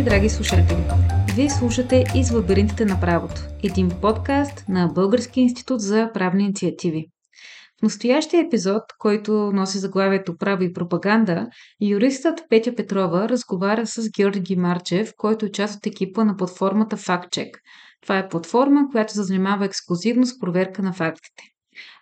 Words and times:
Здравейте, 0.00 0.16
драги 0.16 0.28
слушатели! 0.28 0.84
Вие 1.34 1.50
слушате 1.50 2.04
Из 2.16 2.30
лабиринтите 2.30 2.84
на 2.84 3.00
правото, 3.00 3.40
един 3.62 3.90
подкаст 4.00 4.64
на 4.68 4.86
Български 4.86 5.40
институт 5.40 5.80
за 5.80 6.10
правни 6.14 6.44
инициативи. 6.44 7.06
В 7.80 7.82
настоящия 7.82 8.46
епизод, 8.46 8.82
който 8.98 9.32
носи 9.32 9.78
заглавието 9.78 10.36
Право 10.36 10.62
и 10.62 10.72
пропаганда, 10.72 11.46
юристът 11.82 12.40
Петя 12.48 12.74
Петрова 12.74 13.28
разговаря 13.28 13.86
с 13.86 14.10
Георги 14.16 14.56
Марчев, 14.56 15.12
който 15.16 15.46
е 15.46 15.52
част 15.52 15.78
от 15.78 15.86
екипа 15.86 16.24
на 16.24 16.36
платформата 16.36 16.96
FactCheck. 16.96 17.50
Това 18.02 18.18
е 18.18 18.28
платформа, 18.28 18.80
която 18.90 19.12
се 19.12 19.22
занимава 19.22 19.64
ексклюзивно 19.64 20.26
с 20.26 20.38
проверка 20.38 20.82
на 20.82 20.92
фактите. 20.92 21.42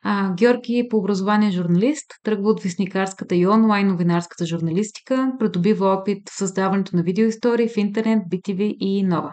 А, 0.02 0.34
Георги 0.34 0.78
е 0.78 0.88
по 0.90 0.96
образование 0.96 1.50
журналист, 1.50 2.06
тръгва 2.22 2.50
от 2.50 2.62
вестникарската 2.62 3.36
и 3.36 3.46
онлайн 3.46 3.86
новинарската 3.86 4.46
журналистика, 4.46 5.32
придобива 5.38 5.86
опит 5.86 6.18
в 6.30 6.38
създаването 6.38 6.96
на 6.96 7.02
видеоистории 7.02 7.68
в 7.68 7.76
интернет, 7.76 8.22
BTV 8.32 8.76
и 8.80 9.02
нова. 9.02 9.32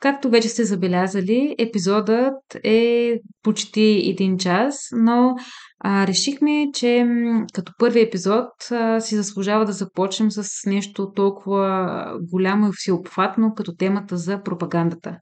Както 0.00 0.30
вече 0.30 0.48
сте 0.48 0.64
забелязали, 0.64 1.54
епизодът 1.58 2.34
е 2.64 3.14
почти 3.42 4.02
един 4.10 4.38
час, 4.38 4.88
но 4.92 5.34
а, 5.80 6.06
решихме, 6.06 6.66
че 6.74 7.06
като 7.52 7.72
първи 7.78 8.00
епизод 8.00 8.48
а, 8.70 9.00
си 9.00 9.16
заслужава 9.16 9.64
да 9.64 9.72
започнем 9.72 10.30
с 10.30 10.66
нещо 10.66 11.12
толкова 11.12 12.04
голямо 12.32 12.68
и 12.68 12.72
всеобхватно, 12.74 13.54
като 13.54 13.76
темата 13.76 14.16
за 14.16 14.42
пропагандата. 14.42 15.16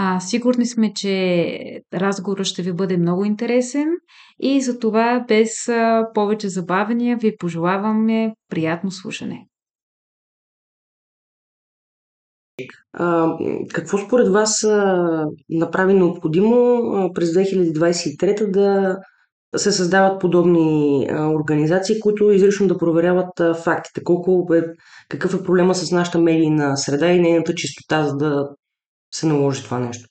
А, 0.00 0.20
сигурни 0.20 0.66
сме, 0.66 0.92
че 0.94 1.80
разговорът 1.94 2.46
ще 2.46 2.62
ви 2.62 2.72
бъде 2.72 2.96
много 2.96 3.24
интересен 3.24 3.88
и 4.40 4.60
за 4.60 4.78
това 4.78 5.24
без 5.28 5.68
а, 5.68 6.08
повече 6.14 6.48
забавения 6.48 7.16
ви 7.16 7.36
пожелаваме 7.36 8.34
приятно 8.50 8.90
слушане. 8.90 9.46
А, 12.92 13.36
какво 13.74 13.98
според 13.98 14.28
вас 14.28 14.64
а, 14.64 15.24
направи 15.48 15.94
необходимо 15.94 16.56
а, 16.56 17.12
през 17.12 17.30
2023 17.30 18.50
да 18.50 18.96
се 19.56 19.72
създават 19.72 20.20
подобни 20.20 21.06
а, 21.10 21.28
организации, 21.28 22.00
които 22.00 22.30
изрично 22.30 22.68
да 22.68 22.78
проверяват 22.78 23.40
а, 23.40 23.54
фактите? 23.54 24.04
Колко 24.04 24.54
е, 24.54 24.64
какъв 25.08 25.34
е 25.34 25.42
проблема 25.42 25.74
с 25.74 25.92
нашата 25.92 26.18
медийна 26.18 26.76
среда 26.76 27.06
и 27.12 27.20
нейната 27.20 27.54
чистота, 27.54 28.04
за 28.04 28.16
да 28.16 28.48
се 29.14 29.26
наложи 29.26 29.64
това 29.64 29.78
нещо? 29.78 30.08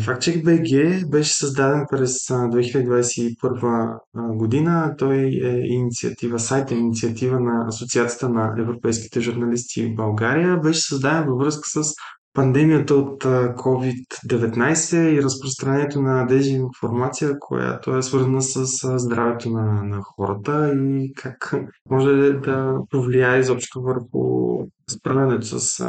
Фактчек 0.00 0.44
БГ 0.44 1.10
беше 1.10 1.34
създаден 1.34 1.86
през 1.90 2.28
2021 2.28 3.98
година. 4.36 4.94
Той 4.98 5.16
е 5.44 5.66
инициатива, 5.66 6.38
сайт 6.38 6.70
е 6.70 6.74
инициатива 6.74 7.40
на 7.40 7.64
Асоциацията 7.68 8.28
на 8.28 8.54
европейските 8.58 9.20
журналисти 9.20 9.86
в 9.86 9.94
България. 9.94 10.56
Беше 10.56 10.80
създаден 10.80 11.24
във 11.28 11.38
връзка 11.38 11.68
с 11.68 11.94
пандемията 12.32 12.94
от 12.94 13.24
COVID-19 13.24 14.96
и 14.96 15.22
разпространението 15.22 16.02
на 16.02 16.26
дезинформация, 16.26 17.38
която 17.40 17.96
е 17.96 18.02
свързана 18.02 18.42
с 18.42 18.64
здравето 18.98 19.50
на, 19.50 19.82
на 19.82 20.00
хората 20.02 20.74
и 20.74 21.12
как 21.16 21.54
може 21.90 22.32
да 22.32 22.78
повлияе 22.90 23.38
изобщо 23.38 23.82
върху 23.82 24.58
справянето 24.90 25.46
с 25.46 25.84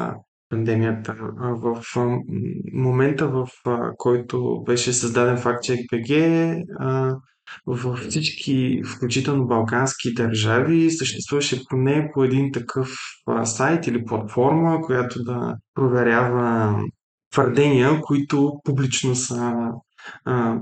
пандемията. 0.53 1.15
В 1.39 1.83
момента, 2.73 3.27
в 3.27 3.47
който 3.97 4.63
беше 4.65 4.93
създаден 4.93 5.37
FactCheck 5.37 5.85
BG, 5.93 6.63
във 7.67 7.99
всички, 7.99 8.81
включително 8.85 9.47
балкански 9.47 10.13
държави, 10.13 10.91
съществуваше 10.91 11.61
поне 11.69 12.09
по 12.13 12.23
един 12.23 12.51
такъв 12.51 12.89
сайт 13.43 13.87
или 13.87 14.05
платформа, 14.05 14.81
която 14.81 15.23
да 15.23 15.55
проверява 15.75 16.79
твърдения, 17.31 18.01
които 18.01 18.53
публично 18.63 19.15
са 19.15 19.53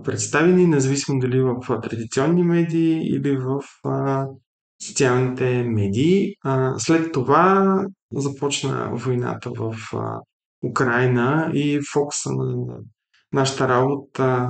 представени, 0.03 0.68
независимо 0.68 1.19
дали 1.19 1.41
в 1.41 1.81
традиционни 1.81 2.44
медии 2.44 3.01
или 3.16 3.38
в 3.38 3.59
социалните 4.88 5.64
медии. 5.64 6.36
След 6.78 7.12
това 7.12 7.86
започна 8.14 8.90
войната 8.94 9.52
в 9.58 9.75
Украина 10.69 11.52
и 11.53 11.80
фокуса 11.94 12.30
на 12.31 12.66
нашата 13.34 13.68
работа 13.68 14.50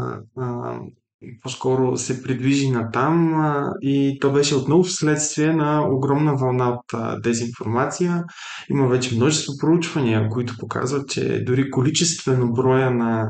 по-скоро 1.41 1.97
се 1.97 2.23
придвижи 2.23 2.69
на 2.69 2.91
там 2.91 3.43
и 3.81 4.17
то 4.21 4.31
беше 4.31 4.55
отново 4.55 4.83
вследствие 4.83 5.53
на 5.53 5.87
огромна 5.89 6.35
вълна 6.35 6.69
от 6.69 7.21
дезинформация. 7.21 8.23
Има 8.69 8.87
вече 8.87 9.15
множество 9.15 9.53
проучвания, 9.59 10.29
които 10.29 10.57
показват, 10.59 11.09
че 11.09 11.43
дори 11.43 11.71
количествено 11.71 12.53
броя 12.53 12.91
на 12.91 13.29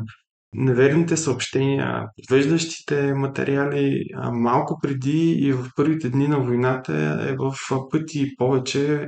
неверните 0.55 1.17
съобщения, 1.17 2.05
подвеждащите 2.15 3.13
материали 3.13 4.03
малко 4.31 4.79
преди 4.83 5.31
и 5.31 5.53
в 5.53 5.69
първите 5.75 6.09
дни 6.09 6.27
на 6.27 6.39
войната 6.39 6.93
е 7.29 7.35
в 7.35 7.53
пъти 7.91 8.35
повече, 8.37 9.07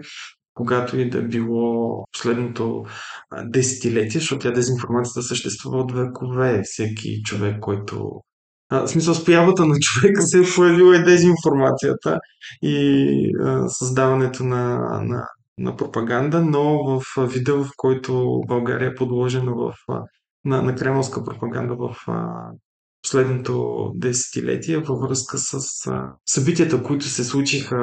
когато 0.53 0.99
и 0.99 1.09
да 1.09 1.21
било 1.21 2.03
последното 2.11 2.85
десетилетие, 3.43 4.19
защото 4.19 4.41
тя 4.41 4.51
дезинформацията 4.51 5.21
съществува 5.21 5.77
от 5.77 5.91
векове. 5.91 6.61
Всеки 6.63 7.21
човек, 7.23 7.59
който 7.59 8.21
в 8.71 8.87
смисъл, 8.87 9.13
с 9.13 9.25
появата 9.25 9.65
на 9.65 9.75
човека 9.79 10.21
се 10.21 10.39
е 10.39 10.55
появила 10.55 10.95
и 10.95 11.03
дезинформацията 11.03 12.19
и 12.61 13.35
а, 13.43 13.69
създаването 13.69 14.43
на, 14.43 14.77
на, 15.03 15.27
на 15.57 15.75
пропаганда, 15.75 16.41
но 16.41 16.83
в 16.83 17.01
вида, 17.17 17.53
в 17.53 17.69
който 17.77 18.41
България 18.47 18.89
е 18.89 18.95
подложена 18.95 19.51
в 19.55 19.73
на, 20.45 20.61
на 20.61 20.75
кремълска 20.75 21.23
пропаганда 21.23 21.75
в 21.75 21.95
а, 22.07 22.51
последното 23.03 23.91
десетилетие 23.95 24.77
във 24.77 24.99
връзка 24.99 25.37
с 25.37 25.53
а, 25.87 26.13
събитията, 26.25 26.83
които 26.83 27.05
се 27.05 27.23
случиха 27.23 27.75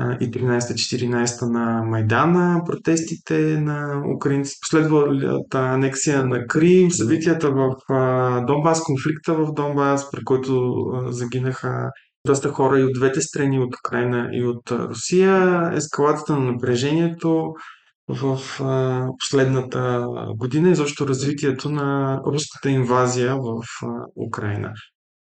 2013-2014 0.00 1.52
на 1.52 1.82
Майдана, 1.82 2.62
протестите 2.66 3.60
на 3.60 4.02
украинците, 4.16 4.58
последвалата 4.62 5.58
анексия 5.58 6.24
на 6.26 6.46
Крим, 6.46 6.90
събитията 6.90 7.50
в 7.50 7.76
а, 7.88 8.40
Донбас, 8.40 8.82
конфликта 8.82 9.34
в 9.34 9.52
Донбас, 9.52 10.10
при 10.10 10.24
който 10.24 10.72
а, 10.72 11.12
загинаха 11.12 11.90
доста 12.26 12.48
хора 12.48 12.80
и 12.80 12.84
от 12.84 12.92
двете 12.94 13.20
страни, 13.20 13.58
от 13.60 13.74
Украина 13.86 14.28
и 14.32 14.44
от 14.44 14.70
Русия, 14.70 15.70
ескалацията 15.74 16.32
на 16.32 16.52
напрежението, 16.52 17.54
в 18.08 18.38
последната 19.18 20.06
година 20.36 20.70
и 20.70 20.74
защо 20.74 21.08
развитието 21.08 21.70
на 21.70 22.20
руската 22.26 22.70
инвазия 22.70 23.36
в 23.36 23.62
Украина. 24.28 24.72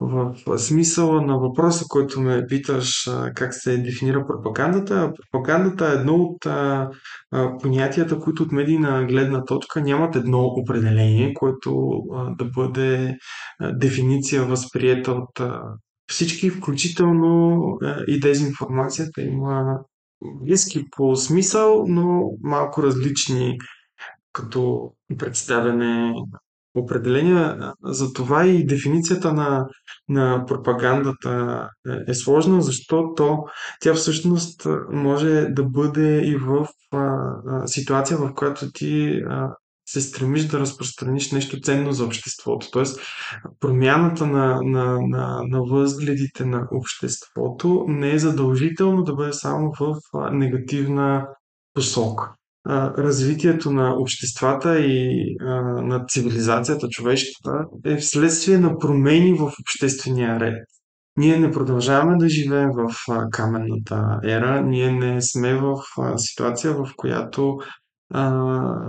В 0.00 0.34
смисъла 0.58 1.22
на 1.22 1.38
въпроса, 1.38 1.84
който 1.88 2.20
ме 2.20 2.46
питаш 2.46 3.10
как 3.34 3.54
се 3.54 3.78
дефинира 3.78 4.26
пропагандата, 4.26 5.12
пропагандата 5.32 5.88
е 5.88 5.94
едно 5.94 6.14
от 6.14 6.46
понятията, 7.62 8.18
които 8.18 8.42
от 8.42 8.52
медийна 8.52 9.04
гледна 9.04 9.44
точка 9.44 9.80
нямат 9.80 10.16
едно 10.16 10.44
определение, 10.44 11.34
което 11.34 11.92
да 12.38 12.44
бъде 12.44 13.16
дефиниция 13.72 14.44
възприета 14.44 15.12
от 15.12 15.40
всички, 16.10 16.50
включително 16.50 17.60
и 18.08 18.20
дезинформацията 18.20 19.22
има 19.22 19.78
близки 20.42 20.84
по 20.96 21.16
смисъл, 21.16 21.84
но 21.88 22.30
малко 22.42 22.82
различни 22.82 23.58
като 24.32 24.92
представяне 25.18 26.14
определения. 26.74 27.72
Затова 27.84 28.46
и 28.46 28.66
дефиницията 28.66 29.32
на, 29.32 29.66
на 30.08 30.44
пропагандата 30.46 31.68
е, 31.88 32.10
е 32.10 32.14
сложна, 32.14 32.62
защото 32.62 33.38
тя 33.80 33.94
всъщност 33.94 34.66
може 34.92 35.46
да 35.50 35.64
бъде 35.64 36.22
и 36.26 36.36
в 36.36 36.66
а, 36.92 37.66
ситуация, 37.66 38.18
в 38.18 38.34
която 38.34 38.72
ти 38.72 39.22
се 39.86 40.00
стремиш 40.00 40.44
да 40.44 40.60
разпространиш 40.60 41.32
нещо 41.32 41.60
ценно 41.60 41.92
за 41.92 42.04
обществото. 42.04 42.70
Тоест, 42.70 43.00
промяната 43.60 44.26
на, 44.26 44.60
на, 44.62 44.98
на, 45.00 45.42
на 45.48 45.62
възгледите 45.62 46.44
на 46.44 46.68
обществото 46.72 47.84
не 47.88 48.12
е 48.12 48.18
задължително 48.18 49.02
да 49.02 49.14
бъде 49.14 49.32
само 49.32 49.72
в 49.80 49.96
негативна 50.32 51.26
посока. 51.74 52.32
Развитието 52.98 53.70
на 53.70 53.94
обществата 53.94 54.80
и 54.80 55.36
на 55.82 56.04
цивилизацията, 56.08 56.88
човешката, 56.88 57.64
е 57.84 57.96
вследствие 57.96 58.58
на 58.58 58.78
промени 58.78 59.34
в 59.34 59.52
обществения 59.60 60.40
ред. 60.40 60.64
Ние 61.16 61.36
не 61.36 61.50
продължаваме 61.50 62.16
да 62.16 62.28
живеем 62.28 62.70
в 62.70 62.94
каменната 63.30 64.20
ера, 64.24 64.62
ние 64.62 64.92
не 64.92 65.22
сме 65.22 65.54
в 65.54 65.76
ситуация, 66.16 66.72
в 66.72 66.90
която 66.96 67.58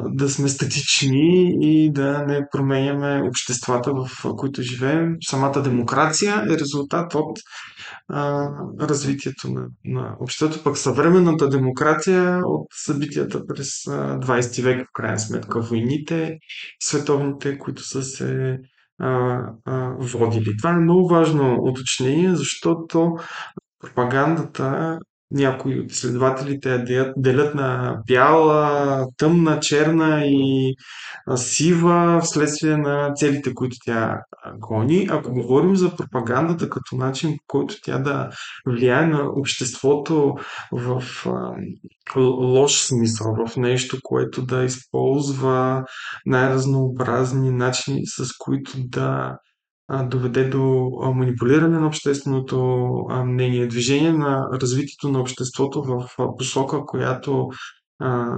да 0.09 0.29
сме 0.29 0.49
статични 0.49 1.57
и 1.61 1.91
да 1.91 2.25
не 2.27 2.41
променяме 2.51 3.23
обществата, 3.27 3.91
в 3.93 4.35
които 4.37 4.61
живеем. 4.61 5.15
Самата 5.21 5.61
демокрация 5.61 6.43
е 6.49 6.59
резултат 6.59 7.15
от 7.15 7.39
а, 8.07 8.49
развитието 8.79 9.51
на, 9.51 9.67
на 9.85 10.15
обществото, 10.19 10.63
пък 10.63 10.77
съвременната 10.77 11.49
демокрация 11.49 12.41
от 12.45 12.67
събитията 12.85 13.45
през 13.47 13.69
20 13.69 14.63
век, 14.63 14.87
в 14.87 14.93
крайна 14.93 15.19
сметка, 15.19 15.61
войните, 15.61 16.37
световните, 16.79 17.57
които 17.57 17.83
са 17.83 18.03
се 18.03 18.57
а, 18.99 19.39
а, 19.65 19.95
водили. 19.99 20.57
Това 20.57 20.69
е 20.69 20.79
много 20.79 21.07
важно 21.07 21.57
уточнение, 21.61 22.35
защото 22.35 23.11
пропагандата 23.79 24.99
някои 25.33 25.79
от 25.79 25.91
изследователите 25.91 26.69
я 26.69 27.13
делят, 27.17 27.55
на 27.55 27.97
бяла, 28.07 29.07
тъмна, 29.17 29.59
черна 29.59 30.25
и 30.25 30.75
сива 31.35 32.19
вследствие 32.23 32.77
на 32.77 33.13
целите, 33.15 33.53
които 33.53 33.75
тя 33.85 34.17
гони. 34.57 35.07
Ако 35.11 35.33
говорим 35.33 35.75
за 35.75 35.95
пропагандата 35.95 36.69
като 36.69 36.95
начин, 36.95 37.31
по 37.31 37.43
който 37.47 37.75
тя 37.83 37.97
да 37.97 38.29
влияе 38.67 39.07
на 39.07 39.29
обществото 39.35 40.35
в 40.71 41.03
лош 42.15 42.81
смисъл, 42.81 43.35
в 43.45 43.57
нещо, 43.57 43.97
което 44.03 44.45
да 44.45 44.63
използва 44.63 45.83
най-разнообразни 46.25 47.51
начини, 47.51 48.01
с 48.05 48.29
които 48.39 48.71
да 48.77 49.37
доведе 50.09 50.49
до 50.49 50.91
манипулиране 51.15 51.79
на 51.79 51.87
общественото 51.87 52.57
мнение, 53.25 53.67
движение 53.67 54.11
на 54.11 54.47
развитието 54.61 55.09
на 55.09 55.19
обществото 55.19 55.83
в 55.83 56.09
посока, 56.37 56.85
която 56.85 57.49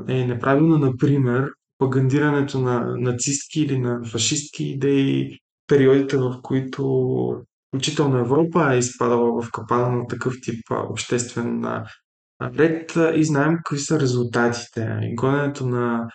е 0.07 0.25
неправилна, 0.25 0.77
например, 0.77 1.49
пропагандирането 1.77 2.59
на 2.59 2.95
нацистки 2.97 3.61
или 3.61 3.79
на 3.79 4.03
фашистски 4.05 4.63
идеи, 4.63 5.39
периодите, 5.67 6.17
в 6.17 6.39
които 6.41 7.43
включително 7.67 8.17
Европа 8.17 8.73
е 8.73 8.77
изпадала 8.77 9.41
в 9.41 9.51
капана 9.51 9.97
на 9.97 10.07
такъв 10.07 10.33
тип 10.41 10.59
обществен 10.71 11.63
ред 12.41 12.93
и 13.15 13.23
знаем 13.23 13.57
какви 13.57 13.79
са 13.79 13.99
резултатите. 13.99 14.99
Гоненето 15.15 15.67
на 15.67 16.07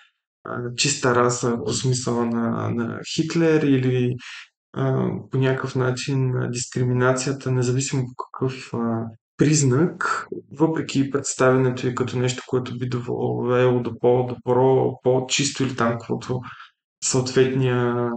чиста 0.76 1.14
раса 1.14 1.58
по 1.64 1.72
смисъла 1.72 2.26
на, 2.26 2.70
на 2.70 2.98
Хитлер 3.14 3.62
или 3.62 4.14
по 5.30 5.38
някакъв 5.38 5.74
начин 5.76 6.32
дискриминацията, 6.50 7.50
независимо 7.50 8.02
по 8.02 8.24
какъв 8.24 8.74
а, 8.74 9.04
признак, 9.36 10.26
въпреки 10.52 11.10
представянето 11.10 11.86
и 11.86 11.94
като 11.94 12.18
нещо, 12.18 12.42
което 12.46 12.78
би 12.78 12.88
довело 12.88 13.80
до 13.82 13.98
по-добро, 13.98 14.98
по-чисто 15.02 15.62
или 15.62 15.76
там, 15.76 15.92
каквото 15.92 16.40
съответния 17.04 18.10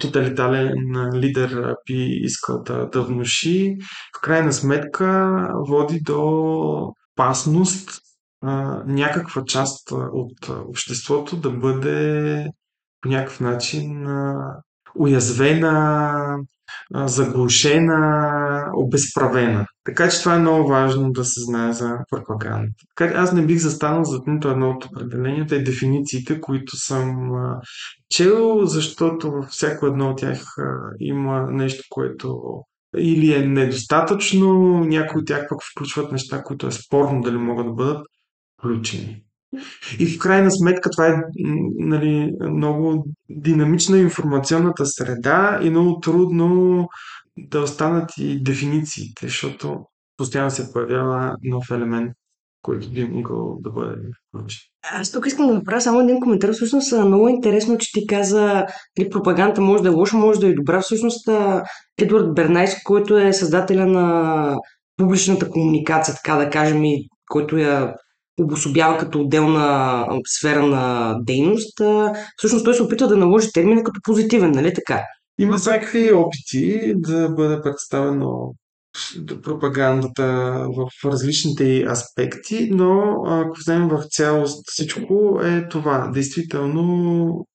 тоталитарен 0.00 0.74
лидер 1.14 1.74
би 1.86 2.18
искал 2.22 2.62
да, 2.62 2.88
да 2.88 3.02
внуши, 3.02 3.76
в 4.18 4.20
крайна 4.20 4.52
сметка 4.52 5.48
води 5.68 6.00
до 6.00 6.92
опасност 7.12 7.90
а, 8.42 8.82
някаква 8.86 9.44
част 9.44 9.92
от 9.92 10.48
обществото 10.48 11.36
да 11.36 11.50
бъде 11.50 12.46
по 13.00 13.08
някакъв 13.08 13.40
начин 13.40 14.06
а, 14.06 14.56
уязвена, 14.98 16.36
заглушена, 16.94 18.70
обезправена. 18.76 19.66
Така 19.84 20.08
че 20.08 20.20
това 20.20 20.34
е 20.34 20.38
много 20.38 20.68
важно 20.68 21.12
да 21.12 21.24
се 21.24 21.40
знае 21.40 21.72
за 21.72 21.98
пропаганда. 22.10 22.68
Така 22.96 23.14
аз 23.16 23.32
не 23.32 23.46
бих 23.46 23.58
застанал 23.58 24.04
за 24.04 24.20
нито 24.26 24.48
едно 24.48 24.70
от 24.70 24.84
определенията 24.84 25.56
и 25.56 25.64
дефинициите, 25.64 26.40
които 26.40 26.76
съм 26.76 27.30
чел, 28.10 28.66
защото 28.66 29.30
във 29.30 29.46
всяко 29.46 29.86
едно 29.86 30.10
от 30.10 30.18
тях 30.18 30.42
има 31.00 31.46
нещо, 31.50 31.84
което 31.90 32.40
или 32.98 33.34
е 33.34 33.46
недостатъчно, 33.46 34.78
някои 34.80 35.20
от 35.20 35.26
тях 35.26 35.46
пък 35.48 35.58
включват 35.72 36.12
неща, 36.12 36.42
които 36.42 36.66
е 36.66 36.72
спорно 36.72 37.20
дали 37.20 37.36
могат 37.36 37.66
да 37.66 37.72
бъдат 37.72 38.06
включени. 38.58 39.23
И 39.98 40.06
в 40.06 40.18
крайна 40.18 40.50
сметка 40.50 40.90
това 40.90 41.06
е 41.06 41.22
нали, 41.78 42.32
много 42.40 43.04
динамична 43.30 43.98
информационната 43.98 44.86
среда 44.86 45.60
и 45.62 45.70
много 45.70 46.00
трудно 46.00 46.88
да 47.38 47.60
останат 47.60 48.10
и 48.18 48.42
дефинициите, 48.42 49.26
защото 49.26 49.78
постоянно 50.16 50.50
се 50.50 50.72
появява 50.72 51.36
нов 51.42 51.70
елемент, 51.70 52.12
който 52.62 52.90
би 52.90 53.04
могъл 53.04 53.58
да 53.60 53.70
бъде 53.70 53.96
включен. 54.28 54.60
Аз 54.92 55.12
тук 55.12 55.26
искам 55.26 55.46
да 55.46 55.54
направя 55.54 55.80
само 55.80 56.00
един 56.00 56.20
коментар. 56.20 56.52
Всъщност 56.52 56.92
много 56.92 57.28
интересно, 57.28 57.78
че 57.78 57.92
ти 57.92 58.06
каза, 58.06 58.66
че 59.00 59.08
пропаганда 59.08 59.60
може 59.60 59.82
да 59.82 59.88
е 59.88 59.92
лоша, 59.92 60.16
може 60.16 60.40
да 60.40 60.46
е 60.46 60.54
добра. 60.54 60.80
Всъщност 60.80 61.28
Едвард 61.98 62.34
Бернайс, 62.34 62.82
който 62.84 63.18
е 63.18 63.32
създателя 63.32 63.86
на 63.86 64.56
публичната 64.96 65.50
комуникация, 65.50 66.14
така 66.14 66.36
да 66.36 66.50
кажем, 66.50 66.84
и 66.84 67.08
който 67.28 67.58
я 67.58 67.94
обособява 68.40 68.98
като 68.98 69.20
отделна 69.20 70.06
сфера 70.26 70.66
на 70.66 71.14
дейност, 71.22 71.80
всъщност 72.36 72.64
той 72.64 72.74
се 72.74 72.82
опитва 72.82 73.08
да 73.08 73.16
наложи 73.16 73.52
термина 73.52 73.82
като 73.82 74.00
позитивен, 74.04 74.50
нали 74.50 74.74
така? 74.74 75.02
Има 75.38 75.56
всякакви 75.56 76.12
опити 76.12 76.92
да 76.96 77.28
бъде 77.28 77.60
представено 77.62 78.54
пропагандата 79.42 80.24
в 80.76 81.10
различните 81.10 81.84
аспекти, 81.90 82.68
но 82.70 83.16
ако 83.26 83.58
вземем 83.58 83.88
в 83.88 84.04
цялост 84.10 84.62
всичко 84.66 85.40
е 85.44 85.68
това. 85.68 86.10
Действително 86.14 87.46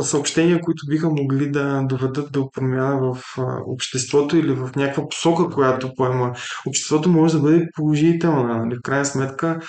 съобщения, 0.00 0.60
които 0.60 0.86
биха 0.88 1.10
могли 1.10 1.50
да 1.50 1.82
доведат 1.82 2.32
до 2.32 2.50
промяна 2.50 3.00
в 3.00 3.22
обществото 3.66 4.36
или 4.36 4.52
в 4.52 4.70
някаква 4.76 5.08
посока, 5.08 5.54
която 5.54 5.92
поема 5.96 6.32
обществото, 6.66 7.10
може 7.10 7.34
да 7.34 7.40
бъде 7.40 7.68
положителна. 7.74 8.58
Нали? 8.58 8.76
В 8.76 8.82
крайна 8.82 9.04
сметка 9.04 9.60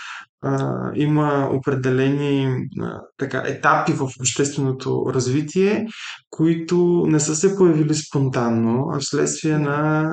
а, 0.42 0.92
има 0.96 1.50
определени 1.54 2.58
а, 2.82 3.02
така, 3.18 3.44
етапи 3.46 3.92
в 3.92 4.02
общественото 4.20 5.06
развитие, 5.14 5.88
които 6.30 7.06
не 7.08 7.20
са 7.20 7.36
се 7.36 7.56
появили 7.56 7.96
спонтанно, 7.96 8.90
а 8.94 9.00
вследствие 9.00 9.58
на 9.58 10.12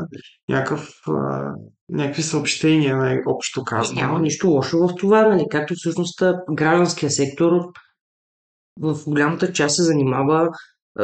някакъв, 0.49 0.91
а, 1.09 1.53
някакви 1.89 2.23
съобщения, 2.23 2.97
най-общо 2.97 3.65
казано. 3.65 4.01
Няма 4.01 4.21
нищо 4.21 4.49
лошо 4.49 4.79
в 4.79 4.95
това, 4.95 5.29
нали? 5.29 5.45
както 5.51 5.75
всъщност 5.77 6.23
гражданския 6.53 7.11
сектор 7.11 7.53
в 8.81 8.99
голямата 9.07 9.53
част 9.53 9.77
се 9.77 9.83
занимава 9.83 10.49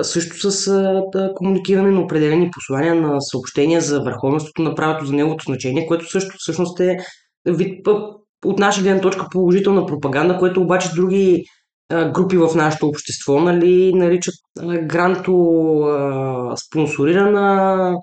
също 0.03 0.51
с 0.51 0.69
а, 0.69 1.03
комуникиране 1.35 1.91
на 1.91 2.01
определени 2.01 2.51
послания 2.51 2.95
на 2.95 3.21
съобщения 3.21 3.81
за 3.81 4.01
върховенството 4.01 4.63
на 4.63 4.75
правото, 4.75 5.07
за 5.07 5.13
неговото 5.13 5.45
значение, 5.45 5.87
което 5.87 6.11
също 6.11 6.35
всъщност 6.39 6.81
е 6.81 6.97
вид 7.47 7.85
от 8.45 8.59
наша 8.59 8.83
гледна 8.83 9.01
точка 9.01 9.27
положителна 9.31 9.87
пропаганда, 9.87 10.39
което 10.39 10.61
обаче 10.61 10.95
други 10.95 11.45
групи 12.15 12.37
в 12.37 12.51
нашето 12.55 12.87
общество 12.87 13.41
нали, 13.41 13.95
наричат 13.95 14.35
гранто 14.83 15.33
спонсорирана, 16.67 17.95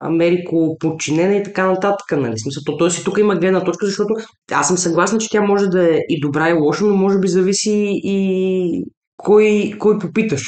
Америко 0.00 0.76
подчинена 0.80 1.36
и 1.36 1.42
така 1.42 1.66
нататък. 1.66 2.12
Нали? 2.12 2.38
Смисъл, 2.38 2.62
то, 2.66 2.76
т.е. 2.76 3.00
и 3.00 3.04
тук 3.04 3.18
има 3.18 3.36
гледна 3.36 3.64
точка, 3.64 3.86
защото 3.86 4.14
аз 4.52 4.68
съм 4.68 4.76
съгласна, 4.76 5.18
че 5.18 5.28
тя 5.30 5.40
може 5.40 5.66
да 5.66 5.94
е 5.94 5.98
и 6.08 6.20
добра 6.20 6.50
и 6.50 6.52
лоша, 6.52 6.84
но 6.84 6.96
може 6.96 7.18
би 7.18 7.28
зависи 7.28 8.00
и 8.04 8.84
кой, 9.16 9.72
кой 9.78 9.98
попиташ. 9.98 10.42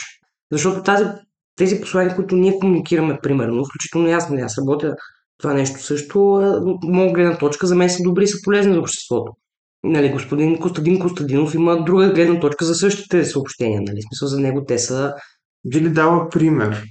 Защото 0.52 0.82
тази, 0.82 1.04
тези 1.56 1.80
послания, 1.80 2.16
които 2.16 2.36
ние 2.36 2.58
комуникираме, 2.58 3.18
примерно, 3.22 3.64
включително 3.64 4.08
аз, 4.08 4.30
нали, 4.30 4.40
аз 4.40 4.58
работя 4.58 4.94
това 5.38 5.54
нещо 5.54 5.82
също, 5.82 6.32
от 6.64 6.84
моя 6.84 7.12
гледна 7.12 7.38
точка, 7.38 7.66
за 7.66 7.74
мен 7.74 7.90
са 7.90 8.02
добри 8.02 8.24
и 8.24 8.26
са 8.26 8.38
полезни 8.44 8.72
за 8.72 8.80
обществото. 8.80 9.32
Нали, 9.84 10.12
господин 10.12 10.58
Костадин 10.58 10.98
Костадинов 10.98 11.54
има 11.54 11.84
друга 11.84 12.12
гледна 12.12 12.40
точка 12.40 12.64
за 12.64 12.74
същите 12.74 13.24
съобщения. 13.24 13.80
Нали? 13.86 14.00
Смисъл 14.02 14.28
за 14.28 14.40
него 14.40 14.64
те 14.64 14.78
са... 14.78 15.14
Би 15.64 15.80
ли 15.80 15.90
дава 15.90 16.28
пример? 16.28 16.84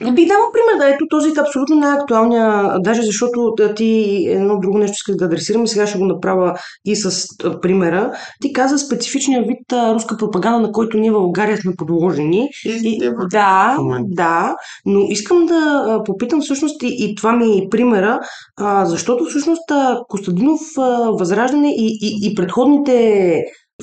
Би 0.00 0.26
дала 0.26 0.44
пример, 0.52 0.78
да, 0.78 0.94
ето 0.94 1.06
този 1.08 1.28
е 1.28 1.40
абсолютно 1.40 1.76
най-актуалния, 1.76 2.74
даже 2.80 3.02
защото 3.02 3.54
ти 3.76 4.24
едно 4.30 4.58
друго 4.60 4.78
нещо 4.78 4.94
исках 4.94 5.16
да 5.16 5.24
адресирам 5.24 5.64
и 5.64 5.68
сега 5.68 5.86
ще 5.86 5.98
го 5.98 6.04
направя 6.04 6.54
и 6.84 6.96
с 6.96 7.26
примера. 7.62 8.12
Ти 8.40 8.52
каза 8.52 8.78
специфичния 8.78 9.42
вид 9.42 9.72
а, 9.72 9.94
руска 9.94 10.16
пропаганда, 10.16 10.60
на 10.60 10.72
който 10.72 10.98
ние 10.98 11.10
в 11.10 11.20
България 11.20 11.56
сме 11.56 11.72
подложени. 11.76 12.48
И, 12.64 12.70
и, 12.84 13.10
да, 13.30 13.76
да, 14.00 14.56
но 14.86 15.00
искам 15.08 15.46
да 15.46 15.84
а, 15.86 16.04
попитам 16.04 16.40
всъщност 16.40 16.82
и, 16.82 16.96
и 16.98 17.14
това 17.14 17.32
ми 17.32 17.58
е 17.58 17.68
примера, 17.70 18.20
а, 18.56 18.84
защото 18.84 19.24
всъщност 19.24 19.70
а, 19.70 19.98
Костадинов 20.08 20.60
а, 20.78 21.10
Възраждане 21.18 21.70
и, 21.70 21.98
и, 22.02 22.30
и 22.30 22.34
предходните 22.34 23.36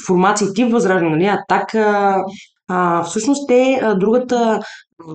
формации 0.07 0.47
тип 0.55 0.71
Възраждане, 0.71 1.09
нали, 1.09 1.25
Атака, 1.25 2.15
а, 2.67 3.03
всъщност 3.03 3.47
те, 3.47 3.79
а, 3.83 3.95
другата 3.95 4.59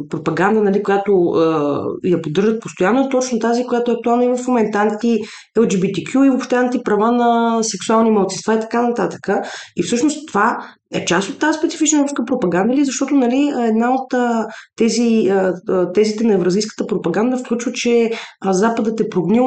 пропаганда, 0.08 0.62
нали, 0.62 0.82
която 0.82 1.12
а, 1.28 1.84
я 2.04 2.22
поддържат 2.22 2.62
постоянно, 2.62 3.08
точно 3.08 3.38
тази, 3.38 3.64
която 3.64 3.90
е 3.90 3.94
актуална 3.94 4.24
и 4.24 4.28
в 4.28 4.46
момента. 4.48 4.78
Анти-LGBTQ 4.78 6.26
и 6.26 6.30
въобще 6.30 6.56
антиправа 6.56 7.12
на 7.12 7.62
сексуални 7.62 8.10
малцинства 8.10 8.54
и 8.54 8.60
така 8.60 8.82
нататък. 8.82 9.20
И 9.76 9.82
всъщност 9.82 10.28
това 10.28 10.58
е 10.94 11.04
част 11.04 11.30
от 11.30 11.38
тази 11.38 11.58
специфична 11.58 12.02
руска 12.02 12.24
пропаганда 12.24 12.74
ли? 12.74 12.84
Защото 12.84 13.14
нали, 13.14 13.52
една 13.56 13.94
от 13.94 14.14
тези, 14.76 15.32
тезите 15.94 16.24
на 16.24 16.34
евразийската 16.34 16.86
пропаганда 16.86 17.38
включва, 17.38 17.72
че 17.72 18.10
Западът 18.50 19.00
е 19.00 19.08
прогнил 19.08 19.44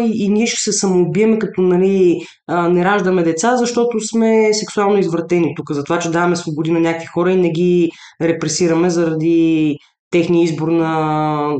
и 0.00 0.28
ние 0.28 0.46
ще 0.46 0.62
се 0.62 0.72
самоубиеме, 0.72 1.38
като 1.38 1.62
нали, 1.62 2.20
не 2.48 2.84
раждаме 2.84 3.22
деца, 3.22 3.56
защото 3.56 4.00
сме 4.00 4.50
сексуално 4.52 4.98
извратени 4.98 5.54
тук, 5.56 5.72
за 5.72 5.84
това, 5.84 5.98
че 5.98 6.10
даваме 6.10 6.36
свободи 6.36 6.70
на 6.70 6.80
някакви 6.80 7.06
хора 7.06 7.32
и 7.32 7.36
не 7.36 7.50
ги 7.50 7.90
репресираме 8.22 8.90
заради 8.90 9.75
техния 10.10 10.44
избор 10.44 10.68
на, 10.68 10.90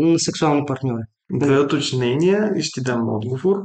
на 0.00 0.18
сексуални 0.18 0.64
партньори. 0.66 1.02
Две 1.32 1.60
уточнения 1.60 2.52
и 2.56 2.62
ще 2.62 2.80
дам 2.80 3.08
отговор. 3.08 3.56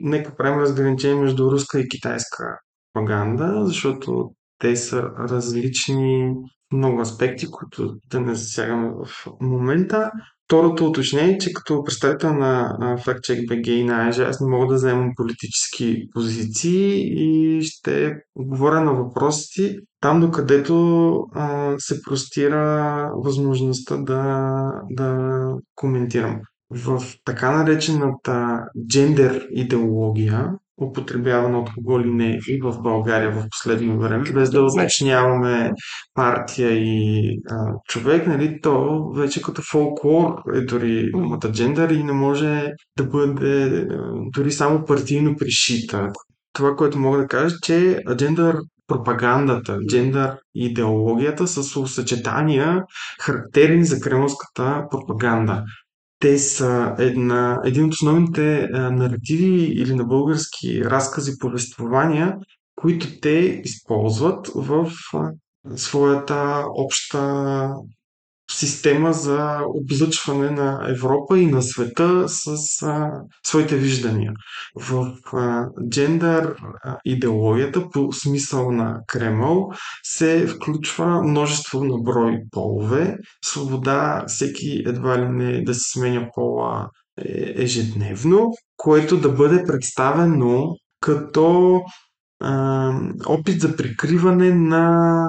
Нека 0.00 0.36
правим 0.36 0.60
разграничение 0.60 1.22
между 1.22 1.50
руска 1.50 1.80
и 1.80 1.88
китайска 1.88 2.58
пропаганда, 2.92 3.66
защото 3.66 4.30
те 4.58 4.76
са 4.76 5.02
различни 5.02 6.34
много 6.72 7.00
аспекти, 7.00 7.50
които 7.50 7.94
да 8.10 8.20
не 8.20 8.34
засягаме 8.34 8.90
в 8.90 9.26
момента. 9.40 10.10
Второто 10.44 10.86
уточнение 10.86 11.34
е, 11.34 11.38
че 11.38 11.52
като 11.52 11.84
представител 11.84 12.34
на 12.34 12.76
FactCheck 12.78 13.46
BG 13.48 13.68
и 13.68 13.84
на 13.84 14.10
AJ, 14.10 14.28
аз 14.28 14.40
не 14.40 14.46
мога 14.46 14.66
да 14.66 14.74
вземам 14.74 15.10
политически 15.16 16.08
позиции 16.14 17.02
и 17.16 17.62
ще 17.62 18.16
говоря 18.36 18.80
на 18.80 18.92
въпросите 18.92 19.76
там, 20.00 20.20
докъдето 20.20 21.14
а, 21.34 21.74
се 21.78 22.02
простира 22.02 23.10
възможността 23.16 23.96
да, 23.96 24.72
да 24.90 25.48
коментирам. 25.74 26.40
В 26.70 27.02
така 27.24 27.50
наречената 27.50 28.64
джендер 28.88 29.46
идеология, 29.50 30.50
употребявана 30.82 31.58
от 31.58 31.70
кого 31.74 32.00
ли 32.00 32.10
не 32.10 32.38
и 32.48 32.60
в 32.62 32.82
България 32.82 33.30
в 33.30 33.46
последно 33.50 33.98
време, 33.98 34.32
без 34.32 34.50
да 34.50 34.62
уточняваме 34.62 35.72
партия 36.14 36.70
и 36.70 37.38
а, 37.50 37.72
човек, 37.88 38.26
нали, 38.26 38.60
то 38.62 39.04
вече 39.16 39.42
като 39.42 39.62
фолклор 39.62 40.34
е 40.54 40.60
дори 40.60 41.10
думата 41.10 41.52
джендър 41.52 41.90
и 41.90 42.04
не 42.04 42.12
може 42.12 42.72
да 42.96 43.04
бъде 43.04 43.86
дори 44.34 44.52
само 44.52 44.84
партийно 44.84 45.36
пришита. 45.36 46.08
Това, 46.52 46.76
което 46.76 46.98
мога 46.98 47.18
да 47.18 47.26
кажа, 47.26 47.56
че 47.62 48.02
джендър 48.16 48.56
пропагандата, 48.86 49.78
джендър 49.88 50.36
идеологията 50.54 51.46
са 51.46 51.86
съчетания, 51.86 52.82
характерни 53.20 53.84
за 53.84 54.00
кремлската 54.00 54.84
пропаганда 54.90 55.64
те 56.24 56.38
са 56.38 56.94
една, 56.98 57.60
един 57.64 57.84
от 57.84 57.92
основните 57.92 58.68
а, 58.72 58.90
наративи 58.90 59.64
или 59.64 59.94
на 59.94 60.04
български 60.04 60.84
разкази, 60.84 61.38
повествования, 61.38 62.36
които 62.76 63.20
те 63.20 63.62
използват 63.64 64.48
в 64.54 64.90
а, 65.14 65.30
своята 65.76 66.64
обща 66.74 67.68
система 68.54 69.12
за 69.12 69.58
облъчване 69.68 70.50
на 70.50 70.86
Европа 70.88 71.38
и 71.38 71.46
на 71.46 71.62
света 71.62 72.24
с 72.28 72.82
а, 72.82 73.10
своите 73.46 73.76
виждания. 73.76 74.32
В 74.74 75.12
а, 75.32 75.66
джендър 75.88 76.54
идеологията 77.04 77.90
по 77.90 78.12
смисъл 78.12 78.70
на 78.70 79.00
Кремъл 79.06 79.70
се 80.02 80.46
включва 80.46 81.22
множество 81.22 81.84
на 81.84 81.98
брой 81.98 82.38
полове, 82.50 83.16
свобода 83.44 84.24
всеки 84.26 84.82
едва 84.86 85.18
ли 85.18 85.28
не 85.28 85.64
да 85.64 85.74
се 85.74 85.92
сменя 85.92 86.28
пола 86.34 86.88
е, 87.18 87.62
ежедневно, 87.62 88.52
което 88.76 89.20
да 89.20 89.28
бъде 89.28 89.64
представено 89.64 90.76
като 91.00 91.80
а, 92.40 92.92
опит 93.26 93.60
за 93.60 93.76
прикриване 93.76 94.54
на 94.54 95.28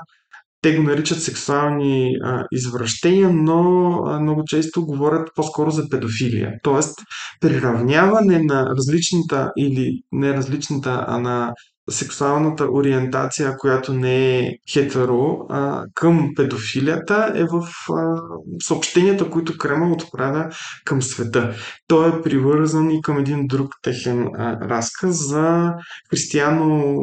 те 0.65 0.75
го 0.75 0.83
наричат 0.83 1.23
сексуални 1.23 2.15
а, 2.23 2.45
извращения, 2.51 3.29
но 3.29 3.91
а, 4.05 4.19
много 4.19 4.43
често 4.45 4.85
говорят 4.85 5.29
по-скоро 5.35 5.71
за 5.71 5.89
педофилия. 5.89 6.53
Тоест, 6.63 6.99
приравняване 7.41 8.39
на 8.43 8.65
различната 8.65 9.51
или 9.57 10.01
не 10.11 10.33
различната, 10.33 11.05
а 11.07 11.19
на 11.19 11.53
сексуалната 11.89 12.67
ориентация, 12.71 13.57
която 13.57 13.93
не 13.93 14.39
е 14.39 14.51
хетеро, 14.71 15.37
а, 15.49 15.83
към 15.93 16.29
педофилията 16.35 17.31
е 17.35 17.43
в 17.43 17.67
а, 17.93 18.21
съобщенията, 18.63 19.29
които 19.29 19.57
Кремъл 19.57 19.91
отправя 19.91 20.49
към 20.85 21.01
света. 21.01 21.55
Той 21.87 22.09
е 22.09 22.21
привързан 22.21 22.91
и 22.91 23.01
към 23.01 23.17
един 23.17 23.47
друг 23.47 23.69
техен 23.81 24.27
а, 24.37 24.59
разказ 24.69 25.27
за 25.27 25.73
християно 26.09 26.95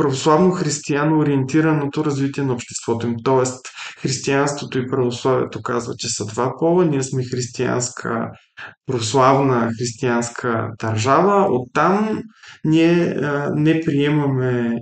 православно 0.00 0.50
християно 0.50 1.18
ориентираното 1.18 2.04
развитие 2.04 2.44
на 2.44 2.52
обществото 2.52 3.06
им. 3.06 3.16
Тоест, 3.24 3.66
християнството 3.98 4.78
и 4.78 4.90
православието 4.90 5.62
казва, 5.62 5.94
че 5.98 6.08
са 6.08 6.26
два 6.26 6.52
пола. 6.58 6.84
Ние 6.84 7.02
сме 7.02 7.24
християнска, 7.24 8.30
православна 8.86 9.70
християнска 9.78 10.70
държава. 10.80 11.46
Оттам 11.50 12.22
ние 12.64 13.04
а, 13.04 13.50
не 13.54 13.80
приемаме 13.80 14.76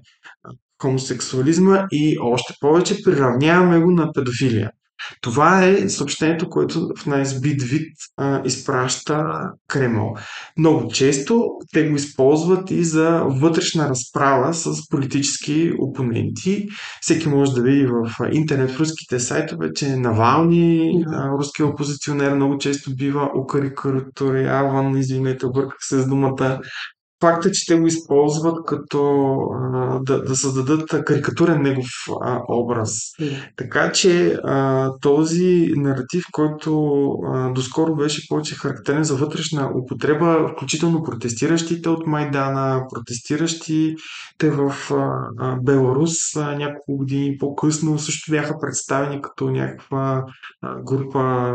хомосексуализма 0.82 1.86
и 1.92 2.16
още 2.22 2.54
повече 2.60 3.02
приравняваме 3.04 3.78
го 3.78 3.90
на 3.90 4.12
педофилия. 4.12 4.70
Това 5.20 5.64
е 5.64 5.88
съобщението, 5.88 6.48
което 6.48 6.88
в 6.96 7.06
най-збит 7.06 7.62
вид 7.62 7.92
а, 8.16 8.42
изпраща 8.44 9.24
Кремъл. 9.68 10.14
Много 10.58 10.88
често 10.88 11.48
те 11.72 11.88
го 11.88 11.96
използват 11.96 12.70
и 12.70 12.84
за 12.84 13.22
вътрешна 13.26 13.88
разправа 13.88 14.54
с 14.54 14.88
политически 14.88 15.72
опоненти. 15.78 16.68
Всеки 17.00 17.28
може 17.28 17.52
да 17.52 17.62
види 17.62 17.86
в 17.86 18.30
интернет 18.32 18.70
в 18.70 18.80
руските 18.80 19.20
сайтове, 19.20 19.72
че 19.72 19.96
Навални, 19.96 21.04
а, 21.12 21.30
руския 21.38 21.66
опозиционер, 21.66 22.34
много 22.34 22.58
често 22.58 22.96
бива 22.96 23.30
укарикатуряван, 23.42 24.96
извинете, 24.96 25.46
обърках 25.46 25.78
се 25.80 26.00
с 26.00 26.08
думата, 26.08 26.60
факта, 27.20 27.50
че 27.50 27.66
те 27.66 27.80
го 27.80 27.86
използват 27.86 28.66
като 28.66 29.34
а, 29.74 30.00
да, 30.02 30.22
да 30.22 30.36
създадат 30.36 31.04
карикатурен 31.04 31.62
негов 31.62 31.86
а, 32.20 32.40
образ. 32.48 32.90
Yeah. 32.90 33.52
Така 33.56 33.92
че 33.92 34.38
а, 34.44 34.90
този 35.00 35.72
наратив, 35.76 36.24
който 36.32 37.08
а, 37.26 37.52
доскоро 37.52 37.96
беше 37.96 38.28
повече 38.28 38.54
характерен 38.54 39.04
за 39.04 39.16
вътрешна 39.16 39.70
употреба, 39.74 40.48
включително 40.52 41.02
протестиращите 41.02 41.88
от 41.88 42.06
Майдана, 42.06 42.82
протестиращите 42.94 44.50
в 44.50 44.74
а, 44.90 44.94
а, 45.38 45.56
Беларус 45.62 46.36
а, 46.36 46.54
няколко 46.54 46.96
години 46.96 47.36
по-късно 47.38 47.98
също 47.98 48.30
бяха 48.30 48.58
представени 48.60 49.22
като 49.22 49.50
някаква 49.50 50.24
а, 50.62 50.82
група 50.82 51.52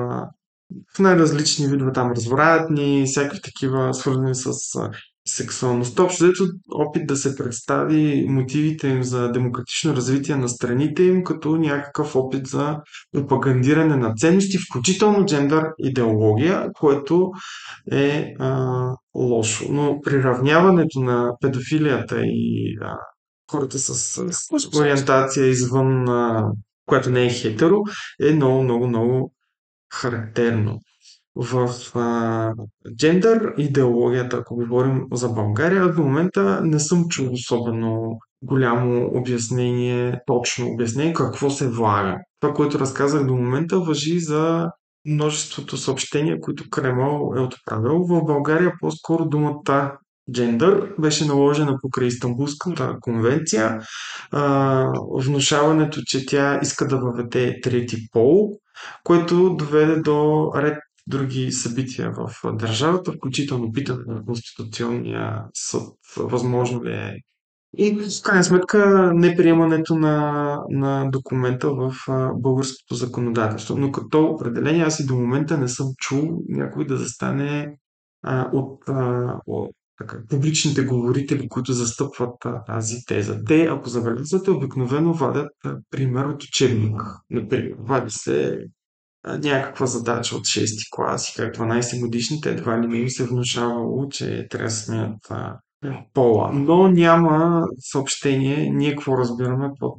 в 0.96 1.00
най-различни 1.00 1.68
видове 1.68 1.92
там 1.92 2.12
развратни, 2.12 3.04
всякакви 3.06 3.42
такива 3.42 3.94
свързани 3.94 4.36
с 4.36 4.52
сексуалността. 5.26 6.04
Общо 6.04 6.24
взето 6.24 6.44
опит 6.72 7.08
да 7.08 7.16
се 7.16 7.36
представи 7.36 8.26
мотивите 8.30 8.88
им 8.88 9.04
за 9.04 9.32
демократично 9.32 9.96
развитие 9.96 10.36
на 10.36 10.50
страните 10.50 11.04
им 11.04 11.24
като 11.24 11.56
някакъв 11.56 12.16
опит 12.16 12.48
за 12.48 12.78
пропагандиране 13.12 13.96
на 13.96 14.14
ценности, 14.14 14.58
включително 14.58 15.26
джендър 15.26 15.66
идеология, 15.80 16.70
което 16.74 17.32
е 17.92 18.34
а, 18.40 18.90
лошо. 19.16 19.66
Но 19.70 20.02
приравняването 20.02 21.00
на 21.00 21.32
педофилията 21.42 22.22
и 22.24 22.78
а, 22.82 22.98
хората 23.52 23.80
с, 23.80 23.96
с 24.32 24.78
ориентация 24.80 25.48
извън, 25.48 26.10
а, 26.10 26.52
която 26.86 27.10
не 27.10 27.26
е 27.26 27.30
хетеро, 27.30 27.78
е 28.22 28.34
много, 28.34 28.64
много, 28.64 28.88
много 28.88 29.34
характерно. 29.94 30.80
В 31.36 31.70
а, 31.96 32.54
джендър 32.98 33.54
идеологията, 33.58 34.38
ако 34.38 34.56
говорим 34.56 35.04
за 35.14 35.30
България, 35.30 35.94
до 35.94 36.02
момента 36.02 36.62
не 36.64 36.80
съм 36.80 37.08
чул 37.10 37.34
особено 37.34 38.20
голямо 38.42 39.10
обяснение, 39.14 40.20
точно 40.28 40.68
обяснение 40.68 41.14
какво 41.14 41.50
се 41.50 41.70
влага. 41.70 42.18
Това, 42.40 42.54
което 42.54 42.80
разказах 42.80 43.28
до 43.28 43.36
момента, 43.36 43.80
въжи 43.80 44.20
за 44.20 44.70
множеството 45.06 45.78
съобщения, 45.78 46.40
които 46.42 46.70
Кремъл 46.70 47.34
е 47.38 47.40
отправил. 47.40 48.04
В 48.04 48.26
България 48.26 48.74
по-скоро 48.80 49.26
думата 49.26 49.98
джендър 50.34 50.94
беше 51.00 51.26
наложена 51.26 51.78
покрай 51.82 52.08
Истанбулската 52.08 52.96
конвенция. 53.02 53.82
А, 54.32 54.86
внушаването, 55.20 56.02
че 56.06 56.26
тя 56.26 56.60
иска 56.62 56.88
да 56.88 56.98
въведе 56.98 57.60
трети 57.64 57.98
пол, 58.12 58.50
което 59.04 59.50
доведе 59.50 59.96
до 59.96 60.52
ред 60.56 60.78
други 61.08 61.52
събития 61.52 62.12
в 62.12 62.30
държавата, 62.54 63.12
включително 63.12 63.72
питане 63.72 64.04
на 64.08 64.26
Конституционния 64.26 65.44
съд, 65.54 65.88
възможно 66.18 66.84
ли 66.84 66.92
е 66.92 67.16
И 67.78 67.92
в 67.92 68.24
крайна 68.24 68.44
сметка 68.44 69.12
неприемането 69.14 69.96
на, 69.96 70.58
на 70.70 71.10
документа 71.12 71.70
в 71.74 71.96
българското 72.36 72.96
законодателство. 72.96 73.78
Но 73.78 73.92
като 73.92 74.26
определение 74.26 74.84
аз 74.84 75.00
и 75.00 75.06
до 75.06 75.16
момента 75.16 75.58
не 75.58 75.68
съм 75.68 75.88
чул 75.98 76.40
някой 76.50 76.86
да 76.86 76.98
застане 76.98 77.78
а, 78.24 78.50
от, 78.54 78.90
а, 78.90 79.40
така, 79.98 80.18
публичните 80.30 80.84
говорители, 80.84 81.50
които 81.50 81.74
застъпват 81.74 82.36
тази 82.68 82.96
теза. 83.08 83.44
Те, 83.48 83.62
ако 83.62 83.90
забелязвате, 83.90 84.52
обикновено 84.52 85.14
вадят 85.14 85.52
а, 85.66 85.78
пример 85.90 86.26
от 86.26 86.44
учебник. 86.44 87.02
Например, 87.30 87.76
вади 87.80 88.12
се 88.12 88.60
някаква 89.28 89.86
задача 89.86 90.36
от 90.36 90.46
6 90.46 90.96
клас 90.96 91.30
и 91.30 91.34
как 91.36 91.56
12 91.56 92.00
годишните 92.00 92.50
едва 92.50 92.82
ли 92.82 92.98
им 92.98 93.10
се 93.10 93.26
внушавало, 93.26 94.10
че 94.10 94.48
трябва 94.50 94.68
да 94.68 94.72
сменят 94.72 95.18
пола. 96.14 96.50
Но 96.54 96.88
няма 96.88 97.64
съобщение, 97.80 98.70
ние 98.74 98.90
какво 98.90 99.18
разбираме 99.18 99.70
под 99.80 99.98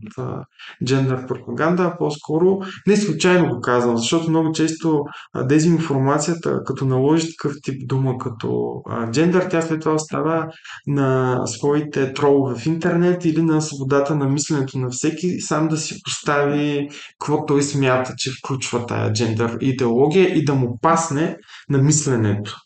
джендър 0.84 1.26
пропаганда, 1.26 1.82
а 1.82 1.98
по-скоро 1.98 2.60
не 2.86 2.96
случайно 2.96 3.54
го 3.54 3.60
казвам, 3.60 3.96
защото 3.96 4.30
много 4.30 4.52
често 4.52 5.04
дезинформацията, 5.44 6.60
като 6.64 6.84
наложи 6.84 7.28
такъв 7.28 7.52
тип 7.62 7.88
дума 7.88 8.18
като 8.18 8.82
джендър, 9.10 9.48
тя 9.50 9.62
след 9.62 9.80
това 9.80 9.94
остава 9.94 10.48
на 10.86 11.40
своите 11.46 12.12
тролове 12.12 12.54
в 12.54 12.66
интернет 12.66 13.24
или 13.24 13.42
на 13.42 13.62
свободата 13.62 14.14
на 14.14 14.26
мисленето 14.26 14.78
на 14.78 14.90
всеки, 14.90 15.40
сам 15.40 15.68
да 15.68 15.76
си 15.76 15.94
постави 16.04 16.88
какво 17.18 17.46
той 17.46 17.62
смята, 17.62 18.14
че 18.16 18.30
включва 18.30 18.86
тая 18.86 19.12
джендър 19.12 19.58
идеология 19.60 20.38
и 20.38 20.44
да 20.44 20.54
му 20.54 20.78
пасне 20.82 21.36
на 21.68 21.78
мисленето. 21.78 22.56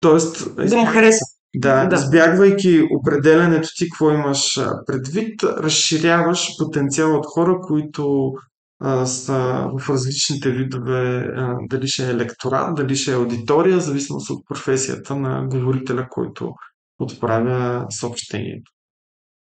Тоест, 0.00 0.56
Да 0.56 0.76
му 0.76 0.86
хареса. 0.86 1.24
Да, 1.56 1.86
Да. 1.86 1.96
избягвайки 1.96 2.82
определенето 3.00 3.68
ти, 3.76 3.90
какво 3.90 4.10
имаш 4.10 4.60
предвид, 4.86 5.42
разширяваш 5.42 6.48
потенциал 6.58 7.16
от 7.16 7.26
хора, 7.26 7.58
които 7.60 8.32
а, 8.80 9.06
са 9.06 9.68
в 9.78 9.90
различните 9.90 10.50
видове, 10.50 11.26
а, 11.36 11.56
дали 11.70 11.88
ще 11.88 12.06
е 12.06 12.10
електорат, 12.10 12.74
дали 12.74 12.96
ще 12.96 13.10
е 13.10 13.14
аудитория, 13.14 13.80
зависимост 13.80 14.30
от 14.30 14.46
професията 14.48 15.16
на 15.16 15.46
говорителя, 15.48 16.06
който 16.10 16.52
отправя 17.00 17.86
съобщението. 17.90 18.70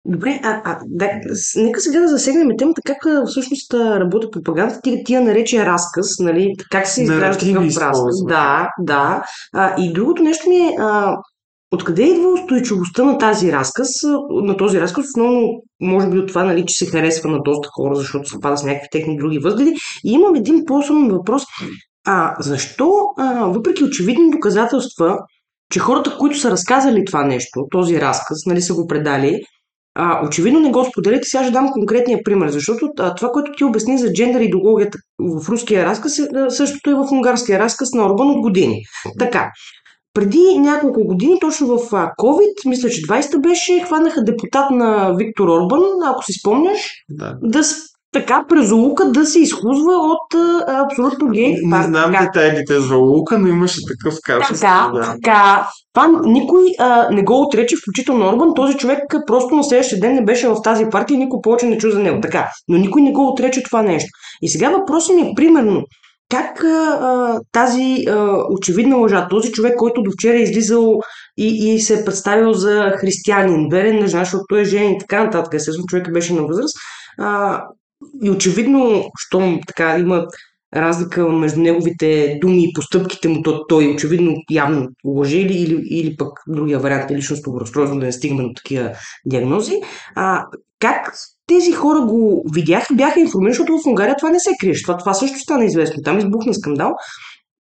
Добре, 0.04 0.40
а, 0.42 0.62
а 0.64 0.78
да, 0.86 1.10
нека 1.56 1.80
сега 1.80 2.00
да 2.00 2.08
засегнем 2.08 2.48
темата 2.58 2.82
как 2.86 3.26
всъщност 3.26 3.74
работи 3.74 4.26
пропагандата. 4.32 4.80
Ти, 4.82 5.04
ти 5.04 5.14
я 5.14 5.20
нарече 5.20 5.66
разказ, 5.66 6.18
нали? 6.18 6.54
Как 6.70 6.86
се 6.86 7.02
изгражда 7.02 7.46
такъв 7.46 7.76
разказ? 7.76 8.24
Да, 8.28 8.68
да. 8.78 9.22
А, 9.54 9.82
и 9.82 9.92
другото 9.92 10.22
нещо 10.22 10.48
ми 10.48 10.56
е, 10.56 10.76
а, 10.78 11.16
откъде 11.70 12.02
идва 12.02 12.28
устойчивостта 12.28 13.04
на 13.04 13.18
тази 13.18 13.52
разказ, 13.52 13.88
на 14.30 14.56
този 14.56 14.80
разказ, 14.80 15.04
основно 15.04 15.62
може 15.80 16.08
би 16.08 16.18
от 16.18 16.28
това, 16.28 16.44
нали, 16.44 16.66
че 16.66 16.74
се 16.74 16.90
харесва 16.90 17.30
на 17.30 17.42
доста 17.42 17.68
хора, 17.72 17.94
защото 17.94 18.28
съвпада 18.28 18.56
с 18.56 18.64
някакви 18.64 18.88
техни 18.92 19.16
други 19.16 19.38
възгледи. 19.38 19.74
И 20.04 20.12
имам 20.12 20.34
един 20.34 20.64
по-особен 20.64 21.08
въпрос. 21.08 21.42
А 22.06 22.34
защо, 22.40 22.92
а, 23.18 23.44
въпреки 23.44 23.84
очевидни 23.84 24.30
доказателства, 24.30 25.18
че 25.72 25.80
хората, 25.80 26.16
които 26.18 26.38
са 26.38 26.50
разказали 26.50 27.04
това 27.04 27.24
нещо, 27.24 27.66
този 27.70 28.00
разказ, 28.00 28.46
нали, 28.46 28.62
са 28.62 28.74
го 28.74 28.86
предали, 28.86 29.40
а, 29.94 30.26
очевидно 30.26 30.60
не 30.60 30.70
го 30.70 30.84
споделите. 30.84 31.28
Сега 31.28 31.44
ще 31.44 31.52
дам 31.52 31.72
конкретния 31.72 32.18
пример, 32.24 32.48
защото 32.48 32.88
а, 32.98 33.14
това, 33.14 33.28
което 33.28 33.52
ти 33.56 33.64
обясни 33.64 33.98
за 33.98 34.12
джендър 34.12 34.40
идеологията 34.40 34.98
в 35.18 35.48
руския 35.48 35.86
разказ, 35.86 36.18
е 36.18 36.26
същото 36.48 36.90
и 36.90 36.94
в 36.94 37.08
унгарския 37.12 37.58
разказ 37.58 37.92
на 37.92 38.06
Орбан 38.06 38.30
от 38.30 38.40
години. 38.40 38.82
Така, 39.18 39.50
преди 40.14 40.58
няколко 40.58 41.04
години, 41.04 41.40
точно 41.40 41.66
в 41.66 41.78
COVID, 42.18 42.68
мисля, 42.68 42.88
че 42.90 43.02
20-та 43.02 43.38
беше, 43.38 43.82
хванаха 43.86 44.24
депутат 44.24 44.70
на 44.70 45.14
Виктор 45.16 45.48
Орбан, 45.48 45.82
ако 46.06 46.24
си 46.24 46.32
спомняш, 46.32 46.78
Да. 47.10 47.34
да 47.42 47.62
така 48.12 48.44
през 48.48 48.70
лука 48.72 49.10
да 49.10 49.26
се 49.26 49.40
изхузва 49.40 49.92
от 49.92 50.34
а, 50.34 50.84
абсолютно 50.84 51.28
гей. 51.28 51.54
Не 51.62 51.76
пар- 51.76 51.86
знам 51.86 52.12
така. 52.12 52.24
детайлите 52.24 52.80
за 52.80 52.96
Лука, 52.96 53.38
но 53.38 53.48
имаше 53.48 53.80
такъв 53.88 54.18
казус. 54.24 54.60
Така, 54.60 54.90
Да. 54.94 55.00
така. 55.02 55.68
Това 55.94 56.20
никой 56.24 56.60
а, 56.78 57.10
не 57.10 57.22
го 57.22 57.42
отрече, 57.42 57.76
включително 57.76 58.28
Орбан. 58.28 58.54
Този 58.54 58.76
човек 58.76 58.98
просто 59.26 59.54
на 59.54 59.64
следващия 59.64 60.00
ден 60.00 60.14
не 60.14 60.24
беше 60.24 60.48
в 60.48 60.62
тази 60.64 60.84
партия 60.90 61.14
и 61.14 61.18
никой 61.18 61.38
повече 61.42 61.66
не 61.66 61.78
чу 61.78 61.90
за 61.90 61.98
него. 61.98 62.20
Така. 62.20 62.48
Но 62.68 62.78
никой 62.78 63.02
не 63.02 63.12
го 63.12 63.28
отрече 63.28 63.62
това 63.62 63.82
нещо. 63.82 64.08
И 64.42 64.48
сега 64.48 64.70
въпросът 64.70 65.16
ми 65.16 65.22
е 65.22 65.32
примерно, 65.36 65.82
как 66.30 66.64
а, 66.64 67.40
тази 67.52 68.04
а, 68.08 68.44
очевидна 68.50 68.96
лъжа, 68.96 69.28
този 69.28 69.52
човек, 69.52 69.76
който 69.76 70.02
до 70.02 70.10
вчера 70.10 70.36
е 70.36 70.42
излизал 70.42 71.00
и, 71.36 71.74
и 71.74 71.80
се 71.80 72.00
е 72.00 72.04
представил 72.04 72.52
за 72.52 72.92
християнин, 72.96 73.68
верен 73.70 73.98
на 74.00 74.06
жена, 74.06 74.24
защото 74.24 74.44
той 74.48 74.60
е 74.60 74.64
женен 74.64 74.92
и 74.92 74.98
така 74.98 75.24
нататък, 75.24 75.54
естествено 75.54 75.86
човекът 75.86 76.12
беше 76.12 76.34
на 76.34 76.46
възраст, 76.46 76.76
а, 77.18 77.62
и 78.22 78.30
очевидно, 78.30 79.10
щом 79.18 79.60
така 79.66 79.98
има 79.98 80.26
разлика 80.76 81.28
между 81.28 81.60
неговите 81.60 82.38
думи 82.40 82.64
и 82.64 82.72
постъпките 82.74 83.28
му, 83.28 83.42
то 83.42 83.66
той 83.66 83.86
очевидно 83.86 84.34
явно 84.50 84.88
лъже 85.04 85.38
или, 85.38 85.54
или, 85.54 85.82
или 85.90 86.16
пък 86.16 86.28
другия 86.48 86.78
вариант 86.78 87.10
е 87.10 87.14
личностно 87.14 87.60
разстройство, 87.60 87.98
да 87.98 88.06
не 88.06 88.12
стигаме 88.12 88.42
до 88.42 88.52
такива 88.56 88.92
диагнози. 89.26 89.80
А, 90.14 90.46
как 90.78 91.12
тези 91.50 91.72
хора 91.72 92.00
го 92.00 92.44
видяха, 92.54 92.94
бяха 92.94 93.20
информирани, 93.20 93.54
защото 93.54 93.78
в 93.78 93.86
Унгария 93.86 94.16
това 94.18 94.30
не 94.30 94.40
се 94.40 94.50
криеше. 94.60 94.82
Това, 94.82 94.96
това 94.98 95.14
също 95.14 95.38
стана 95.38 95.64
известно. 95.64 96.02
Там 96.04 96.18
избухна 96.18 96.54
скандал. 96.54 96.92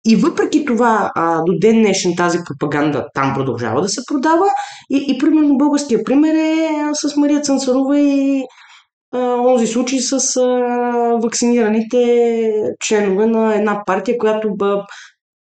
И 0.06 0.16
въпреки 0.16 0.64
това, 0.64 1.10
а, 1.14 1.42
до 1.42 1.52
ден 1.58 1.82
днешен 1.82 2.16
тази 2.16 2.38
пропаганда 2.46 3.06
там 3.14 3.34
продължава 3.34 3.82
да 3.82 3.88
се 3.88 4.00
продава. 4.06 4.46
И, 4.90 5.06
и 5.08 5.18
примерно 5.18 5.58
българския 5.58 6.04
пример 6.04 6.34
е 6.34 6.70
с 6.92 7.16
Мария 7.16 7.40
Цанцарова 7.40 7.98
и 7.98 8.44
а, 9.12 9.18
онзи 9.18 9.66
случай 9.66 9.98
с 9.98 10.36
а, 10.36 10.46
вакцинираните 11.22 12.52
членове 12.80 13.26
на 13.26 13.54
една 13.54 13.82
партия, 13.86 14.18
която 14.18 14.48
б, 14.56 14.84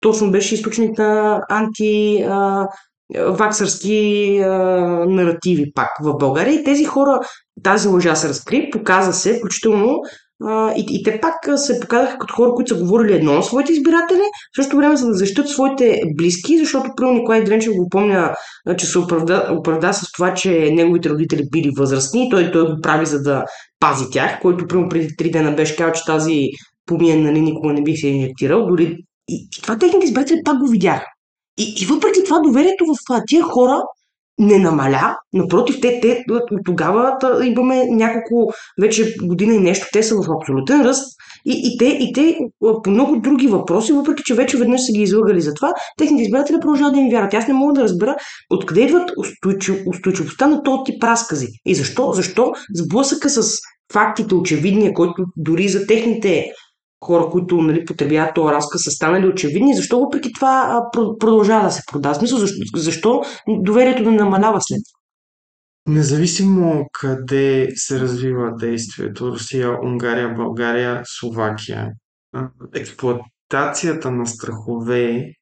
точно 0.01 0.31
беше 0.31 0.55
източник 0.55 0.99
на 0.99 1.41
анти 1.49 2.25
а, 2.29 2.67
ваксърски 3.19 4.39
а, 4.39 4.49
наративи 5.09 5.73
пак 5.75 5.89
в 6.03 6.17
България. 6.19 6.55
И 6.55 6.65
тези 6.65 6.85
хора, 6.85 7.21
тази 7.63 7.89
лъжа 7.89 8.15
се 8.15 8.29
разкри, 8.29 8.71
показа 8.73 9.13
се, 9.13 9.39
включително 9.39 10.01
а, 10.45 10.73
и, 10.77 10.87
и 10.91 11.03
те 11.03 11.21
пак 11.21 11.59
се 11.59 11.81
показаха 11.81 12.19
като 12.19 12.35
хора, 12.35 12.51
които 12.55 12.75
са 12.75 12.81
говорили 12.81 13.13
едно 13.13 13.33
на 13.33 13.43
своите 13.43 13.73
избиратели, 13.73 14.23
в 14.53 14.57
същото 14.57 14.77
време 14.77 14.97
за 14.97 15.07
да 15.07 15.15
защитат 15.15 15.49
своите 15.49 16.01
близки, 16.17 16.59
защото 16.59 16.91
първо 16.97 17.13
Николай 17.13 17.45
Дренчев 17.45 17.75
го 17.75 17.89
помня, 17.89 18.35
че 18.79 18.87
се 18.87 18.99
оправда, 18.99 19.49
оправда 19.59 19.93
с 19.93 20.13
това, 20.13 20.35
че 20.35 20.71
неговите 20.73 21.11
родители 21.11 21.49
били 21.51 21.71
възрастни 21.77 22.27
и 22.27 22.31
той, 22.31 22.51
той 22.51 22.75
го 22.75 22.81
прави 22.83 23.07
за 23.07 23.23
да 23.23 23.45
пази 23.81 24.05
тях, 24.13 24.41
който 24.41 24.67
примерно 24.67 24.89
преди 24.89 25.17
три 25.17 25.31
дена 25.31 25.53
беше 25.53 25.77
казал, 25.77 25.93
че 25.93 26.05
тази 26.07 26.49
помия 26.87 27.17
нали, 27.17 27.41
никога 27.41 27.73
не 27.73 27.83
бих 27.83 28.01
се 28.01 28.09
инжектирал, 28.09 28.67
дори 28.67 28.97
и, 29.29 29.49
и 29.59 29.63
това 29.63 29.79
техните 29.79 30.07
избиратели 30.07 30.41
пак 30.45 30.59
го 30.59 30.69
видяха. 30.69 31.07
И, 31.59 31.75
и 31.83 31.87
въпреки 31.87 32.25
това 32.25 32.41
доверието 32.41 32.85
в 32.85 33.23
тия 33.27 33.43
хора 33.43 33.83
не 34.39 34.59
намаля, 34.59 35.17
напротив, 35.33 35.81
те, 35.83 36.01
те 36.01 36.25
от 36.31 36.43
тогава 36.65 37.19
имаме 37.45 37.85
няколко, 37.91 38.53
вече 38.81 39.17
година 39.23 39.55
и 39.55 39.59
нещо, 39.59 39.87
те 39.93 40.03
са 40.03 40.17
в 40.17 40.27
абсолютен 40.41 40.83
ръст 40.83 41.17
и, 41.47 41.53
и, 41.65 41.79
те, 41.79 41.85
и 41.85 42.13
те 42.13 42.39
по 42.61 42.91
много 42.91 43.17
други 43.17 43.47
въпроси, 43.47 43.93
въпреки 43.93 44.23
че 44.27 44.35
вече 44.35 44.57
веднъж 44.57 44.81
са 44.87 44.93
ги 44.93 45.03
излъгали 45.03 45.41
за 45.41 45.55
това, 45.55 45.73
техните 45.99 46.23
избиратели 46.23 46.61
продължават 46.61 46.95
да 46.95 47.01
им 47.01 47.11
вярват. 47.11 47.35
Аз 47.35 47.49
не 47.49 47.55
мога 47.55 47.73
да 47.73 47.83
разбера 47.83 48.17
откъде 48.51 48.81
идват 48.81 49.11
устойчив, 49.17 49.83
устойчивостта 49.87 50.47
на 50.47 50.63
този 50.63 50.83
тип 50.85 51.05
разкази. 51.05 51.49
И 51.67 51.75
защо? 51.75 52.13
Защо 52.13 52.53
сблъсъка 52.75 53.31
с 53.31 53.59
фактите 53.93 54.35
очевидния, 54.35 54.95
който 54.95 55.25
дори 55.37 55.69
за 55.69 55.87
техните 55.87 56.53
хора, 57.03 57.31
които 57.31 57.57
нали, 57.57 57.85
потребяват 57.85 58.35
този 58.35 58.55
разказ, 58.55 58.83
са 58.85 58.91
станали 58.91 59.27
очевидни, 59.27 59.77
защо 59.77 60.01
въпреки 60.01 60.33
това 60.33 60.83
продължава 60.93 61.65
да 61.65 61.71
се 61.71 61.83
продава? 61.93 62.15
Смисъл, 62.15 62.39
защо, 62.39 62.57
защо 62.77 63.23
доверието 63.49 64.11
не 64.11 64.17
намалява 64.17 64.61
след 64.61 64.81
това? 64.91 65.03
Независимо 65.95 66.87
къде 66.93 67.69
се 67.75 68.01
развива 68.01 68.53
действието, 68.59 69.33
Русия, 69.33 69.79
Унгария, 69.85 70.35
България, 70.35 71.03
Словакия, 71.05 71.89
а, 72.33 72.49
експлоатацията 72.75 74.11
на 74.11 74.27
страхове, 74.27 75.33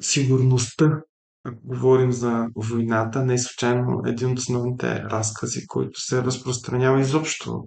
сигурността, 0.00 1.00
ако 1.44 1.58
говорим 1.64 2.12
за 2.12 2.46
войната, 2.56 3.24
не 3.24 3.34
е 3.34 3.38
случайно 3.38 4.02
един 4.06 4.30
от 4.30 4.38
основните 4.38 5.02
разкази, 5.02 5.66
който 5.66 6.00
се 6.00 6.22
разпространява 6.22 7.00
изобщо 7.00 7.64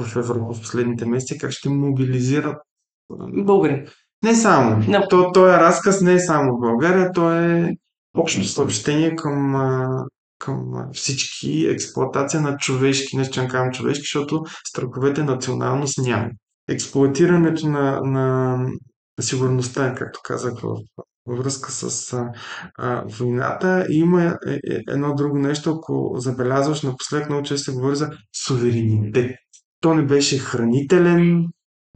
в 0.00 0.16
Европа 0.16 0.54
в 0.54 0.60
последните 0.60 1.06
месеци, 1.06 1.38
как 1.38 1.50
ще 1.50 1.68
мобилизират 1.68 2.56
а, 3.12 3.42
Българин. 3.44 3.86
не 4.24 4.34
само. 4.34 4.84
Да. 4.90 5.08
То, 5.08 5.32
този 5.32 5.52
разказ 5.52 6.00
не 6.00 6.14
е 6.14 6.18
само 6.18 6.56
в 6.56 6.60
България, 6.60 7.12
то 7.12 7.32
е 7.32 7.76
общо 8.16 8.44
съобщение 8.44 9.16
към, 9.16 9.54
към 10.38 10.72
всички 10.92 11.66
експлоатация 11.66 12.40
на 12.40 12.56
човешки, 12.56 13.16
не 13.16 13.24
ще 13.24 13.48
казвам 13.48 13.72
човешки, 13.72 14.02
защото 14.02 14.44
страховете 14.68 15.22
националност 15.22 15.98
няма. 15.98 16.28
Експлоатирането 16.68 17.68
на, 17.68 18.00
на 18.00 18.56
сигурността, 19.20 19.94
както 19.94 20.20
казах 20.24 20.60
в 20.62 20.76
във 21.26 21.38
връзка 21.38 21.72
с 21.72 22.12
а, 22.12 22.32
а, 22.78 23.04
войната. 23.18 23.86
И 23.90 23.98
има 23.98 24.24
е, 24.24 24.52
е, 24.52 24.80
едно 24.88 25.14
друго 25.14 25.38
нещо, 25.38 25.70
ако 25.70 26.14
забелязваш, 26.16 26.82
напоследък 26.82 27.28
много 27.28 27.42
често 27.42 27.64
се 27.64 27.72
говори 27.72 27.96
за 27.96 28.10
суверенитет. 28.46 29.36
То 29.80 29.94
не 29.94 30.02
беше 30.02 30.38
хранителен, 30.38 31.46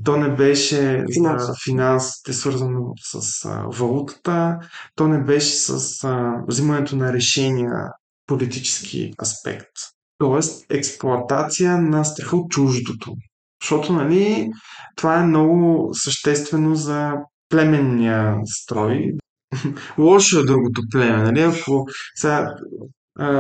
то 0.05 0.17
не 0.17 0.29
беше 0.29 1.05
Финанс. 1.13 1.47
за 1.47 1.55
финансите, 1.65 2.33
свързано 2.33 2.93
с 3.13 3.45
а, 3.45 3.67
валутата, 3.69 4.59
то 4.95 5.09
не 5.09 5.25
беше 5.25 5.57
с 5.57 6.05
а, 6.05 6.33
взимането 6.49 6.97
на 6.97 7.13
решения 7.13 7.93
политически 8.27 9.13
аспект. 9.23 9.73
Тоест, 10.19 10.67
експлоатация 10.71 11.79
на 11.79 12.05
страха 12.05 12.37
от 12.37 12.51
чуждото. 12.51 13.15
Защото, 13.63 13.93
нали, 13.93 14.51
това 14.97 15.19
е 15.19 15.27
много 15.27 15.91
съществено 15.93 16.75
за 16.75 17.13
племенния 17.49 18.37
строй. 18.47 19.13
Лошо 19.99 20.39
е 20.39 20.45
другото 20.45 20.83
племе, 20.91 21.23
нали? 21.23 21.41
Ако 21.41 21.87
сега 22.15 22.55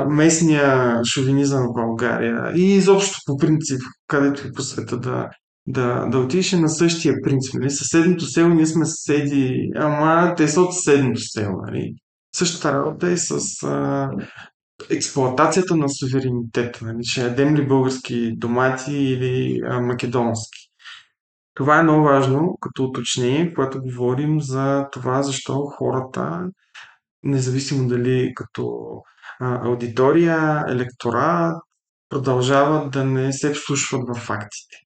местния 0.09 1.01
шовинизъм 1.05 1.63
в 1.63 1.73
България 1.73 2.53
и 2.57 2.75
изобщо 2.75 3.19
по 3.27 3.37
принцип, 3.37 3.81
където 4.07 4.47
и 4.47 4.53
по 4.53 4.63
света 4.63 4.99
да, 4.99 5.29
да, 5.67 6.07
да 6.07 6.19
отидеш 6.19 6.53
е 6.53 6.61
на 6.61 6.69
същия 6.69 7.15
принцип. 7.23 7.55
Нали? 7.55 7.71
Съседното 7.71 8.27
село, 8.27 8.49
ние 8.49 8.67
сме 8.67 8.87
съседи, 8.87 9.71
ама 9.77 10.35
те 10.37 10.49
са 10.49 10.61
от 10.61 10.75
съседното 10.75 11.21
село. 11.21 11.57
Нали? 11.67 11.95
Същата 12.35 12.73
работа 12.73 13.11
е 13.11 13.17
с 13.17 13.63
а, 13.63 14.11
експлоатацията 14.91 15.77
на 15.77 15.89
суверенитета. 15.89 16.85
Нали? 16.85 17.05
Ще 17.05 17.21
ядем 17.21 17.57
ли 17.57 17.67
български 17.67 18.33
домати 18.37 18.95
или 18.95 19.61
а, 19.65 19.81
македонски. 19.81 20.71
Това 21.55 21.79
е 21.79 21.83
много 21.83 22.03
важно 22.03 22.57
като 22.61 22.85
уточнение, 22.85 23.55
когато 23.55 23.83
говорим 23.83 24.41
за 24.41 24.89
това, 24.93 25.23
защо 25.23 25.67
хората, 25.79 26.49
независимо 27.23 27.89
дали 27.89 28.33
като 28.35 28.87
аудитория, 29.41 30.65
електорат, 30.69 31.57
продължават 32.09 32.91
да 32.91 33.05
не 33.05 33.33
се 33.33 33.53
вслушват 33.53 34.03
в 34.09 34.21
фактите. 34.21 34.77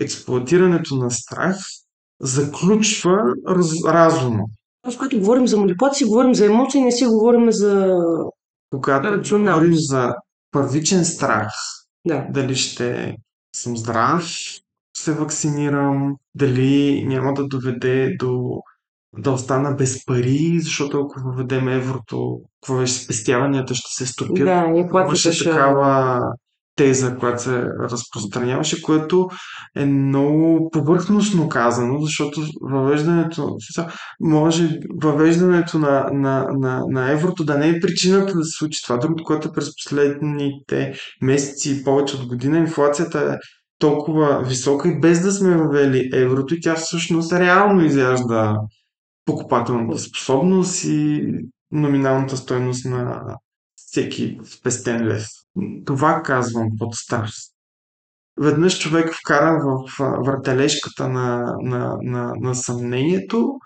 Експлуатирането 0.00 0.96
на 0.96 1.10
страх 1.10 1.56
заключва 2.20 3.18
раз, 3.48 3.84
разума. 3.84 4.44
С 4.90 4.96
което 4.96 5.18
говорим 5.18 5.46
за 5.48 5.56
манипулация, 5.56 6.06
говорим 6.06 6.34
за 6.34 6.46
емоции, 6.46 6.82
не 6.82 6.92
си 6.92 7.04
говорим 7.04 7.52
за... 7.52 7.96
Когато 8.70 9.38
говорим 9.38 9.74
за 9.74 10.14
първичен 10.50 11.04
страх, 11.04 11.52
Да. 12.06 12.26
дали 12.30 12.56
ще 12.56 13.16
съм 13.56 13.76
здрав, 13.76 14.24
се 14.96 15.12
вакцинирам, 15.12 16.16
дали 16.34 17.04
няма 17.06 17.34
да 17.34 17.48
доведе 17.48 18.16
до 18.18 18.62
да 19.18 19.30
остана 19.30 19.72
без 19.72 20.04
пари, 20.04 20.60
защото 20.60 21.00
ако 21.00 21.20
въведем 21.20 21.68
еврото, 21.68 22.38
какво 22.60 22.80
беше, 22.80 22.94
спестяванията 22.94 23.74
ще 23.74 24.04
се 24.04 24.12
стопят. 24.12 24.44
Да, 24.44 24.72
инфлацията 24.76 25.32
ще... 25.32 25.44
такава 25.44 26.20
теза, 26.76 27.16
която 27.16 27.42
се 27.42 27.64
разпространяваше, 27.90 28.82
което 28.82 29.28
е 29.76 29.84
много 29.84 30.70
повърхностно 30.72 31.48
казано, 31.48 32.00
защото 32.00 32.40
въвеждането, 32.60 33.56
може 34.20 34.78
въвеждането 35.02 35.78
на, 35.78 36.06
на, 36.12 36.46
на, 36.52 36.82
на 36.88 37.12
еврото 37.12 37.44
да 37.44 37.58
не 37.58 37.68
е 37.68 37.80
причината 37.80 38.34
да 38.34 38.44
се 38.44 38.58
случи 38.58 38.82
това. 38.82 38.96
Другото, 38.96 39.24
което 39.24 39.48
е 39.48 39.52
през 39.52 39.70
последните 39.84 40.92
месеци 41.22 41.70
и 41.70 41.84
повече 41.84 42.16
от 42.16 42.26
година, 42.26 42.58
инфлацията 42.58 43.18
е 43.18 43.36
толкова 43.78 44.42
висока 44.48 44.88
и 44.88 45.00
без 45.00 45.22
да 45.22 45.32
сме 45.32 45.56
въвели 45.56 46.10
еврото 46.12 46.54
и 46.54 46.60
тя 46.60 46.74
всъщност 46.74 47.32
реално 47.32 47.84
изяжда 47.84 48.56
покупателната 49.24 49.98
способност 49.98 50.84
и 50.84 51.28
номиналната 51.70 52.36
стойност 52.36 52.84
на 52.84 53.22
всеки 53.76 54.38
спестен 54.44 55.06
лев. 55.06 55.26
Това 55.84 56.22
казвам 56.22 56.68
под 56.78 56.94
старост. 56.94 57.52
Веднъж 58.40 58.78
човек 58.78 59.14
вкаран 59.14 59.60
в 59.64 59.98
въртележката 59.98 61.08
на, 61.08 61.56
на, 61.60 61.96
на, 62.02 62.32
на 62.40 62.54
съмнението, 62.54 63.58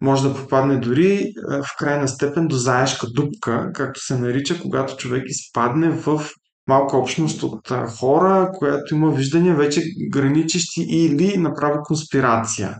може 0.00 0.28
да 0.28 0.34
попадне 0.34 0.76
дори 0.76 1.32
в 1.48 1.76
крайна 1.78 2.08
степен 2.08 2.48
до 2.48 2.56
заешка 2.56 3.06
дупка, 3.06 3.70
както 3.74 4.00
се 4.00 4.18
нарича, 4.18 4.60
когато 4.62 4.96
човек 4.96 5.22
изпадне 5.26 5.90
в 5.90 6.30
малка 6.66 6.96
общност 6.96 7.42
от 7.42 7.68
хора, 7.98 8.50
която 8.58 8.94
има 8.94 9.10
виждания 9.10 9.56
вече 9.56 9.82
граничещи 10.10 10.82
или 10.82 11.38
направо 11.38 11.82
конспирация. 11.82 12.76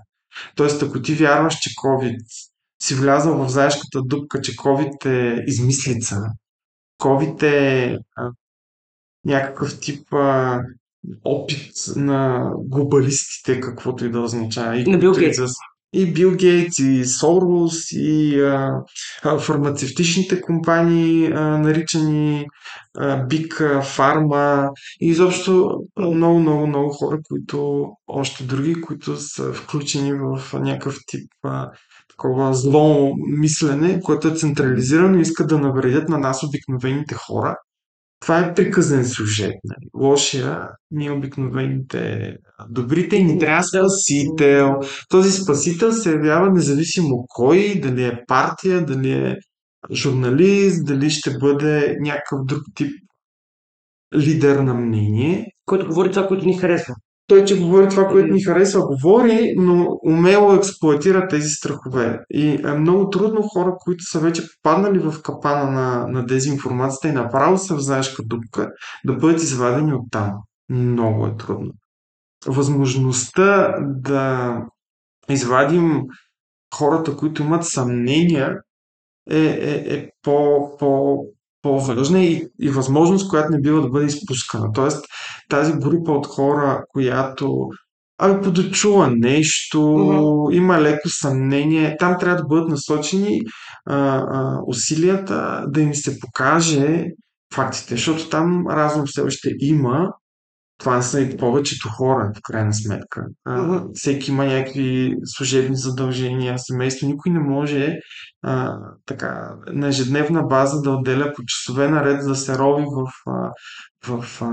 Тоест, 0.54 0.82
ако 0.82 1.02
ти 1.02 1.14
вярваш, 1.14 1.54
че 1.60 1.70
COVID 1.70 2.16
си 2.82 2.94
влязъл 2.94 3.44
в 3.44 3.48
заешката 3.48 4.02
дупка, 4.02 4.40
че 4.40 4.56
COVID 4.56 5.06
е 5.06 5.44
измислица, 5.46 6.16
COVID 7.02 7.42
е 7.42 7.98
а, 8.16 8.30
някакъв 9.24 9.80
тип 9.80 10.12
а, 10.12 10.60
опит 11.24 11.72
на 11.96 12.50
глобалистите, 12.56 13.60
каквото 13.60 14.04
и 14.04 14.10
да 14.10 14.20
означава. 14.20 14.76
И, 14.76 14.84
На 14.84 14.98
Бил 14.98 15.12
Гейтс. 15.12 15.38
И 15.92 16.12
Бил 16.12 16.36
Гейтс, 16.36 16.78
и 16.78 17.04
Сорос, 17.04 17.92
и 17.92 18.40
а, 18.40 18.82
фармацевтичните 19.38 20.40
компании, 20.40 21.26
а, 21.26 21.40
наричани 21.58 22.46
Биг 23.28 23.62
Фарма, 23.82 24.68
и 25.00 25.08
изобщо 25.08 25.70
много, 25.98 26.38
много, 26.38 26.66
много 26.66 26.90
хора, 26.90 27.18
които, 27.28 27.86
още 28.06 28.44
други, 28.44 28.80
които 28.80 29.16
са 29.16 29.52
включени 29.52 30.12
в 30.12 30.52
някакъв 30.52 30.98
тип 31.06 31.30
а, 31.42 31.70
такова 32.10 32.54
зло 32.54 33.14
мислене, 33.38 34.00
което 34.00 34.28
е 34.28 34.36
централизирано 34.36 35.18
и 35.18 35.22
искат 35.22 35.48
да 35.48 35.58
навредят 35.58 36.08
на 36.08 36.18
нас 36.18 36.42
обикновените 36.42 37.14
хора. 37.14 37.56
Това 38.20 38.38
е 38.38 38.54
приказен 38.54 39.04
сюжет. 39.04 39.54
Нали? 39.64 39.90
Лошия, 39.94 40.68
ние 40.90 41.10
обикновените 41.10 42.34
добрите 42.68 43.16
и 43.16 43.24
ни 43.24 43.38
трябва 43.38 43.62
спасител. 43.62 44.70
Този 45.08 45.32
спасител 45.32 45.92
се 45.92 46.10
явява 46.10 46.50
независимо 46.52 47.24
кой, 47.28 47.80
дали 47.82 48.04
е 48.04 48.24
партия, 48.26 48.84
дали 48.86 49.12
е 49.12 49.36
журналист, 49.92 50.86
дали 50.86 51.10
ще 51.10 51.38
бъде 51.38 51.96
някакъв 52.00 52.38
друг 52.46 52.62
тип 52.74 52.92
лидер 54.16 54.56
на 54.56 54.74
мнение. 54.74 55.46
Който 55.66 55.86
говори 55.86 56.10
това, 56.10 56.26
което 56.26 56.46
ни 56.46 56.58
харесва. 56.58 56.94
Той, 57.30 57.44
че 57.44 57.60
говори 57.60 57.88
това, 57.88 58.08
което 58.08 58.34
ни 58.34 58.42
харесва, 58.42 58.86
говори, 58.86 59.54
но 59.56 59.98
умело 60.06 60.54
експлуатира 60.54 61.28
тези 61.28 61.48
страхове. 61.48 62.18
И 62.30 62.60
е 62.64 62.72
много 62.72 63.10
трудно 63.10 63.42
хора, 63.42 63.74
които 63.80 64.04
са 64.04 64.20
вече 64.20 64.42
попаднали 64.42 64.98
в 64.98 65.22
капана 65.22 65.70
на, 65.70 66.06
на 66.06 66.26
дезинформацията 66.26 67.08
и 67.08 67.12
направо 67.12 67.58
са 67.58 67.74
в 67.74 67.80
заешка 67.80 68.22
дупка, 68.22 68.70
да 69.06 69.12
бъдат 69.12 69.42
извадени 69.42 69.94
от 69.94 70.10
там. 70.10 70.32
Много 70.68 71.26
е 71.26 71.36
трудно. 71.36 71.70
Възможността 72.46 73.74
да 73.80 74.56
извадим 75.28 76.02
хората, 76.74 77.16
които 77.16 77.42
имат 77.42 77.64
съмнения, 77.64 78.56
е, 79.30 79.40
е, 79.40 79.94
е 79.94 80.08
по, 80.22 80.68
по, 80.78 81.18
по-важна 81.62 82.22
и, 82.22 82.48
и 82.60 82.68
възможност, 82.68 83.28
която 83.28 83.52
не 83.52 83.60
бива 83.60 83.82
да 83.82 83.88
бъде 83.88 84.06
изпускана. 84.06 84.72
Тоест, 84.72 85.04
тази 85.48 85.72
група 85.72 86.12
от 86.12 86.26
хора, 86.26 86.84
която 86.88 87.68
ами 88.22 88.42
подочува 88.42 89.10
нещо, 89.10 89.82
Мгм. 89.82 90.54
има 90.56 90.80
леко 90.80 91.08
съмнение, 91.08 91.96
там 91.98 92.16
трябва 92.20 92.36
да 92.36 92.46
бъдат 92.46 92.68
насочени 92.68 93.40
а, 93.86 93.96
а, 93.96 94.60
усилията 94.66 95.64
да 95.68 95.80
им 95.80 95.94
се 95.94 96.20
покаже 96.20 97.06
фактите, 97.54 97.94
защото 97.94 98.28
там 98.28 98.66
разум 98.68 99.02
все 99.06 99.20
още 99.20 99.50
има. 99.60 100.08
Това 100.80 101.02
са 101.02 101.20
и 101.20 101.36
повечето 101.36 101.88
хора, 101.88 102.32
в 102.36 102.40
крайна 102.42 102.74
сметка. 102.74 103.26
А, 103.44 103.82
всеки 103.94 104.30
има 104.30 104.44
някакви 104.44 105.14
служебни 105.24 105.76
задължения, 105.76 106.58
семейство. 106.58 107.06
Никой 107.06 107.32
не 107.32 107.38
може 107.38 107.98
а, 108.42 108.78
така, 109.06 109.54
на 109.72 109.88
ежедневна 109.88 110.42
база 110.42 110.82
да 110.82 110.90
отделя 110.90 111.32
по 111.36 111.42
часове 111.46 111.88
наред 111.88 112.26
да 112.26 112.34
се 112.34 112.58
рови 112.58 112.84
в, 112.84 113.12
а, 113.26 113.50
в 114.06 114.42
а, 114.42 114.50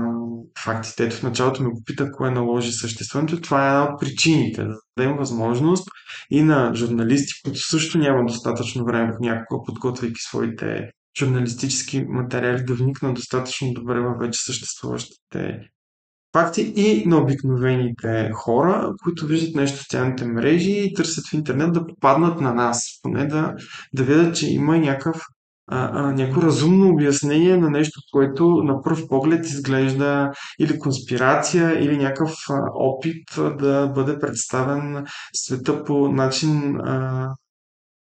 фактите. 0.64 1.04
Ето 1.04 1.16
в 1.16 1.22
началото 1.22 1.62
ме 1.62 1.70
попита 1.70 2.12
кое 2.12 2.30
наложи 2.30 2.72
съществуването. 2.72 3.40
Това 3.40 3.64
е 3.64 3.68
една 3.68 3.84
от 3.84 4.00
причините. 4.00 4.64
Да 4.64 4.74
дадем 4.96 5.16
възможност 5.16 5.88
и 6.30 6.42
на 6.42 6.74
журналисти, 6.74 7.32
които 7.44 7.60
също 7.60 7.98
няма 7.98 8.26
достатъчно 8.26 8.84
време 8.84 9.14
понякога, 9.16 9.64
подготвяйки 9.66 10.20
своите 10.20 10.90
журналистически 11.18 12.04
материали, 12.08 12.64
да 12.64 12.74
вникнат 12.74 13.14
достатъчно 13.14 13.72
добре 13.72 14.00
в 14.00 14.16
вече 14.20 14.40
съществуващите 14.42 15.60
факти 16.32 16.72
и 16.76 17.08
на 17.08 17.18
обикновените 17.18 18.30
хора, 18.34 18.92
които 19.02 19.26
виждат 19.26 19.54
нещо 19.54 19.76
в 19.76 19.82
социалните 19.82 20.24
мрежи 20.24 20.70
и 20.70 20.94
търсят 20.94 21.26
в 21.26 21.32
интернет 21.32 21.72
да 21.72 21.86
попаднат 21.86 22.40
на 22.40 22.54
нас. 22.54 22.84
Поне 23.02 23.26
да, 23.26 23.54
да 23.94 24.02
видят, 24.02 24.36
че 24.36 24.50
има 24.50 24.78
някакъв, 24.78 25.22
а, 25.70 25.90
а, 25.92 26.12
някакво 26.12 26.42
разумно 26.42 26.90
обяснение 26.90 27.56
на 27.56 27.70
нещо, 27.70 28.00
което 28.12 28.48
на 28.48 28.82
пръв 28.82 29.08
поглед 29.08 29.46
изглежда 29.46 30.30
или 30.60 30.78
конспирация, 30.78 31.84
или 31.84 31.96
някакъв 31.96 32.34
а, 32.50 32.60
опит 32.74 33.24
да 33.58 33.86
бъде 33.94 34.18
представен 34.18 35.06
света 35.34 35.84
по 35.84 36.08
начин, 36.08 36.80
а, 36.80 37.28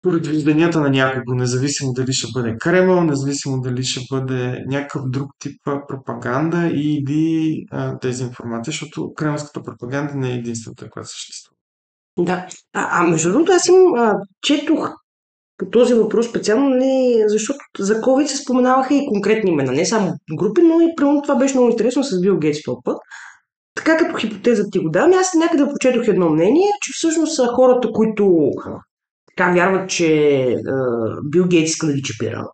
поради 0.01 0.29
вижданията 0.29 0.79
на 0.79 0.89
някого, 0.89 1.35
независимо 1.35 1.93
дали 1.93 2.13
ще 2.13 2.27
бъде 2.33 2.57
Кремъл, 2.57 3.03
независимо 3.03 3.61
дали 3.61 3.83
ще 3.83 4.01
бъде 4.11 4.63
някакъв 4.67 5.01
друг 5.09 5.31
тип 5.39 5.61
пропаганда 5.87 6.67
или 6.73 7.65
дезинформация, 8.01 8.71
защото 8.71 9.13
кремълската 9.13 9.63
пропаганда 9.63 10.13
не 10.15 10.31
е 10.31 10.35
единствената, 10.35 10.89
която 10.89 11.09
съществува. 11.09 11.55
Да. 12.19 12.47
А, 12.73 13.01
а 13.01 13.07
между 13.07 13.31
другото, 13.31 13.51
аз 13.51 13.67
им 13.67 13.95
а, 13.95 14.15
четох 14.41 14.89
по 15.57 15.65
този 15.65 15.93
въпрос 15.93 16.29
специално, 16.29 16.69
не, 16.69 17.23
защото 17.27 17.59
за 17.79 18.01
COVID 18.01 18.25
се 18.25 18.37
споменаваха 18.37 18.95
и 18.95 19.07
конкретни 19.07 19.51
имена, 19.51 19.71
не 19.71 19.85
само 19.85 20.13
групи, 20.37 20.61
но 20.61 20.81
и 20.81 20.95
примерно 20.97 21.21
това 21.21 21.35
беше 21.35 21.55
много 21.55 21.69
интересно 21.69 22.03
с 22.03 22.21
Бил 22.21 22.37
Гейтс 22.39 22.63
този 22.63 22.77
път. 22.83 22.97
Така 23.75 23.97
като 23.97 24.17
хипотеза 24.17 24.63
ти 24.71 24.79
го 24.79 24.89
давам, 24.89 25.13
аз 25.13 25.33
някъде 25.33 25.71
почетох 25.71 26.07
едно 26.07 26.29
мнение, 26.29 26.67
че 26.81 26.91
всъщност 26.95 27.35
са 27.35 27.47
хората, 27.47 27.91
които 27.91 28.51
така 29.39 29.51
вярват, 29.51 29.89
че 29.89 30.55
Бил 31.23 31.47
Гейтс 31.47 31.71
иска 31.71 31.87
да 31.87 31.93
ги 31.93 32.01
чипира. 32.01 32.47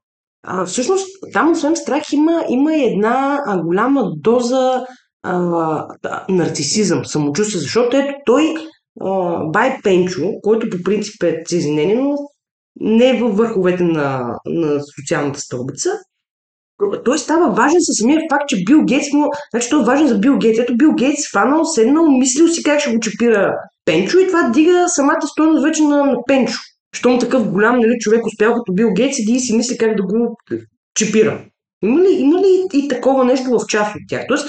А, 0.48 0.65
всъщност, 0.65 1.08
там 1.34 1.52
освен 1.52 1.76
страх 1.76 2.04
има, 2.13 2.43
има 2.50 2.76
и 2.76 2.86
една 2.86 3.43
а, 3.45 3.63
голяма 3.63 4.12
доза 4.15 4.86
а, 5.24 5.88
нарцисизъм, 6.30 7.06
самочувствие, 7.06 7.62
защото 7.62 7.98
ето 7.98 8.13
той, 8.26 8.54
а, 9.02 9.39
Бай 9.45 9.78
Пенчо, 9.84 10.30
който 10.43 10.69
по 10.69 10.84
принцип 10.84 11.24
е 11.24 11.43
цезиненен, 11.45 12.04
но 12.04 12.15
не 12.80 13.10
е 13.10 13.19
във 13.19 13.38
върховете 13.38 13.84
на, 13.84 14.39
на 14.45 14.80
социалната 14.95 15.39
стълбица, 15.39 15.89
той 17.06 17.19
става 17.19 17.50
важен 17.50 17.80
със 17.82 17.98
самия 17.98 18.19
факт, 18.32 18.48
че 18.48 18.63
Бил 18.65 18.84
Гейтс, 18.84 19.08
но, 19.13 19.30
значи 19.54 19.69
той 19.69 19.82
е 19.82 19.86
важен 19.86 20.08
за 20.08 20.17
Бил 20.17 20.38
Гейтс. 20.38 20.60
Ето 20.60 20.78
Бил 20.78 20.91
Гейтс 20.91 21.32
фанал, 21.32 21.65
седнал, 21.65 22.08
мислил 22.08 22.48
си 22.48 22.63
как 22.63 22.80
ще 22.80 22.93
го 22.93 23.00
чипира 23.00 23.54
Пенчо 23.86 24.17
и 24.17 24.28
това 24.28 24.50
дига 24.50 24.86
самата 24.88 25.28
стойност 25.28 25.63
вече 25.63 25.84
на, 25.84 26.04
на 26.04 26.17
Пенчо. 26.28 26.60
Щом 26.96 27.20
такъв 27.20 27.52
голям 27.52 27.80
нали, 27.80 27.98
човек 28.00 28.26
успял 28.28 28.54
като 28.54 28.74
Бил 28.74 28.94
Гейтс 28.94 29.20
и 29.20 29.40
си 29.40 29.56
мисли 29.56 29.78
как 29.78 29.96
да 29.96 30.04
го 30.04 30.38
чипира. 30.98 31.46
Има 31.84 32.02
ли, 32.02 32.14
има 32.20 32.40
ли 32.40 32.64
и 32.74 32.88
такова 32.88 33.26
нещо 33.26 33.50
в 33.50 33.68
част 33.68 33.96
от 33.96 34.02
тях? 34.10 34.26
Тоест, 34.28 34.48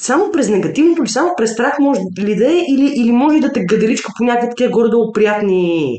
само 0.00 0.32
през 0.32 0.48
негативното 0.48 1.02
или 1.02 1.08
само 1.08 1.30
през 1.36 1.52
страх 1.52 1.78
може 1.78 2.00
ли 2.20 2.36
да 2.36 2.52
е 2.52 2.56
или, 2.68 2.92
или 2.96 3.12
може 3.12 3.40
да 3.40 3.52
те 3.52 3.64
гаделичка 3.64 4.12
по 4.18 4.24
някакви 4.24 4.48
такива 4.48 4.70
горе-долу 4.70 5.12
приятни 5.12 5.92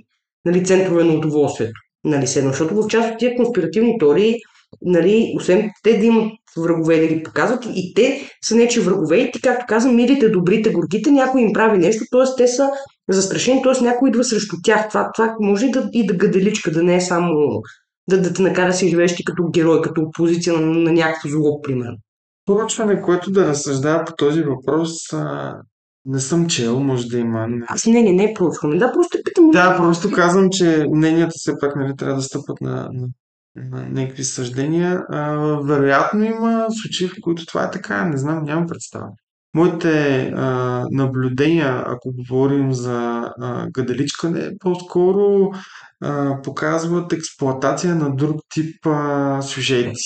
нали, 0.46 0.66
центрове 0.66 1.04
на 1.04 1.14
удоволствието. 1.14 1.74
Нали, 2.04 2.28
седно, 2.28 2.50
защото 2.50 2.76
в 2.76 2.88
част 2.88 3.12
от 3.12 3.20
тия 3.20 3.36
конспиративни 3.36 3.98
теории 4.00 4.36
нали, 4.82 5.34
освен 5.36 5.70
те 5.84 5.98
да 5.98 6.06
имат 6.06 6.32
врагове 6.58 7.00
да 7.00 7.08
ги 7.08 7.24
показват, 7.24 7.66
и 7.76 7.94
те 7.94 8.30
са 8.44 8.56
нечи 8.56 8.80
врагове 8.80 9.18
и 9.18 9.32
ти, 9.32 9.42
както 9.42 9.66
казвам, 9.68 9.96
милите, 9.96 10.30
добрите, 10.30 10.70
горките, 10.70 11.12
някой 11.12 11.42
им 11.42 11.54
прави 11.54 11.78
нещо, 11.78 12.04
т.е. 12.12 12.36
те 12.38 12.48
са 12.48 12.70
застрашени, 13.10 13.62
т.е. 13.64 13.84
някой 13.84 14.10
идва 14.10 14.24
срещу 14.24 14.56
тях. 14.64 14.90
Това, 14.90 15.12
това 15.16 15.36
може 15.40 15.66
и 15.66 15.72
да, 15.72 15.90
и 15.94 16.06
да 16.06 16.14
гаделичка, 16.14 16.72
да 16.72 16.84
не 16.84 16.96
е 16.96 17.02
само 17.02 17.62
да, 18.10 18.22
да 18.22 18.34
те 18.34 18.42
накара 18.42 18.68
да 18.68 18.74
си 18.74 18.90
живееш 18.90 19.16
ти 19.16 19.24
като 19.24 19.44
герой, 19.54 19.82
като 19.82 20.02
опозиция 20.02 20.54
на, 20.54 20.62
на 20.62 20.92
някакво 20.92 21.30
зло, 21.30 21.62
примерно. 21.62 21.98
Поръчване, 22.46 23.02
което 23.02 23.32
да 23.32 23.48
разсъждава 23.48 24.06
по 24.06 24.14
този 24.18 24.44
въпрос, 24.44 25.14
а, 25.14 25.56
не 26.06 26.20
съм 26.20 26.48
чел, 26.48 26.80
може 26.80 27.08
да 27.08 27.18
има. 27.18 27.48
Аз 27.68 27.86
не, 27.86 28.02
не, 28.02 28.12
не 28.12 28.24
е 28.24 28.34
проучване. 28.34 28.78
Да, 28.78 28.92
просто 28.92 29.18
питам. 29.26 29.52
Да, 29.52 29.78
просто 29.78 30.12
казвам, 30.12 30.50
че 30.52 30.86
мненията 30.94 31.32
все 31.36 31.54
пак 31.60 31.76
нали, 31.76 31.96
трябва 31.98 32.16
да 32.16 32.22
стъпат 32.22 32.62
на 32.62 32.90
на 32.94 33.08
някакви 33.72 34.24
съждения. 34.24 35.04
А, 35.10 35.36
вероятно 35.64 36.24
има 36.24 36.68
случаи, 36.70 37.08
в 37.08 37.16
които 37.22 37.46
това 37.46 37.64
е 37.64 37.72
така. 37.72 38.06
Не 38.06 38.18
знам, 38.18 38.44
нямам 38.44 38.68
представа. 38.68 39.08
Моите 39.54 40.20
а, 40.36 40.86
наблюдения, 40.92 41.84
ако 41.86 42.12
говорим 42.14 42.74
за 42.74 43.32
а, 43.42 43.68
гаделичкане, 43.72 44.52
по-скоро 44.60 45.52
а, 46.04 46.42
показват 46.42 47.14
експлоатация 47.14 47.96
на 47.96 48.16
друг 48.16 48.42
тип 48.54 48.86
а, 48.86 49.42
сюжети. 49.42 50.02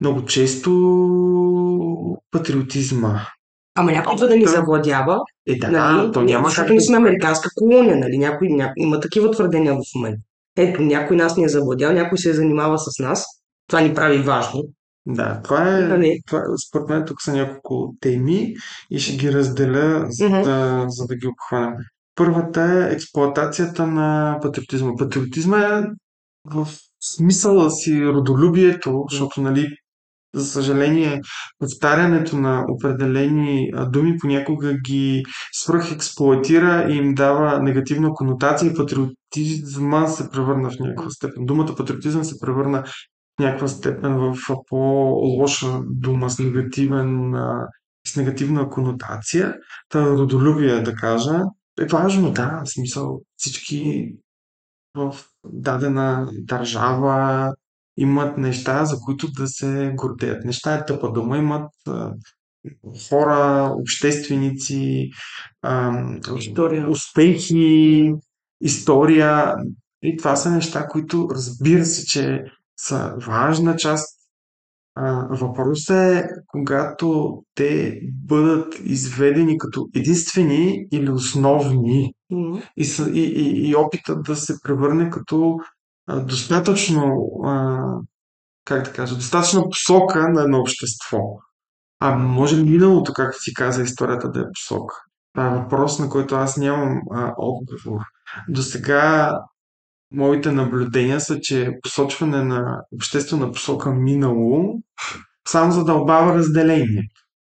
Много 0.00 0.24
често 0.24 0.70
патриотизма. 2.30 3.20
Ама 3.74 3.92
някой 3.92 4.14
идва 4.14 4.28
да 4.28 4.36
ни 4.36 4.46
завладява. 4.46 5.18
Е, 5.46 5.58
да, 5.58 5.70
нали? 5.70 6.12
то 6.12 6.22
няма 6.22 6.48
Защото 6.48 6.72
ние 6.72 6.80
сме 6.80 6.96
американска 6.96 7.48
колония, 7.54 7.96
нали? 7.96 8.18
Някой, 8.18 8.48
някой, 8.48 8.74
има 8.76 9.00
такива 9.00 9.30
твърдения 9.30 9.74
в 9.74 9.78
момента 9.94 10.25
ето, 10.56 10.82
някой 10.82 11.16
нас 11.16 11.36
ни 11.36 11.44
е 11.44 11.48
завладял, 11.48 11.92
някой 11.92 12.18
се 12.18 12.30
е 12.30 12.34
занимава 12.34 12.78
с 12.78 12.98
нас. 12.98 13.26
Това 13.68 13.80
ни 13.80 13.94
прави 13.94 14.18
важно. 14.18 14.62
Да, 15.06 15.40
това 15.44 15.78
е, 15.78 15.80
нали? 15.82 16.20
това, 16.26 16.42
според 16.68 16.88
мен 16.88 17.04
тук 17.06 17.22
са 17.22 17.32
няколко 17.32 17.94
теми 18.00 18.54
и 18.90 18.98
ще 18.98 19.16
ги 19.16 19.32
разделя, 19.32 20.06
за, 20.08 20.24
uh-huh. 20.24 20.44
да, 20.44 20.84
за 20.88 21.06
да 21.06 21.16
ги 21.16 21.26
обхванем. 21.26 21.74
Първата 22.14 22.62
е 22.62 22.94
експлоатацията 22.94 23.86
на 23.86 24.38
патриотизма. 24.42 24.92
Патриотизма 24.98 25.58
е 25.58 25.82
в 26.44 26.68
смисъла 27.00 27.70
си 27.70 28.06
родолюбието, 28.06 29.04
защото 29.10 29.40
нали, 29.40 29.68
за 30.34 30.44
съжаление, 30.44 31.20
повтарянето 31.58 32.36
на 32.36 32.64
определени 32.68 33.72
думи 33.88 34.16
понякога 34.20 34.74
ги 34.74 35.24
свръхексплуатира 35.52 36.86
и 36.90 36.96
им 36.96 37.14
дава 37.14 37.58
негативна 37.62 38.10
конотация. 38.10 38.74
Патриотизма 38.74 40.06
се 40.06 40.30
превърна 40.30 40.70
в 40.70 40.78
някаква 40.80 41.10
степен. 41.10 41.46
Думата 41.46 41.74
патриотизъм 41.76 42.24
се 42.24 42.40
превърна 42.40 42.84
в 43.38 43.42
някаква 43.42 43.68
степен 43.68 44.14
в 44.14 44.36
по-лоша 44.68 45.80
дума 45.84 46.30
с, 46.30 46.38
негативен, 46.38 47.34
с 48.06 48.16
негативна 48.16 48.70
конотация. 48.70 49.54
Та 49.88 50.06
родолюбие, 50.06 50.80
да 50.80 50.94
кажа, 50.94 51.40
е 51.80 51.84
важно, 51.84 52.30
да, 52.30 52.62
в 52.64 52.70
смисъл 52.70 53.20
всички 53.36 54.12
в 54.94 55.14
дадена 55.44 56.28
държава 56.32 57.52
имат 57.96 58.38
неща, 58.38 58.84
за 58.84 58.96
които 59.04 59.32
да 59.32 59.46
се 59.46 59.92
гордеят. 59.94 60.44
Неща 60.44 60.74
е 60.74 60.84
тъпа 60.84 61.12
дума, 61.12 61.38
имат 61.38 61.70
хора, 63.08 63.72
общественици, 63.80 65.10
история. 66.38 66.90
успехи, 66.90 68.12
история. 68.60 69.54
И 70.02 70.16
това 70.16 70.36
са 70.36 70.50
неща, 70.50 70.86
които 70.86 71.28
разбира 71.30 71.84
се, 71.84 72.06
че 72.06 72.44
са 72.76 73.14
важна 73.26 73.76
част. 73.76 74.16
Въпросът 75.30 75.96
е, 75.96 76.28
когато 76.46 77.38
те 77.54 78.00
бъдат 78.12 78.80
изведени 78.84 79.58
като 79.58 79.88
единствени 79.94 80.86
или 80.92 81.10
основни 81.10 82.12
mm-hmm. 82.32 82.62
и, 82.76 83.20
и, 83.20 83.24
и, 83.24 83.68
и 83.68 83.76
опитът 83.76 84.22
да 84.22 84.36
се 84.36 84.54
превърне 84.62 85.10
като 85.10 85.58
достатъчно, 86.08 87.30
как 88.64 88.84
да 88.84 88.92
кажа, 88.92 89.14
достатъчно 89.14 89.70
посока 89.70 90.28
на 90.28 90.42
едно 90.42 90.60
общество. 90.60 91.18
А 92.00 92.14
може 92.16 92.56
ли 92.56 92.70
миналото, 92.70 93.12
както 93.12 93.42
си 93.42 93.54
каза 93.54 93.82
историята, 93.82 94.30
да 94.30 94.40
е 94.40 94.52
посока? 94.54 94.94
Това 95.34 95.46
е 95.46 95.58
въпрос, 95.58 95.98
на 95.98 96.08
който 96.08 96.34
аз 96.34 96.56
нямам 96.56 97.00
а, 97.12 97.34
отговор. 97.36 98.00
До 98.48 98.62
сега 98.62 99.32
моите 100.10 100.52
наблюдения 100.52 101.20
са, 101.20 101.40
че 101.40 101.72
посочване 101.82 102.44
на 102.44 102.82
обществена 102.94 103.52
посока 103.52 103.90
минало 103.90 104.74
само 105.48 105.72
задълбава 105.72 106.34
разделение 106.34 107.02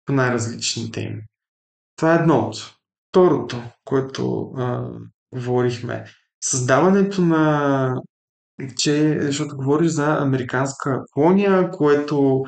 по 0.05 0.13
най-различни 0.13 0.91
теми. 0.91 1.21
Това 1.95 2.13
е 2.13 2.17
едното. 2.17 2.77
Второто, 3.09 3.63
което 3.85 4.51
а, 4.57 4.89
говорихме, 5.33 6.05
създаването 6.41 7.21
на 7.21 8.01
че, 8.77 9.17
защото 9.21 9.55
говориш 9.55 9.91
за 9.91 10.17
американска 10.19 11.01
колония, 11.13 11.71
което 11.71 12.43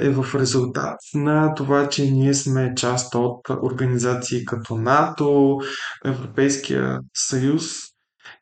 е 0.00 0.10
в 0.10 0.34
резултат 0.34 0.96
на 1.14 1.54
това, 1.54 1.88
че 1.88 2.10
ние 2.10 2.34
сме 2.34 2.74
част 2.76 3.14
от 3.14 3.50
организации 3.50 4.44
като 4.44 4.76
НАТО, 4.76 5.58
Европейския 6.04 6.98
съюз 7.14 7.62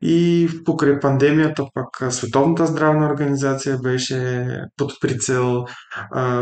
и 0.02 0.48
покрай 0.64 1.00
пандемията 1.00 1.64
пък 1.74 2.12
Световната 2.12 2.66
здравна 2.66 3.06
организация 3.06 3.78
беше 3.78 4.46
под 4.76 4.92
прицел. 5.00 5.64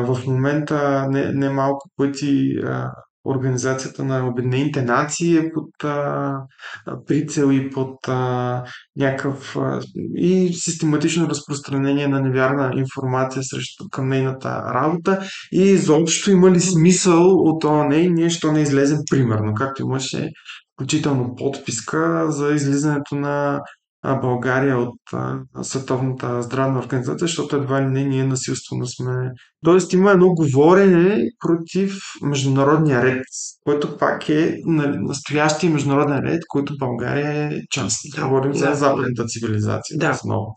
В 0.04 0.18
момента 0.26 1.06
не, 1.10 1.32
не 1.32 1.50
малко 1.50 1.88
пъти 1.96 2.56
Организацията 3.24 4.04
на 4.04 4.28
Обединените 4.28 4.82
нации 4.82 5.36
е 5.36 5.52
под 5.52 5.84
а, 5.84 6.36
прицел 7.06 7.52
и 7.52 7.70
под 7.70 8.08
а, 8.08 8.64
някакъв 8.96 9.56
а, 9.56 9.80
и 10.16 10.52
систематично 10.52 11.28
разпространение 11.28 12.08
на 12.08 12.20
невярна 12.20 12.72
информация 12.76 13.42
срещу 13.42 13.84
към 13.90 14.08
нейната 14.08 14.62
работа. 14.74 15.20
И 15.52 15.62
изобщо 15.62 16.30
има 16.30 16.50
ли 16.50 16.60
смисъл 16.60 17.30
от 17.30 17.64
не 17.88 17.96
и 17.96 18.10
ние 18.10 18.30
що 18.30 18.52
не 18.52 18.60
излезем 18.60 18.98
примерно, 19.10 19.54
както 19.54 19.82
имаше 19.82 20.30
включително 20.74 21.34
подписка 21.34 22.26
за 22.28 22.54
излизането 22.54 23.14
на 23.14 23.60
България 24.04 24.78
от 24.78 25.00
Световната 25.62 26.42
здравна 26.42 26.78
организация, 26.78 27.26
защото 27.26 27.56
едва 27.56 27.82
ли 27.82 27.86
не 27.86 28.04
ние 28.04 28.24
насилствено 28.24 28.86
сме. 28.86 29.30
Тоест 29.64 29.92
има 29.92 30.10
едно 30.10 30.28
говорене 30.28 31.30
против 31.46 31.98
международния 32.22 33.02
ред, 33.02 33.24
което 33.64 33.98
пак 33.98 34.28
е 34.28 34.56
нали, 34.66 34.98
настоящия 34.98 35.72
международен 35.72 36.18
ред, 36.18 36.42
който 36.48 36.78
България 36.78 37.52
е 37.52 37.60
част. 37.70 37.98
Да, 38.16 38.22
Говорим 38.22 38.54
за 38.54 38.66
да. 38.66 38.74
западната 38.74 39.24
цивилизация. 39.24 39.98
Да. 39.98 40.10
Основно. 40.10 40.54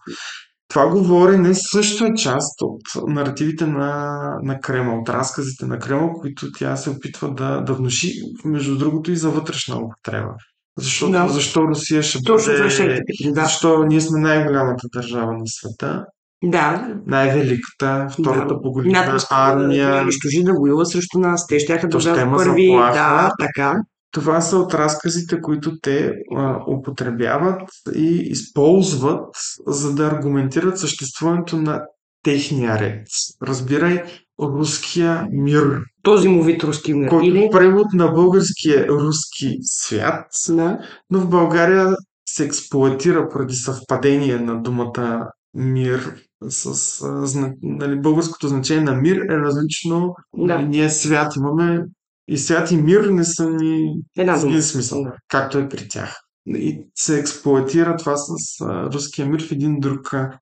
Това 0.69 0.87
говорене 0.87 1.53
също 1.53 2.05
е 2.05 2.13
част 2.13 2.61
от 2.61 2.81
наративите 3.07 3.65
на, 3.65 4.19
на 4.43 4.59
Кремъл, 4.59 4.99
от 4.99 5.09
разказите 5.09 5.65
на 5.65 5.79
Кремъл, 5.79 6.13
които 6.13 6.51
тя 6.51 6.75
се 6.75 6.89
опитва 6.89 7.33
да, 7.33 7.61
да 7.61 7.73
внуши, 7.73 8.13
между 8.45 8.77
другото 8.77 9.11
и 9.11 9.15
за 9.15 9.29
вътрешна 9.29 9.75
употреба. 9.77 10.33
Защото, 10.77 11.11
Да. 11.11 11.27
защо 11.27 11.67
Русия 11.67 12.03
ще 12.03 12.23
Точно 12.23 12.53
бъде... 12.53 12.69
ще. 12.69 13.03
Да. 13.25 13.41
Защо 13.43 13.83
ние 13.83 14.01
сме 14.01 14.19
най-голямата 14.19 14.87
държава 14.93 15.33
на 15.33 15.47
света, 15.47 16.05
Да. 16.43 16.87
най-великата, 17.05 18.07
втората 18.13 18.53
Да. 18.55 18.61
по 18.61 18.71
големина 18.71 19.19
ще 19.19 19.27
армия. 19.31 19.91
да 19.95 20.01
унищожи 20.01 20.43
да 20.43 20.53
воюва 20.53 20.85
срещу 20.85 21.19
нас. 21.19 21.47
Те 21.47 21.59
ще 21.59 21.73
да 21.73 21.99
ще 21.99 22.09
влязат 22.09 22.25
има 22.25 22.37
първи. 22.37 22.67
заплаха. 22.67 22.93
Да, 22.93 23.31
така. 23.39 23.75
Това 24.11 24.41
са 24.41 24.57
от 24.57 24.73
разказите, 24.73 25.41
които 25.41 25.71
те 25.81 26.13
а, 26.35 26.57
употребяват 26.67 27.61
и 27.95 28.07
използват, 28.15 29.35
за 29.67 29.93
да 29.95 30.05
аргументират 30.07 30.79
съществуването 30.79 31.57
на 31.57 31.81
техния 32.23 32.79
ред. 32.79 33.07
Разбирай 33.43 34.03
руския 34.41 35.27
мир, 35.31 35.79
Този 36.07 36.27
му 36.27 36.43
вид 36.43 36.63
руски 36.63 36.93
мир. 36.93 37.09
който 37.09 37.25
Или... 37.27 37.49
превод 37.51 37.93
на 37.93 38.07
българския 38.07 38.87
руски 38.87 39.57
свят, 39.61 40.25
Да. 40.49 40.79
но 41.09 41.19
в 41.19 41.29
България 41.29 41.95
се 42.29 42.45
експлуатира 42.45 43.29
поради 43.29 43.53
съвпадение 43.55 44.37
на 44.39 44.61
думата 44.61 45.27
мир 45.53 46.15
с 46.49 46.65
а, 47.05 47.25
зна, 47.25 47.53
нали, 47.61 47.99
българското 48.01 48.47
значение 48.47 48.83
на 48.83 48.93
мир 48.93 49.15
е 49.17 49.37
различно. 49.37 50.15
Да. 50.37 50.57
Ние 50.59 50.89
свят 50.89 51.35
имаме 51.35 51.83
и 52.27 52.37
свят 52.37 52.71
и 52.71 52.77
мир 52.77 53.05
не 53.05 53.23
са 53.23 53.49
ни 53.49 53.93
Една 54.17 54.37
дума. 54.37 54.51
един 54.51 54.61
смисъл, 54.61 55.03
Да. 55.03 55.11
както 55.27 55.57
е 55.57 55.69
при 55.69 55.87
тях. 55.87 56.15
И 56.47 56.81
се 56.95 57.19
експлуатира 57.19 57.95
това 57.97 58.15
с 58.17 58.29
а, 58.61 58.85
руския 58.85 59.27
мир 59.27 59.47
в 59.47 59.51
един 59.51 59.79
друг 59.79 60.13
а, 60.13 60.39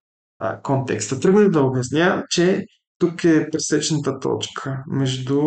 контекст. 0.64 1.22
Тръгнах 1.22 1.50
да 1.50 1.62
обясня, 1.62 2.24
че 2.30 2.66
тук 2.98 3.24
е 3.24 3.50
пресечната 3.52 4.20
точка 4.20 4.84
между 4.88 5.42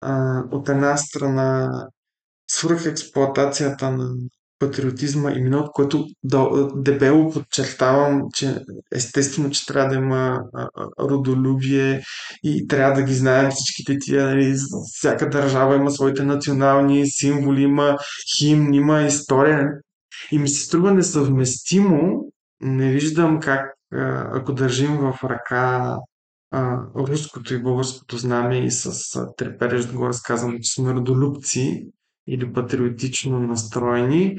а, 0.00 0.42
от 0.50 0.68
една 0.68 0.96
страна 0.96 1.70
свръхексплуатацията 2.50 3.90
на 3.90 4.14
патриотизма 4.62 5.32
и 5.32 5.42
миналото, 5.42 5.70
което 5.72 6.06
дебело 6.76 7.30
подчертавам, 7.30 8.22
че 8.34 8.56
естествено, 8.92 9.50
че 9.50 9.66
трябва 9.66 9.88
да 9.88 9.94
има 9.94 10.40
родолюбие 11.00 12.02
и 12.42 12.68
трябва 12.68 12.94
да 12.94 13.02
ги 13.02 13.14
знаем 13.14 13.50
всичките 13.50 13.98
тия, 13.98 14.26
нали, 14.26 14.56
всяка 14.92 15.30
държава 15.30 15.76
има 15.76 15.90
своите 15.90 16.22
национални 16.24 17.10
символи, 17.10 17.62
има 17.62 17.98
химн, 18.38 18.74
има 18.74 19.02
история. 19.02 19.68
И 20.32 20.38
ми 20.38 20.48
се 20.48 20.64
струва 20.64 20.94
несъвместимо, 20.94 22.32
не 22.60 22.92
виждам 22.92 23.40
как, 23.40 23.74
ако 24.32 24.52
държим 24.52 24.96
в 24.96 25.18
ръка 25.24 25.96
а, 26.52 26.82
руското 26.96 27.54
и 27.54 27.62
българското 27.62 28.16
знаме 28.16 28.58
и 28.58 28.70
с 28.70 29.16
а, 29.16 29.34
трепереж 29.36 29.92
го 29.92 30.08
разказвам, 30.08 30.58
че 30.62 30.72
сме 30.74 30.94
родолюбци 30.94 31.88
или 32.26 32.52
патриотично 32.52 33.40
настроени, 33.40 34.36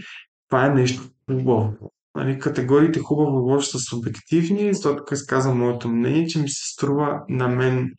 това 0.50 0.66
е 0.66 0.70
нещо 0.70 1.04
хубаво. 1.32 1.74
Нали, 2.16 2.40
категориите 2.40 3.00
хубаво 3.00 3.38
лошо 3.38 3.70
са 3.70 3.80
субективни, 3.80 4.74
защото 4.74 4.98
тук 4.98 5.12
изказвам 5.12 5.58
моето 5.58 5.90
мнение, 5.90 6.28
че 6.28 6.40
ми 6.40 6.50
се 6.50 6.74
струва 6.74 7.22
на 7.30 7.48
мен 7.48 7.92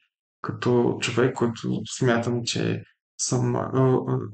като 0.42 0.98
човек, 1.00 1.34
който 1.34 1.80
смятам, 1.98 2.40
че 2.44 2.82
съм 3.18 3.56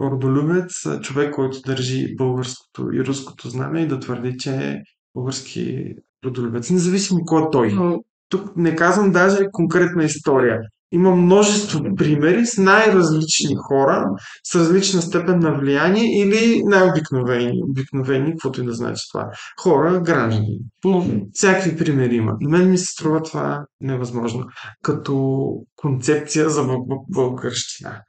родолюбец, 0.00 0.72
човек, 1.02 1.34
който 1.34 1.60
държи 1.66 2.16
българското 2.16 2.92
и 2.92 3.04
руското 3.04 3.48
знаме 3.48 3.80
и 3.80 3.88
да 3.88 4.00
твърди, 4.00 4.38
че 4.38 4.54
е 4.54 4.82
български 5.14 5.94
родолюбец. 6.24 6.70
Независимо 6.70 7.24
кой 7.24 7.42
е 7.42 7.46
той. 7.52 7.72
Но, 7.72 8.04
Тук 8.30 8.56
не 8.56 8.76
казвам 8.76 9.12
даже 9.12 9.46
конкретна 9.52 10.04
история. 10.04 10.60
Има 10.92 11.16
множество 11.16 11.80
примери 11.96 12.46
с 12.46 12.58
най-различни 12.58 13.54
хора, 13.68 14.04
с 14.44 14.54
различна 14.54 15.02
степен 15.02 15.38
на 15.38 15.58
влияние 15.58 16.22
или 16.22 16.62
най-обикновени, 16.64 17.62
обикновени, 17.70 18.30
каквото 18.30 18.60
и 18.60 18.64
да 18.64 18.72
значи 18.72 19.02
това. 19.12 19.30
Хора, 19.62 20.00
граждани. 20.00 20.58
но, 20.84 21.06
Всякакви 21.32 21.76
примери 21.76 22.14
има. 22.14 22.36
На 22.40 22.48
мен 22.58 22.70
ми 22.70 22.78
се 22.78 22.92
струва 22.92 23.22
това 23.22 23.64
невъзможно. 23.80 24.44
Като 24.82 25.46
концепция 25.76 26.50
за 26.50 26.62
бъл- 26.62 26.86
бъл- 26.86 27.04
българщина. 27.08 28.02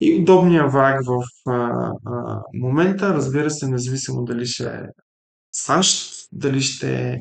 И 0.00 0.20
удобният 0.20 0.72
враг 0.72 1.00
в 1.06 1.22
а, 1.50 1.52
а, 2.06 2.40
момента, 2.54 3.14
разбира 3.14 3.50
се, 3.50 3.68
независимо 3.68 4.24
дали 4.24 4.46
ще 4.46 4.64
е 4.64 4.80
САЩ, 5.52 6.12
дали 6.32 6.60
ще 6.60 6.94
е 6.94 7.16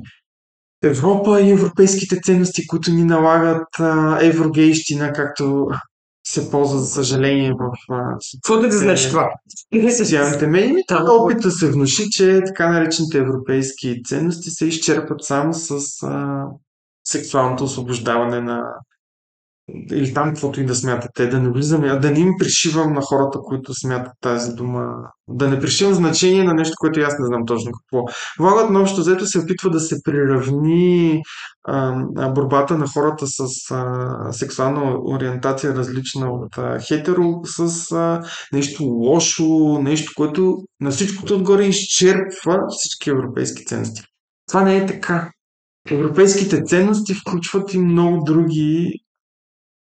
Европа 0.84 1.42
и 1.42 1.52
европейските 1.52 2.20
ценности, 2.24 2.68
които 2.68 2.92
ни 2.92 3.04
налагат 3.04 3.68
а, 3.80 4.20
еврогейщина, 4.22 5.14
както 5.14 5.68
се 6.28 6.52
ползва, 6.52 6.80
за 6.80 6.86
съжаление, 6.86 7.54
в 7.54 7.94
а, 7.94 8.18
какво 8.44 8.62
да 8.62 8.72
значи 8.72 9.10
това? 9.10 9.30
социалните 9.98 10.48
медии. 10.48 10.84
Да. 10.90 11.06
Опит 11.10 11.42
да 11.42 11.52
се 11.52 11.72
внуши, 11.72 12.10
че 12.12 12.42
така 12.46 12.70
наречените 12.70 13.18
европейски 13.18 14.04
ценности 14.04 14.50
се 14.50 14.66
изчерпат 14.66 15.24
само 15.24 15.54
с 15.54 15.72
а, 16.04 16.46
сексуалното 17.04 17.64
освобождаване 17.64 18.42
на 18.42 18.64
или 19.92 20.14
там 20.14 20.30
каквото 20.30 20.62
и 20.62 20.66
да 20.66 20.76
смятате, 20.76 21.28
да 21.28 21.40
не 21.40 21.50
влизаме, 21.50 22.00
да 22.00 22.12
не 22.12 22.20
им 22.20 22.34
пришивам 22.40 22.94
на 22.94 23.02
хората, 23.02 23.40
които 23.40 23.74
смятат 23.74 24.14
тази 24.22 24.54
дума, 24.54 24.96
да 25.28 25.50
не 25.50 25.60
пришивам 25.60 25.94
значение 25.94 26.44
на 26.44 26.54
нещо, 26.54 26.76
което 26.80 27.00
и 27.00 27.04
аз 27.04 27.20
не 27.20 27.26
знам 27.26 27.46
точно 27.46 27.72
какво. 27.72 28.06
Влагът 28.40 28.70
на 28.70 28.82
общо 28.82 29.02
взето 29.02 29.26
се 29.26 29.40
опитва 29.40 29.70
да 29.70 29.80
се 29.80 30.04
приравни 30.04 31.22
а, 31.68 32.30
борбата 32.30 32.78
на 32.78 32.88
хората 32.88 33.26
с 33.28 33.72
а, 33.72 34.34
сексуална 34.34 34.96
ориентация, 35.06 35.76
различна 35.76 36.32
от 36.32 36.58
а, 36.58 36.80
хетеро, 36.80 37.42
с 37.44 37.92
а, 37.92 38.22
нещо 38.54 38.84
лошо, 38.84 39.80
нещо, 39.82 40.12
което 40.16 40.58
на 40.82 40.92
всичкото 40.92 41.36
отгоре 41.36 41.64
изчерпва 41.64 42.60
всички 42.70 43.10
европейски 43.10 43.66
ценности. 43.66 44.02
Това 44.48 44.64
не 44.64 44.78
е 44.78 44.86
така. 44.86 45.32
Европейските 45.90 46.64
ценности 46.64 47.14
включват 47.14 47.74
и 47.74 47.78
много 47.78 48.24
други 48.24 49.02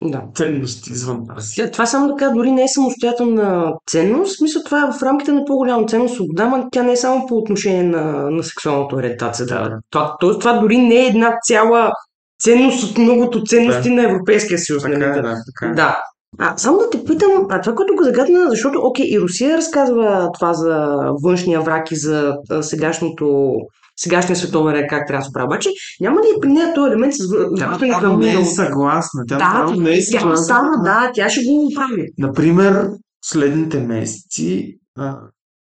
Да. 0.05 0.21
ценности 0.35 0.91
извън. 0.91 1.19
Тя- 1.55 1.71
Това 1.71 1.85
само 1.85 2.15
така 2.15 2.29
дори 2.29 2.51
не 2.51 2.63
е 2.63 2.67
самостоятелна 2.67 3.73
ценност. 3.87 4.41
Мисля, 4.41 4.63
това 4.63 4.79
е 4.83 4.99
в 4.99 5.03
рамките 5.03 5.31
на 5.31 5.45
по-голяма 5.45 5.85
ценност 5.85 6.15
свобода, 6.15 6.45
но 6.45 6.67
тя 6.71 6.83
не 6.83 6.91
е 6.91 6.97
само 6.97 7.27
по 7.27 7.35
отношение 7.37 7.83
на, 7.83 8.01
на 8.31 8.43
сексуалната 8.43 8.95
ориентация. 8.95 9.45
Да. 9.45 9.77
Това, 9.89 10.15
тоест, 10.19 10.39
това 10.39 10.53
дори 10.53 10.77
не 10.77 10.95
е 10.95 11.07
една 11.07 11.31
цяла 11.43 11.91
ценност 12.39 12.91
от 12.91 12.97
многото 12.97 13.43
ценности 13.43 13.89
Да. 13.89 13.95
на 13.95 14.03
Европейския 14.03 14.59
съюз. 14.59 14.83
Така 14.83 14.97
нали? 14.97 15.19
е, 15.19 15.21
да, 15.21 15.35
така 15.59 15.71
е. 15.71 15.75
Да. 15.75 15.97
А, 16.39 16.57
само 16.57 16.77
да 16.77 16.89
те 16.89 17.03
питам, 17.05 17.29
а 17.49 17.61
това, 17.61 17.75
което 17.75 17.95
го 17.95 18.03
загадна, 18.03 18.49
защото, 18.49 18.79
окей, 18.83 19.05
и 19.09 19.19
Русия 19.19 19.57
разказва 19.57 20.29
това 20.33 20.53
за 20.53 20.97
външния 21.23 21.61
враг 21.61 21.91
и 21.91 21.95
за 21.95 22.35
а, 22.51 22.63
сегашното, 22.63 23.53
сегашния 23.95 24.35
световен 24.35 24.75
ред, 24.75 24.85
как 24.89 25.07
трябва 25.07 25.21
да 25.21 25.25
се 25.25 25.33
прави. 25.33 25.45
Обаче, 25.45 25.69
няма 26.01 26.21
ли 26.21 26.41
при 26.41 26.49
нея 26.49 26.73
този 26.73 26.91
елемент 26.91 27.13
с 27.13 27.17
Тя 27.57 27.67
връщане 27.67 27.91
направо 27.91 28.13
към 28.13 28.19
не 28.19 28.33
е 28.33 28.45
съгласна. 28.45 29.23
Тя 29.27 29.37
Да, 29.37 29.75
не 29.81 29.91
е 29.91 29.99
тя 30.11 30.19
съгласна. 30.19 30.45
става, 30.45 30.69
да, 30.83 31.11
тя 31.13 31.29
ще 31.29 31.41
го 31.45 31.71
прави. 31.75 32.07
Например, 32.17 32.89
следните 33.25 33.79
месеци, 33.79 34.79
а, 34.97 35.19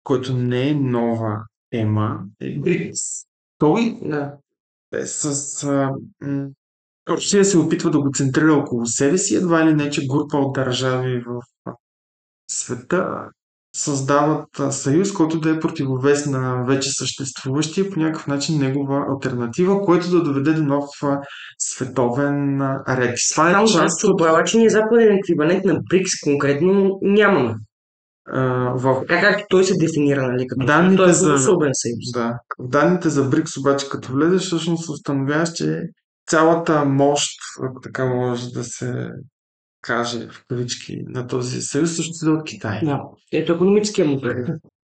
който 0.03 0.33
не 0.33 0.69
е 0.69 0.73
нова 0.73 1.37
тема, 1.69 2.19
е 2.41 2.59
БРИКС. 2.59 2.99
Той 3.57 3.97
Да. 4.01 4.33
е 4.93 5.05
с... 5.05 5.63
А, 5.63 5.91
м, 6.21 6.47
Русия 7.09 7.45
се 7.45 7.57
опитва 7.57 7.91
да 7.91 7.99
го 7.99 8.09
центрира 8.13 8.53
около 8.53 8.85
себе 8.85 9.17
си, 9.17 9.35
едва 9.35 9.65
ли 9.65 9.73
не, 9.73 9.89
че 9.89 10.07
група 10.07 10.37
от 10.37 10.53
държави 10.53 11.23
в 11.27 11.41
света 12.51 13.29
създават 13.75 14.47
съюз, 14.69 15.13
който 15.13 15.39
да 15.39 15.49
е 15.49 15.59
противовес 15.59 16.25
на 16.25 16.63
вече 16.67 16.89
съществуващия, 16.91 17.89
по 17.89 17.99
някакъв 17.99 18.27
начин 18.27 18.59
негова 18.59 19.05
альтернатива, 19.09 19.81
което 19.81 20.09
да 20.09 20.23
доведе 20.23 20.53
до 20.53 20.63
нов 20.63 20.85
световен 21.59 22.61
ред. 22.89 23.15
Това 23.33 23.61
е 23.61 23.65
част 23.65 24.03
от 24.03 24.13
оправя, 24.13 24.43
че 24.43 24.57
ние 24.57 24.69
западен 24.69 25.15
еквивалент 25.17 25.65
на 25.65 25.79
БРИКС 25.89 26.11
конкретно 26.23 26.99
нямаме. 27.01 27.55
в 28.75 29.03
Така 29.07 29.21
както 29.29 29.45
той 29.49 29.63
се 29.63 29.77
дефинира, 29.77 30.27
нали, 30.31 30.47
като 30.47 30.65
Данните 30.65 30.95
той 30.97 31.09
е 31.09 31.13
за- 31.13 31.33
особен 31.33 31.71
съюз. 31.73 32.11
Да. 32.13 32.39
В 32.59 32.67
данните 32.69 33.09
за 33.09 33.23
БРИКС 33.23 33.57
обаче, 33.57 33.89
като 33.89 34.11
влезеш, 34.11 34.41
всъщност 34.45 34.89
установяваш, 34.89 35.51
че 35.53 35.81
цялата 36.27 36.85
мощ, 36.85 37.29
ако 37.63 37.81
така 37.81 38.05
може 38.05 38.49
да 38.49 38.63
се 38.63 39.09
каже 39.83 40.27
в 40.27 40.45
кавички, 40.49 41.03
на 41.07 41.27
този 41.27 41.61
съюз, 41.61 41.95
също 41.95 42.25
идва 42.25 42.37
от 42.37 42.47
Китай. 42.47 42.79
Да. 42.83 43.01
Ето 43.31 43.53
економическия 43.53 44.07
му 44.07 44.21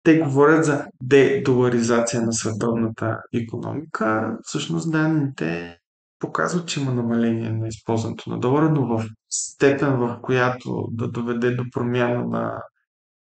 те 0.02 0.18
говорят 0.18 0.64
за 0.64 0.84
дедоларизация 1.02 2.22
на 2.22 2.32
световната 2.32 3.18
економика. 3.34 4.36
Всъщност 4.42 4.92
данните 4.92 5.78
показват, 6.18 6.68
че 6.68 6.80
има 6.80 6.94
намаление 6.94 7.50
на 7.50 7.68
използването 7.68 8.30
на 8.30 8.38
долара, 8.38 8.70
но 8.70 8.86
в 8.86 9.04
степен, 9.30 9.96
в 9.96 10.18
която 10.22 10.88
да 10.90 11.08
доведе 11.08 11.50
до 11.50 11.64
промяна 11.72 12.24
на 12.24 12.62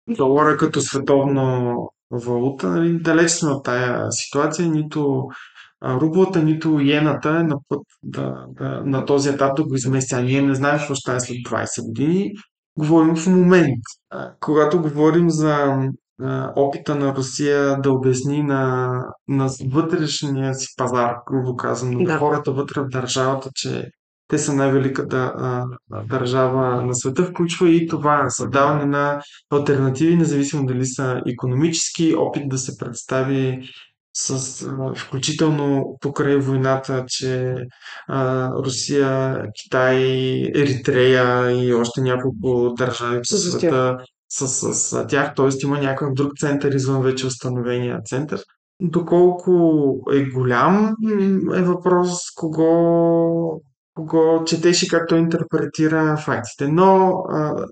долара 0.09 0.57
като 0.57 0.81
световна 0.81 1.75
валута. 2.11 2.69
Нали, 2.69 2.99
далеч 3.03 3.31
сме 3.31 3.51
от 3.51 3.65
тая 3.65 4.07
ситуация. 4.11 4.69
Нито 4.69 5.29
рублата, 5.85 6.43
нито 6.43 6.81
иената 6.81 7.29
е 7.29 7.43
на 7.43 7.57
път 7.69 7.81
да, 8.03 8.47
да, 8.49 8.83
на 8.85 9.05
този 9.05 9.29
етап 9.29 9.57
да 9.57 9.65
го 9.65 9.75
измести. 9.75 10.15
А 10.15 10.21
ние 10.21 10.43
не 10.43 10.55
знаем 10.55 10.79
какво 10.79 10.95
ще 10.95 11.01
стане 11.01 11.21
след 11.21 11.37
20 11.37 11.87
години. 11.87 12.33
Говорим 12.79 13.17
в 13.17 13.27
момент. 13.27 13.83
Когато 14.41 14.83
говорим 14.83 15.31
за 15.31 15.77
опита 16.57 16.95
на 16.95 17.15
Русия 17.15 17.81
да 17.81 17.93
обясни 17.93 18.43
на, 18.43 18.91
на 19.29 19.49
вътрешния 19.67 20.55
си 20.55 20.67
пазар, 20.77 21.15
грубо 21.31 21.57
казано, 21.57 22.05
да. 22.05 22.19
хората 22.19 22.53
вътре 22.53 22.81
в 22.81 22.89
държавата, 22.89 23.51
че 23.55 23.91
те 24.29 24.39
са 24.39 24.55
най-великата 24.55 25.33
а, 25.37 25.65
държава 26.05 26.83
на 26.83 26.95
света, 26.95 27.25
включва 27.25 27.71
и 27.71 27.87
това 27.87 28.31
създаване 28.31 28.85
на 28.85 29.21
альтернативи, 29.51 30.17
независимо 30.17 30.67
дали 30.67 30.87
са 30.87 31.23
економически, 31.27 32.15
опит 32.15 32.49
да 32.49 32.59
се 32.59 32.79
представи 32.79 33.69
с, 34.13 34.67
включително 34.97 35.97
покрай 36.01 36.37
войната, 36.37 37.05
че 37.09 37.57
а, 38.09 38.51
Русия, 38.51 39.43
Китай, 39.63 39.97
Еритрея 40.55 41.51
и 41.65 41.75
още 41.75 42.01
няколко 42.01 42.75
държави 42.79 43.19
по 43.19 43.37
света 43.37 43.99
с, 44.29 44.49
с, 44.49 44.75
с 44.75 45.07
тях, 45.07 45.35
т.е. 45.35 45.49
има 45.63 45.79
някакъв 45.79 46.15
друг 46.15 46.33
център 46.39 46.73
извън 46.73 47.03
вече 47.03 47.27
установения 47.27 48.01
център. 48.05 48.41
Доколко 48.83 49.53
е 50.13 50.25
голям 50.25 50.95
е 51.55 51.63
въпрос 51.63 52.11
кого, 52.37 53.63
кого 53.95 54.45
четеш 54.45 54.83
и 54.83 54.89
как 54.89 55.09
той 55.09 55.19
интерпретира 55.19 56.17
фактите. 56.17 56.69
Но 56.69 57.09
а, 57.29 57.65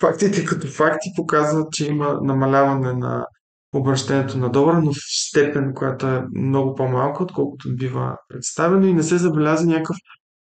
фактите 0.00 0.44
като 0.44 0.66
факти 0.66 1.08
показват, 1.16 1.72
че 1.72 1.86
има 1.86 2.18
намаляване 2.22 2.92
на 2.92 3.26
обращението 3.74 4.38
на 4.38 4.50
долара, 4.50 4.82
но 4.84 4.92
в 4.92 4.96
степен, 4.98 5.74
която 5.74 6.06
е 6.06 6.24
много 6.34 6.74
по-малка, 6.74 7.22
отколкото 7.22 7.76
бива 7.76 8.16
представено 8.28 8.86
и 8.86 8.92
не 8.92 9.02
се 9.02 9.18
забеляза 9.18 9.66
някакъв 9.66 9.96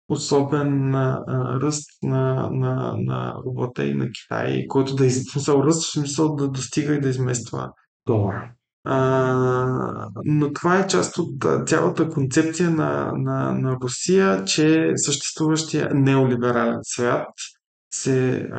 особен 0.10 0.96
а, 0.96 1.24
ръст 1.62 1.90
на, 2.04 2.50
на, 2.52 2.96
на 2.98 3.36
робота 3.46 3.86
и 3.86 3.94
на 3.94 4.10
Китай, 4.12 4.68
който 4.68 4.96
да 4.96 5.06
из... 5.06 5.24
смисъл, 5.24 5.64
ръст 5.64 5.84
в 5.84 5.92
смисъл 5.92 6.36
да 6.36 6.48
достига 6.48 6.94
и 6.94 7.02
да 7.02 7.10
измества 7.10 7.72
долара. 8.08 8.52
А, 8.86 10.10
но 10.26 10.54
това 10.54 10.80
е 10.80 10.88
част 10.88 11.18
от 11.18 11.46
цялата 11.68 12.10
концепция 12.10 12.70
на, 12.70 13.12
на, 13.16 13.52
на 13.52 13.78
Русия, 13.82 14.46
че 14.46 14.92
съществуващия 14.96 15.90
неолиберален 15.94 16.80
свят 16.84 17.28
се 17.94 18.50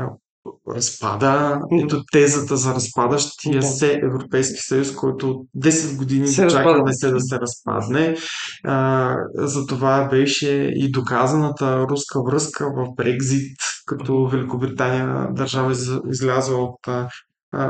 разпада. 0.68 1.60
Ето 1.82 2.04
тезата 2.12 2.56
за 2.56 2.74
разпадащия 2.74 3.60
да. 3.60 3.66
се 3.66 4.00
Европейски 4.02 4.60
съюз, 4.60 4.94
който 4.94 5.44
10 5.56 5.96
години 5.96 6.28
се 6.28 6.46
чакаме 6.46 6.92
се 6.92 7.10
да 7.10 7.20
се 7.20 7.38
разпадне. 7.40 8.16
А, 8.64 9.14
за 9.34 9.66
това 9.66 10.08
беше 10.08 10.72
и 10.74 10.90
доказаната 10.90 11.86
руска 11.90 12.22
връзка 12.22 12.70
в 12.76 12.86
Брекзит, 12.96 13.56
като 13.86 14.26
Великобритания 14.26 15.28
държава 15.32 15.72
излязла 16.10 16.56
от 16.56 17.10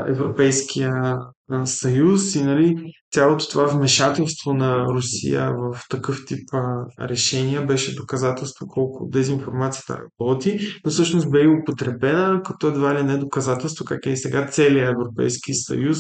Европейския 0.09 1.16
съюз 1.65 2.35
и 2.35 2.43
нали, 2.43 2.93
цялото 3.13 3.49
това 3.49 3.65
вмешателство 3.65 4.55
на 4.55 4.85
Русия 4.85 5.53
в 5.53 5.81
такъв 5.91 6.25
тип 6.27 6.49
решения 7.01 7.67
беше 7.67 7.95
доказателство 7.95 8.67
колко 8.67 9.09
дезинформацията 9.09 9.99
работи, 10.21 10.59
но 10.85 10.91
всъщност 10.91 11.31
бе 11.31 11.41
и 11.41 11.49
употребена 11.49 12.43
като 12.45 12.69
едва 12.69 12.95
ли 12.95 13.03
не 13.03 13.17
доказателство 13.17 13.85
как 13.85 14.07
е 14.07 14.11
и 14.11 14.17
сега 14.17 14.47
целият 14.47 14.93
Европейски 14.93 15.55
съюз 15.55 15.99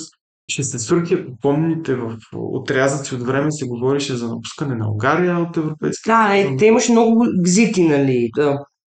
ще 0.48 0.62
се 0.62 0.78
свърти, 0.78 1.14
ако 1.14 1.32
помните, 1.42 1.94
в 1.94 2.16
отрязъци 2.34 3.14
от 3.14 3.22
време 3.22 3.52
се 3.52 3.66
говореше 3.66 4.16
за 4.16 4.28
напускане 4.28 4.74
на 4.74 4.90
Унгария 4.90 5.38
от 5.38 5.56
Европейския. 5.56 6.16
Да, 6.16 6.36
е, 6.36 6.56
те 6.56 6.66
имаше 6.66 6.92
много 6.92 7.26
визити, 7.42 7.88
нали 7.88 8.30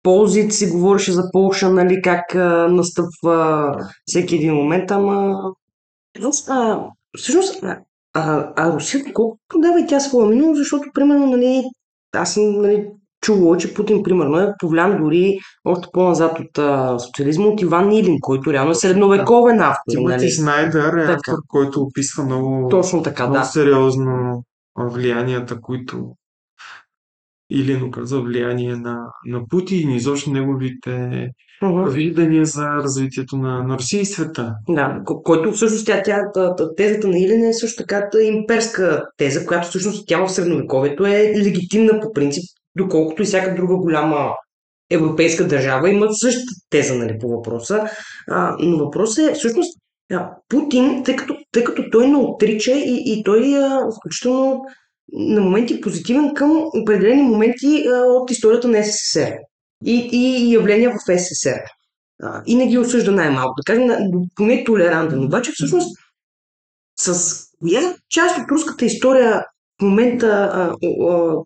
ползите 0.03 0.51
си 0.51 0.71
говореше 0.71 1.13
за 1.13 1.23
Полша, 1.33 1.71
нали, 1.71 2.03
как 2.03 2.35
а, 2.35 2.69
настъпва 2.69 3.69
всеки 4.07 4.37
един 4.37 4.55
момент, 4.55 4.91
ама 4.91 5.37
а, 6.49 6.87
всъщност 7.19 7.63
а, 7.63 7.79
а, 8.15 8.53
а 8.57 8.73
Русия 8.73 9.13
колко 9.13 9.39
продава 9.49 9.81
и 9.81 9.87
тя 9.87 10.01
своя 10.01 10.29
минало, 10.29 10.55
защото 10.55 10.91
примерно, 10.95 11.27
нали, 11.27 11.65
аз 12.15 12.35
съм 12.35 12.63
нали, 12.63 12.87
чувал, 13.21 13.57
че 13.57 13.75
Путин, 13.75 14.03
примерно, 14.03 14.39
е 14.39 14.55
повлиян 14.59 15.03
дори 15.03 15.39
още 15.65 15.89
по-назад 15.93 16.41
от 16.41 16.59
а, 16.59 16.99
социализма 16.99 17.47
от 17.47 17.61
Иван 17.61 17.89
Нилин, 17.89 18.17
който 18.21 18.53
реално 18.53 18.71
е 18.71 18.75
средновековен 18.75 19.61
автор. 19.61 19.91
Тимоти 19.91 20.17
нали? 20.17 20.31
Снайдер 20.31 20.93
е 20.93 21.13
автор, 21.13 21.39
който 21.49 21.81
описва 21.81 22.25
много, 22.25 22.69
Точно 22.69 23.03
така, 23.03 23.27
много 23.27 23.39
да. 23.39 23.45
сериозно 23.45 24.43
влиянията, 24.79 25.61
които 25.61 26.15
или 27.51 27.91
каза 27.91 28.21
влияние 28.21 28.77
на, 28.77 29.07
на 29.27 29.49
Путин 29.49 29.91
и 29.91 29.97
изобщо 29.97 30.31
неговите 30.31 31.29
uh-huh. 31.63 31.91
виждания 31.91 32.45
за 32.45 32.67
развитието 32.67 33.37
на, 33.37 33.63
на 33.63 33.79
Русия 33.79 34.01
и 34.01 34.07
света. 34.07 34.55
Да, 34.69 35.01
който 35.05 35.53
всъщност 35.53 35.87
тя, 35.87 36.03
тя, 36.03 36.21
тезата 36.77 37.09
на 37.09 37.19
Илен 37.19 37.45
е 37.45 37.55
също 37.55 37.83
така 37.83 38.09
имперска 38.23 39.05
теза, 39.17 39.47
която 39.47 39.69
всъщност 39.69 40.05
тя 40.09 40.25
в 40.25 40.29
средновековието 40.29 41.07
е 41.07 41.35
легитимна 41.37 42.01
по 42.01 42.13
принцип, 42.13 42.43
доколкото 42.77 43.23
и 43.23 43.25
всяка 43.25 43.55
друга 43.55 43.77
голяма 43.77 44.31
европейска 44.91 45.49
държава 45.49 45.91
има 45.91 46.07
същата 46.13 46.53
теза 46.71 46.95
нали, 46.95 47.19
по 47.21 47.29
въпроса. 47.29 47.85
А, 48.29 48.57
но 48.61 48.79
въпросът 48.79 49.31
е 49.31 49.35
всъщност 49.35 49.79
Путин, 50.49 51.03
тъй 51.05 51.17
като, 51.17 51.37
тъй 51.53 51.65
като 51.65 51.85
той 51.93 52.09
не 52.09 52.17
отрича 52.17 52.73
и, 52.73 53.03
и 53.07 53.23
той 53.25 53.55
а, 53.57 53.87
включително 54.01 54.61
на 55.13 55.41
моменти 55.41 55.81
позитивен 55.81 56.35
към 56.35 56.65
определени 56.83 57.23
моменти 57.23 57.85
а, 57.89 58.07
от 58.07 58.31
историята 58.31 58.69
на 58.69 58.85
СССР 58.85 59.37
и, 59.85 60.09
и 60.13 60.53
явления 60.53 60.91
в 60.91 61.19
СССР. 61.19 61.61
И 62.47 62.57
не 62.57 62.67
ги 62.67 62.79
осъжда 62.79 63.13
най-малко. 63.13 63.55
Да 63.57 63.73
кажем, 63.73 63.89
поне 64.35 64.65
толерантен. 64.65 65.25
Обаче 65.25 65.53
всъщност 65.55 65.99
с 66.99 67.39
коя 67.61 67.95
част 68.09 68.39
от 68.39 68.51
руската 68.51 68.85
история 68.85 69.45
в 69.81 69.83
момента 69.83 70.27
а, 70.53 70.75
а, 71.07 71.37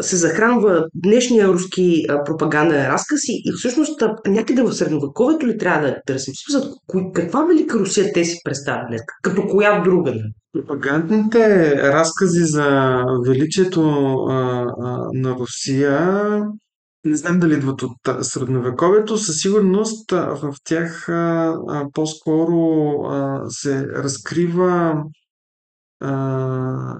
се 0.00 0.16
захранва 0.16 0.86
днешния 0.94 1.48
руски 1.48 2.06
пропаганден 2.24 2.86
разказ 2.86 3.20
и, 3.28 3.42
и 3.44 3.52
всъщност 3.58 4.02
някъде 4.26 4.62
в 4.62 4.72
средновековието 4.72 5.46
ли 5.46 5.58
трябва 5.58 5.86
да 5.88 5.96
търсим? 6.06 6.34
За 6.50 6.70
каква 7.14 7.44
велика 7.44 7.78
Русия 7.78 8.12
те 8.12 8.24
си 8.24 8.38
представят? 8.44 9.00
Като 9.22 9.42
коя 9.42 9.80
друга? 9.80 10.14
Пропагандните 10.52 11.72
разкази 11.76 12.44
за 12.44 12.98
величието 13.26 13.80
а, 13.80 14.34
а, 14.82 15.08
на 15.12 15.30
Русия 15.30 16.42
не 17.04 17.16
знам 17.16 17.40
дали 17.40 17.54
идват 17.54 17.82
от 17.82 18.24
средновековието, 18.24 19.18
със 19.18 19.40
сигурност 19.40 20.10
в 20.10 20.54
тях 20.64 21.06
по-скоро 21.92 22.94
се 23.48 23.86
разкрива 23.86 25.02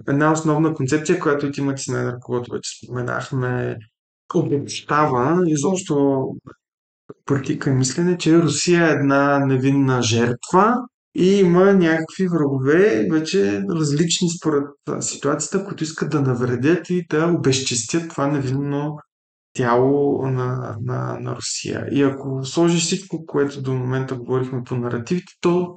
една 0.09 0.33
основна 0.33 0.75
концепция, 0.75 1.21
която 1.21 1.47
и 1.47 1.53
Тимати 1.53 1.83
Снайдер, 1.83 2.15
когато 2.21 2.53
вече 2.53 2.71
споменахме, 2.79 3.77
обобщава. 4.35 5.43
Изобщо 5.47 6.27
политика 7.25 7.71
и 7.71 7.75
мислене, 7.75 8.19
че 8.19 8.43
Русия 8.43 8.89
е 8.89 8.93
една 8.93 9.39
невинна 9.39 10.03
жертва 10.03 10.75
и 11.15 11.41
има 11.41 11.73
някакви 11.73 12.29
врагове, 12.29 13.09
вече 13.13 13.63
различни 13.71 14.29
според 14.39 14.65
ситуацията, 15.01 15.65
които 15.65 15.85
искат 15.85 16.11
да 16.11 16.21
навредят 16.21 16.91
и 16.91 17.07
да 17.11 17.27
обезчестят 17.39 18.09
това 18.11 18.27
невинно 18.27 18.99
тяло 19.55 20.27
на, 20.27 20.77
на, 20.81 21.19
на 21.21 21.37
Русия. 21.37 21.89
И 21.93 22.03
ако 22.03 22.45
сложиш 22.45 22.83
всичко, 22.83 23.27
което 23.27 23.63
до 23.63 23.75
момента 23.75 24.15
говорихме 24.15 24.63
по 24.65 24.77
наративите, 24.77 25.33
то 25.41 25.77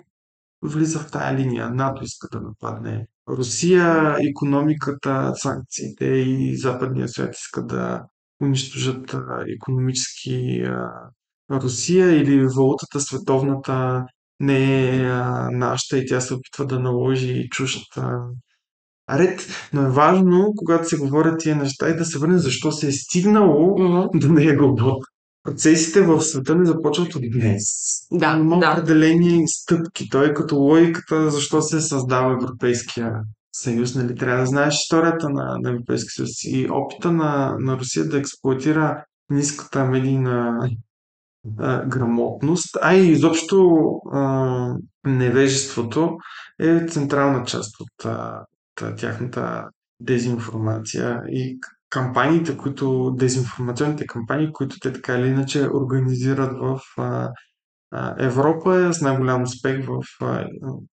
влиза 0.61 0.99
в 0.99 1.11
тая 1.11 1.38
линия. 1.38 1.69
НАТО 1.69 2.03
иска 2.03 2.28
да 2.32 2.41
нападне 2.41 3.07
Русия, 3.30 4.17
економиката, 4.30 5.34
санкциите 5.36 6.05
и 6.05 6.57
западния 6.57 7.07
свят 7.07 7.36
иска 7.36 7.65
да 7.65 8.03
унищожат 8.41 9.15
економически 9.55 10.63
Русия 11.51 12.21
или 12.21 12.47
валутата 12.47 12.99
световната 12.99 14.05
не 14.39 14.89
е 14.89 15.01
нашата 15.51 15.97
и 15.97 16.05
тя 16.05 16.21
се 16.21 16.34
опитва 16.34 16.65
да 16.65 16.80
наложи 16.80 17.49
чуждата 17.49 18.19
ред. 19.09 19.47
Но 19.73 19.81
е 19.81 19.89
важно, 19.89 20.53
когато 20.57 20.87
се 20.87 20.97
говорят 20.97 21.39
тия 21.39 21.55
неща 21.55 21.89
и 21.89 21.95
да 21.95 22.05
се 22.05 22.19
върне 22.19 22.37
защо 22.37 22.71
се 22.71 22.87
е 22.87 22.91
стигнало 22.91 23.77
mm-hmm. 23.77 24.19
до 24.19 24.33
него. 24.33 25.01
процесите 25.43 26.01
в 26.01 26.21
света 26.21 26.55
не 26.55 26.65
започват 26.65 27.15
от 27.15 27.21
днес. 27.31 27.63
Да, 28.11 28.37
Има 28.39 28.59
да. 28.59 28.71
определени 28.71 29.47
стъпки. 29.47 30.09
Той 30.09 30.29
е 30.29 30.33
като 30.33 30.55
логиката, 30.55 31.29
защо 31.29 31.61
се 31.61 31.81
създава 31.81 32.33
Европейския 32.33 33.13
съюз. 33.53 33.95
Нали? 33.95 34.15
Трябва 34.15 34.39
да 34.39 34.45
знаеш 34.45 34.75
историята 34.75 35.29
на, 35.29 35.57
на 35.61 35.69
Европейския 35.69 36.11
съюз 36.11 36.43
и 36.43 36.67
опита 36.71 37.11
на, 37.11 37.55
на 37.59 37.77
Русия 37.77 38.09
да 38.09 38.17
експлуатира 38.17 39.03
ниската 39.29 39.85
медийна 39.85 40.69
а, 41.59 41.85
грамотност, 41.85 42.77
а 42.81 42.95
и 42.95 43.11
изобщо 43.11 43.89
а, 44.11 44.75
невежеството 45.05 46.17
е 46.59 46.87
централна 46.87 47.45
част 47.45 47.79
от, 47.79 48.05
а, 48.05 48.45
тяхната 48.78 49.69
дезинформация 49.99 51.21
и 51.30 51.59
кампаниите, 51.89 52.57
които, 52.57 53.11
дезинформационните 53.17 54.07
кампании, 54.07 54.53
които 54.53 54.75
те 54.80 54.93
така 54.93 55.13
или 55.13 55.28
иначе 55.28 55.67
организират 55.73 56.57
в 56.59 56.82
а, 56.97 57.34
Европа 58.19 58.75
е 58.75 58.93
с 58.93 59.01
най-голям 59.01 59.43
успех 59.43 59.86
в 59.86 60.01
а, 60.21 60.47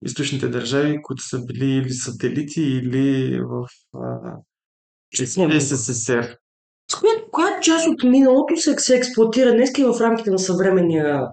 източните 0.06 0.48
държави, 0.48 1.02
които 1.02 1.24
са 1.24 1.46
били 1.46 1.72
или 1.72 1.94
сателити, 1.94 2.62
или 2.62 3.40
в 3.42 3.68
а, 3.94 4.38
СССР. 5.60 6.38
С 6.92 6.96
коя, 7.32 7.60
част 7.62 7.88
от 7.88 8.04
миналото 8.04 8.58
се, 8.58 8.76
се 8.78 8.96
експлуатира 8.96 9.52
днес 9.52 9.70
и 9.78 9.84
в 9.84 10.02
рамките 10.02 10.32
на 10.32 10.40
съвременния 10.40 11.28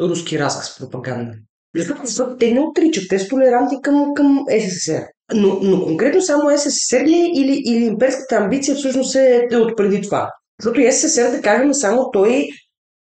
руски 0.00 0.38
разказ 0.38 0.78
пропаганда? 0.78 1.32
Защото 1.76 2.36
те 2.36 2.52
не 2.52 2.60
отричат, 2.60 3.04
те 3.08 3.18
са 3.18 3.28
толерантни 3.28 3.82
към, 3.82 4.14
към 4.16 4.44
СССР. 4.60 5.06
Но, 5.34 5.58
но 5.62 5.84
конкретно 5.84 6.22
само 6.22 6.58
СССР 6.58 7.04
ли 7.04 7.14
е 7.14 7.40
или, 7.40 7.62
или 7.66 7.84
имперската 7.84 8.36
амбиция 8.36 8.74
всъщност 8.76 9.16
е, 9.16 9.48
е 9.52 9.56
от 9.56 9.76
преди 9.76 10.02
това? 10.02 10.30
Защото 10.60 10.92
СССР, 10.92 11.30
да 11.30 11.42
кажем, 11.42 11.74
само 11.74 12.10
той 12.12 12.48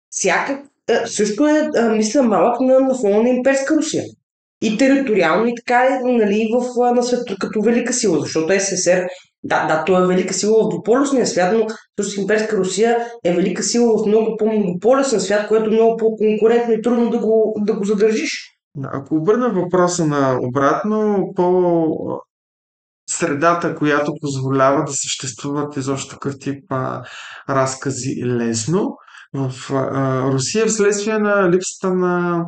всяка, 0.09 0.61
а, 0.89 1.07
също 1.07 1.47
е, 1.47 1.69
мисля, 1.95 2.23
малък 2.23 2.59
на, 2.59 2.79
на 2.79 2.95
фона 2.95 3.23
на 3.23 3.29
имперска 3.29 3.75
Русия. 3.75 4.03
И 4.61 4.77
териториално, 4.77 5.47
и 5.47 5.53
така 5.55 5.85
е 5.85 5.99
нали, 6.03 6.49
в, 6.53 6.93
на 6.95 7.03
света 7.03 7.35
като 7.39 7.61
велика 7.61 7.93
сила, 7.93 8.19
защото 8.19 8.59
СССР, 8.59 9.07
да, 9.43 9.67
да, 9.67 9.83
той 9.85 10.03
е 10.03 10.07
велика 10.07 10.33
сила 10.33 10.63
в 10.63 10.69
двуполюсния 10.69 11.27
свят, 11.27 11.53
но 11.53 11.67
всъщност 11.67 12.17
имперска 12.17 12.57
Русия 12.57 13.07
е 13.25 13.33
велика 13.33 13.63
сила 13.63 13.97
в 13.97 14.07
много 14.07 14.37
по-многополюсен 14.37 15.19
свят, 15.19 15.47
което 15.47 15.69
е 15.69 15.73
много 15.73 15.97
по-конкурентно 15.97 16.73
и 16.73 16.81
трудно 16.81 17.09
да 17.09 17.19
го, 17.19 17.55
да 17.65 17.73
го 17.73 17.83
задържиш. 17.83 18.58
Ако 18.83 19.15
обърна 19.15 19.49
въпроса 19.49 20.07
на 20.07 20.37
обратно, 20.41 21.31
по 21.35 21.95
средата, 23.09 23.75
която 23.75 24.13
позволява 24.21 24.83
да 24.83 24.91
съществуват 24.91 25.77
изобщо 25.77 26.13
такъв 26.13 26.39
тип 26.39 26.63
а, 26.69 27.03
разкази 27.49 28.25
лесно, 28.25 28.97
в 29.33 29.73
а, 29.73 30.23
Русия 30.31 30.65
вследствие 30.65 31.17
на 31.17 31.51
липсата 31.51 31.93
на 31.93 32.45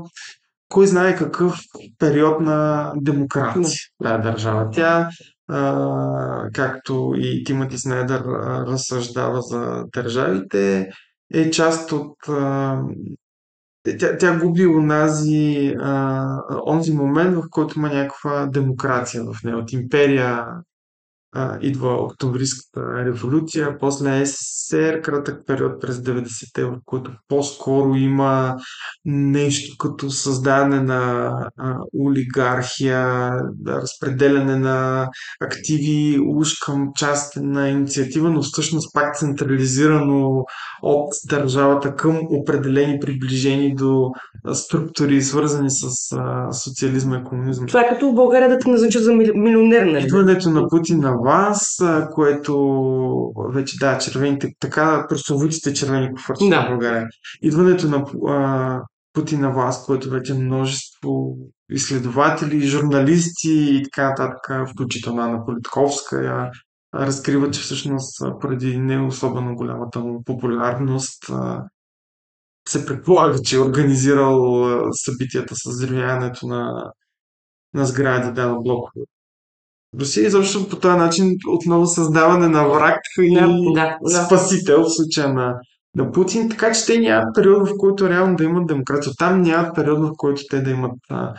кой 0.70 0.88
знае 0.88 1.16
какъв 1.16 1.60
период 2.00 2.40
на 2.40 2.92
демокрация 2.96 3.80
да. 4.02 4.18
държава. 4.18 4.70
Тя, 4.74 5.10
а, 5.50 6.50
както 6.54 7.14
и 7.18 7.44
Тимати 7.44 7.78
Снайдър 7.78 8.24
разсъждава 8.68 9.42
за 9.42 9.84
държавите, 9.96 10.90
е 11.34 11.52
част 11.52 11.92
от 11.92 12.30
а, 12.30 12.80
тя, 14.00 14.18
тя 14.18 14.40
губи 14.40 14.68
онази, 14.68 15.76
а, 15.80 16.38
онзи 16.66 16.94
момент, 16.94 17.36
в 17.36 17.44
който 17.50 17.80
има 17.80 17.90
някаква 17.90 18.46
демокрация 18.46 19.24
в 19.24 19.44
нея. 19.44 19.58
От 19.58 19.74
империя 19.74 20.46
а, 21.34 21.58
идва 21.62 21.94
Октомврийската 21.94 23.06
революция, 23.06 23.78
после 23.80 24.26
СССР, 24.26 25.02
кратък 25.02 25.48
период 25.48 25.82
през 25.82 25.98
90-те, 25.98 26.66
в 26.66 26.78
който 26.86 27.12
по-скоро 27.28 27.96
има 27.96 28.56
нещо 29.06 29.78
като 29.78 30.10
създаване 30.10 30.82
на 30.82 31.32
а, 31.58 31.76
олигархия, 32.06 33.32
да, 33.54 33.82
разпределяне 33.82 34.56
на 34.56 35.10
активи 35.42 36.20
уж 36.28 36.54
към 36.66 36.90
част 36.96 37.34
на 37.36 37.70
инициатива, 37.70 38.30
но 38.30 38.42
всъщност 38.42 38.94
пак 38.94 39.18
централизирано 39.18 40.46
от 40.82 41.14
държавата 41.30 41.96
към 41.96 42.20
определени 42.30 43.00
приближени 43.00 43.76
до 43.76 44.12
структури, 44.54 45.22
свързани 45.22 45.70
с 45.70 46.12
а, 46.18 46.52
социализма 46.52 47.18
и 47.18 47.24
комунизма. 47.24 47.66
Това 47.66 47.82
е 47.82 47.90
като 47.90 48.14
България 48.14 48.50
да 48.50 48.60
те 48.60 48.70
назначат 48.70 49.04
за 49.04 49.14
милионер, 49.14 49.86
нали? 49.86 50.04
Идването 50.04 50.50
на 50.50 50.68
Путин 50.68 51.00
на 51.00 51.21
вас, 51.22 51.82
което 52.14 53.34
вече 53.54 53.78
да, 53.80 53.98
червените, 53.98 54.54
така 54.60 55.06
прословутите 55.10 55.74
червени 55.74 56.14
кофърчета 56.14 56.50
да. 56.50 56.66
в 56.66 56.70
България. 56.70 57.08
Идването 57.42 57.88
на 57.88 58.06
а, 58.28 58.82
Путин 59.14 59.42
на 59.42 59.52
власт, 59.52 59.86
което 59.86 60.10
вече 60.10 60.34
множество 60.34 61.38
изследователи, 61.72 62.68
журналисти 62.68 63.52
и 63.52 63.84
така 63.84 64.10
нататък, 64.10 64.70
включително 64.72 65.28
на 65.28 65.46
Политковска, 65.46 66.52
разкрива, 66.96 67.52
че 67.52 67.62
всъщност 67.62 68.22
преди 68.42 68.78
не 68.78 69.00
особено 69.00 69.56
голямата 69.56 70.00
му 70.00 70.24
популярност 70.24 71.26
се 72.68 72.86
предполага, 72.86 73.42
че 73.42 73.56
е 73.56 73.60
организирал 73.60 74.66
събитията 74.92 75.56
с 75.56 75.70
взривяването 75.70 76.48
на, 76.48 76.92
на 77.74 77.86
сгради, 77.86 78.32
да, 78.34 78.48
на 78.48 78.56
блокове. 78.56 79.06
Русия 80.00 80.28
изобщо 80.28 80.70
по 80.70 80.76
този 80.76 80.98
начин 80.98 81.36
отново 81.48 81.86
създаване 81.86 82.48
на 82.48 82.68
враг 82.68 83.00
и 83.20 83.34
да, 83.74 83.98
да, 84.02 84.26
спасител 84.26 84.84
в 84.84 84.96
случая 84.96 85.34
на, 85.34 85.56
на 85.96 86.12
Путин, 86.12 86.50
така 86.50 86.72
че 86.72 86.86
те 86.86 87.00
нямат 87.00 87.36
период, 87.36 87.70
в 87.70 87.74
който 87.78 88.10
реално 88.10 88.36
да 88.36 88.44
имат 88.44 88.68
демокрация. 88.68 89.14
Там 89.18 89.42
нямат 89.42 89.76
период, 89.76 90.00
в 90.00 90.12
който 90.18 90.42
те 90.50 90.62
да 90.62 90.72
имат 90.72 90.98
а, 91.10 91.34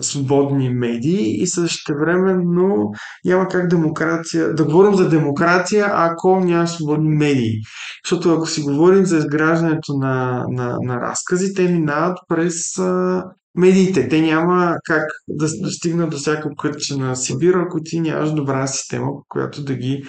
свободни 0.00 0.70
медии 0.70 1.42
и 1.42 1.46
същевременно 1.46 2.90
няма 3.24 3.48
как 3.48 3.68
демокрация, 3.68 4.54
да 4.54 4.64
говорим 4.64 4.94
за 4.94 5.08
демокрация, 5.08 5.90
ако 5.92 6.40
няма 6.40 6.68
свободни 6.68 7.08
медии. 7.08 7.60
Защото 8.04 8.32
ако 8.34 8.46
си 8.46 8.62
говорим 8.62 9.04
за 9.04 9.16
изграждането 9.16 9.92
на, 9.98 10.44
на, 10.48 10.78
на 10.82 11.00
разкази, 11.00 11.54
те 11.54 11.68
минават 11.68 12.18
през 12.28 12.78
а, 12.78 13.24
медиите. 13.56 14.08
Те 14.08 14.20
няма 14.20 14.76
как 14.84 15.10
да 15.28 15.48
достигнат 15.62 16.10
до 16.10 16.16
всяко 16.16 16.56
кътче 16.56 16.96
на 16.96 17.16
Сибир, 17.16 17.54
ако 17.54 17.80
ти 17.82 18.00
нямаш 18.00 18.30
добра 18.30 18.66
система, 18.66 19.12
която 19.28 19.64
да 19.64 19.74
ги 19.74 20.04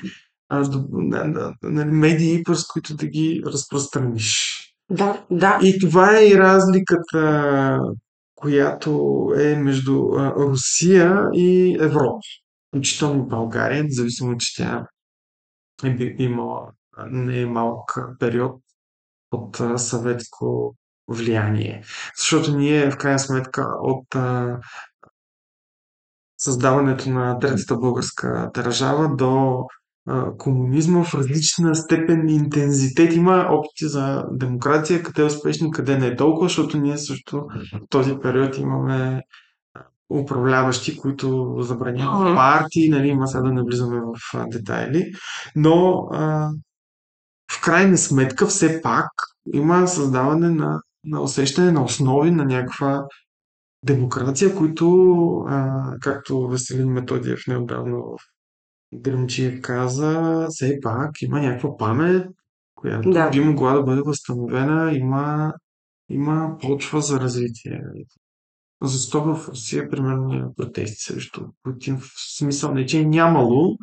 а, 0.50 0.70
до, 0.70 0.86
на, 0.92 1.24
на, 1.24 1.54
на, 1.64 1.86
медии, 1.86 2.44
през 2.44 2.64
които 2.64 2.96
да 2.96 3.08
ги 3.08 3.42
разпространиш. 3.46 4.58
Да, 4.92 5.26
да. 5.32 5.60
И 5.64 5.80
това 5.80 6.18
е 6.18 6.28
и 6.28 6.38
разликата, 6.38 7.80
която 8.36 9.24
е 9.40 9.56
между 9.56 10.08
а, 10.18 10.36
Русия 10.36 11.24
и 11.34 11.78
Европа. 11.80 12.20
Включително 12.68 13.26
България, 13.26 13.84
независимо, 13.84 14.38
че 14.38 14.56
тя 14.56 14.88
е 15.84 16.16
имала 16.20 16.72
не 17.06 17.42
е 17.42 17.46
малък 17.46 17.98
период 18.20 18.62
от 19.32 19.62
съветско 19.78 20.76
влияние. 21.08 21.84
Защото 22.18 22.58
ние, 22.58 22.92
в 22.92 22.98
крайна 22.98 23.20
сметка, 23.20 23.68
от 23.82 24.16
а, 24.16 24.58
създаването 26.38 27.10
на 27.10 27.40
Третата 27.40 27.76
българска 27.76 28.52
държава 28.54 29.16
до 29.16 29.64
а, 30.08 30.38
комунизма 30.38 31.04
в 31.04 31.14
различна 31.14 31.76
степен 31.76 32.30
интензитет. 32.30 33.14
Има 33.14 33.48
опити 33.52 33.88
за 33.88 34.26
демокрация, 34.32 35.04
къде 35.04 35.22
е 35.22 35.26
успешно, 35.26 35.72
къде 35.72 35.98
не 35.98 36.08
е 36.08 36.16
толкова, 36.16 36.48
защото 36.48 36.78
ние 36.78 36.98
също 36.98 37.48
в 37.74 37.80
този 37.90 38.16
период 38.22 38.58
имаме 38.58 39.22
управляващи, 40.10 40.98
които 40.98 41.56
забраняват 41.60 42.36
партии, 42.36 42.90
нали, 42.90 43.08
има 43.08 43.28
сега 43.28 43.44
да 43.44 43.52
не 43.52 43.64
влизаме 43.64 44.00
в 44.00 44.46
детайли, 44.48 45.12
но 45.56 46.08
а, 46.12 46.50
в 47.52 47.62
крайна 47.62 47.98
сметка 47.98 48.48
все 48.48 48.82
пак 48.82 49.10
има 49.54 49.88
създаване 49.88 50.50
на 50.50 50.82
на 51.08 51.22
усещане 51.22 51.72
на 51.72 51.84
основи 51.84 52.32
на 52.32 52.46
някаква 52.46 53.06
демокрация, 53.84 54.56
които, 54.56 55.28
а, 55.48 55.92
както 56.02 56.48
Веселин 56.48 56.88
Методиев 56.88 57.40
неотдавна 57.48 57.98
в 57.98 58.18
Гръмчиев 58.94 59.62
каза, 59.62 60.48
все 60.50 60.80
пак 60.82 61.22
има 61.22 61.42
някаква 61.42 61.78
памет, 61.78 62.28
която 62.76 63.10
да. 63.10 63.30
би 63.30 63.40
могла 63.40 63.74
да 63.74 63.84
бъде 63.84 64.02
възстановена, 64.02 64.92
има, 64.94 65.54
има 66.10 66.58
почва 66.62 67.02
за 67.02 67.20
развитие. 67.20 67.82
Защо 68.82 69.24
в 69.24 69.50
Русия, 69.50 69.90
примерно, 69.90 70.54
протести 70.58 71.14
срещу 71.14 71.42
Путин, 71.64 71.98
в 71.98 72.10
смисъл 72.38 72.74
не, 72.74 72.86
че 72.86 73.00
е 73.00 73.06
нямало, 73.06 73.78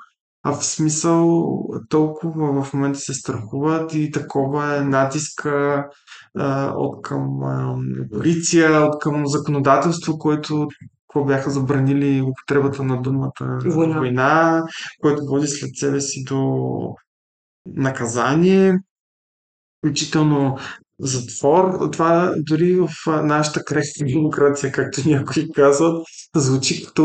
а 0.44 0.52
в 0.52 0.64
смисъл 0.64 1.54
толкова 1.88 2.62
в 2.62 2.74
момента 2.74 2.98
се 2.98 3.14
страхуват 3.14 3.94
и 3.94 4.10
такова 4.10 4.76
е 4.76 4.80
натиска 4.80 5.86
от 6.76 7.02
към 7.02 7.42
а, 7.42 7.76
полиция, 8.12 8.80
от 8.80 8.98
към 8.98 9.26
законодателство, 9.26 10.18
което 10.18 10.68
какво 11.08 11.24
бяха 11.24 11.50
забранили 11.50 12.22
употребата 12.22 12.82
на 12.82 13.02
думата 13.02 13.60
война, 13.66 13.98
война 13.98 14.62
което 15.00 15.26
води 15.26 15.46
след 15.46 15.76
себе 15.76 16.00
си 16.00 16.24
до 16.24 16.94
наказание. 17.66 18.78
Включително 19.78 20.58
затвор. 21.00 21.90
Това 21.92 22.34
дори 22.36 22.74
в 22.74 22.88
нашата 23.06 23.64
крехка 23.64 24.04
демокрация, 24.04 24.72
както 24.72 25.08
някои 25.08 25.52
казват, 25.52 26.06
звучи 26.36 26.86
като 26.86 27.04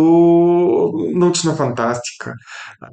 научна 1.13 1.55
фантастика. 1.55 2.33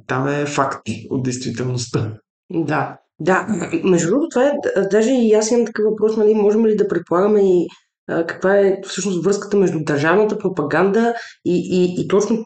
Там 0.07 0.27
е 0.27 0.45
факт 0.45 0.81
от 1.09 1.23
действителността. 1.23 2.13
Да, 2.51 2.97
да. 3.19 3.47
Между 3.83 4.07
другото, 4.09 4.29
това 4.29 4.47
е, 4.47 4.53
даже 4.91 5.11
и 5.11 5.33
аз 5.33 5.51
имам 5.51 5.65
такъв 5.65 5.85
въпрос, 5.85 6.17
нали, 6.17 6.33
можем 6.33 6.65
ли 6.65 6.75
да 6.75 6.87
предполагаме 6.87 7.41
и 7.41 7.67
каква 8.07 8.57
е 8.57 8.77
всъщност 8.87 9.23
връзката 9.23 9.57
между 9.57 9.79
държавната 9.83 10.37
пропаганда 10.37 11.13
и, 11.45 11.55
и, 11.55 12.01
и 12.01 12.07
точно 12.07 12.43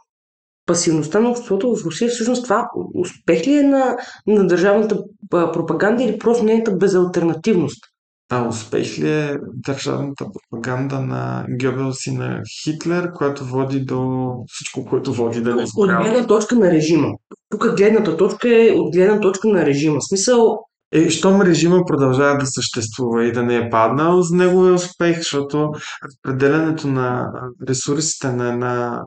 пасивността 0.66 1.20
на 1.20 1.30
обществото 1.30 1.76
в 1.76 1.86
Русия, 1.86 2.10
всъщност 2.10 2.44
това 2.44 2.70
успех 2.94 3.48
ли 3.48 3.54
е 3.54 3.64
на, 3.64 3.98
на 4.28 4.48
държавната 4.48 4.98
пропаганда 5.30 6.04
или 6.04 6.18
просто 6.18 6.44
нейната 6.44 6.72
безалтернативност? 6.72 7.91
А 8.34 8.48
успех 8.48 9.00
ли 9.00 9.10
е 9.10 9.38
държавната 9.54 10.26
пропаганда 10.34 11.00
на 11.00 11.46
Гьобелс 11.50 12.08
и 12.08 12.12
на 12.12 12.42
Хитлер, 12.64 13.12
която 13.14 13.46
води 13.46 13.80
до 13.80 14.32
всичко, 14.48 14.86
което 14.86 15.14
води 15.14 15.42
да 15.42 15.56
не 15.56 15.64
От 15.76 15.90
гледна 15.90 16.28
точка 16.28 16.56
на 16.56 16.72
режима. 16.72 17.08
Тук 17.50 17.76
гледната 17.78 18.18
точка 18.18 18.50
е 18.50 18.72
от 18.72 18.94
гледна 18.94 19.20
точка 19.20 19.48
на 19.48 19.66
режима. 19.66 20.02
Смисъл, 20.02 20.58
е, 20.92 21.10
щом 21.10 21.42
режима 21.42 21.86
продължава 21.88 22.38
да 22.38 22.46
съществува 22.46 23.26
и 23.26 23.32
да 23.32 23.44
не 23.44 23.56
е 23.56 23.70
паднал, 23.70 24.22
за 24.22 24.36
него 24.36 24.68
е 24.68 24.72
успех, 24.72 25.18
защото 25.18 25.70
разпределянето 26.06 26.88
на 26.88 27.32
ресурсите 27.68 28.32
на 28.32 28.54
една 28.54 29.02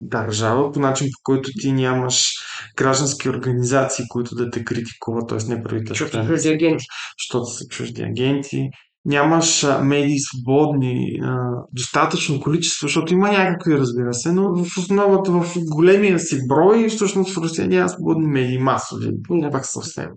държава 0.00 0.72
по 0.72 0.80
начин, 0.80 1.06
по 1.06 1.20
който 1.22 1.50
ти 1.60 1.72
нямаш 1.72 2.32
граждански 2.76 3.28
организации, 3.28 4.04
които 4.08 4.34
да 4.34 4.50
те 4.50 4.64
критикуват, 4.64 5.28
т.е. 5.28 5.54
неправителствени. 5.54 6.26
Защото 6.26 6.26
са 6.26 6.34
чужди 6.34 6.48
агенти. 6.48 6.84
Защото 7.18 7.44
са 7.44 7.66
чужди 7.70 8.02
агенти. 8.02 8.68
Нямаш 9.04 9.66
медии 9.82 10.18
свободни, 10.18 11.20
а, 11.22 11.50
достатъчно 11.72 12.40
количество, 12.40 12.86
защото 12.86 13.12
има 13.12 13.28
някакви, 13.32 13.78
разбира 13.78 14.14
се, 14.14 14.32
но 14.32 14.64
в 14.64 14.78
основата, 14.78 15.30
в 15.30 15.54
големия 15.56 16.18
си 16.18 16.40
брой, 16.48 16.88
всъщност 16.88 17.34
в 17.34 17.38
Русия 17.38 17.68
няма 17.68 17.88
свободни 17.88 18.26
медии, 18.26 18.58
масови, 18.58 19.10
пак 19.52 19.66
съвсем. 19.66 20.08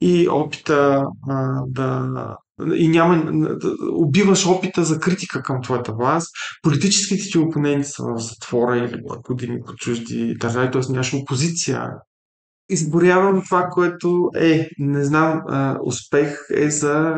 И 0.00 0.28
опита 0.28 1.04
а, 1.28 1.62
да 1.66 2.36
и 2.74 2.88
няма, 2.88 3.32
убиваш 3.92 4.46
опита 4.46 4.84
за 4.84 5.00
критика 5.00 5.42
към 5.42 5.62
твоята 5.62 5.92
власт. 5.92 6.28
Политическите 6.62 7.30
ти 7.30 7.38
опоненти 7.38 7.88
са 7.88 8.02
в 8.02 8.18
затвора 8.18 8.76
или 8.76 9.02
години 9.28 9.58
по 9.66 9.74
чужди 9.74 10.34
държави, 10.40 10.70
т.е. 10.70 10.82
нямаш 10.90 11.14
опозиция. 11.14 11.90
Изборявам 12.68 13.42
това, 13.44 13.68
което 13.72 14.30
е, 14.36 14.68
не 14.78 15.04
знам, 15.04 15.42
а, 15.48 15.78
успех 15.84 16.38
е 16.54 16.70
за... 16.70 17.14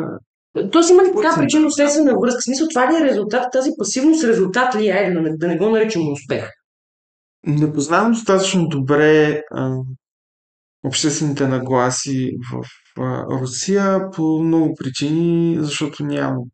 Тоест 0.72 0.90
има 0.90 1.02
ли 1.02 1.06
така 1.06 1.28
Путин. 1.28 1.42
причинно-следствена 1.42 2.14
връзка? 2.20 2.42
Смисъл, 2.42 2.66
това 2.68 2.92
ли 2.92 2.96
е 2.96 3.06
резултат? 3.06 3.52
Тази 3.52 3.70
пасивност 3.78 4.24
резултат 4.24 4.74
ли 4.76 4.88
е? 4.88 5.12
Да 5.14 5.20
не, 5.20 5.36
да 5.36 5.48
не 5.48 5.58
го 5.58 5.70
наричам 5.70 6.12
успех. 6.12 6.50
Не 7.46 7.72
познавам 7.72 8.12
достатъчно 8.12 8.68
добре 8.68 9.42
а, 9.50 9.76
обществените 10.84 11.48
нагласи 11.48 12.30
в 12.52 12.68
Русия 13.30 14.10
по 14.10 14.42
много 14.42 14.74
причини, 14.74 15.56
защото 15.60 16.04
нямам 16.04 16.44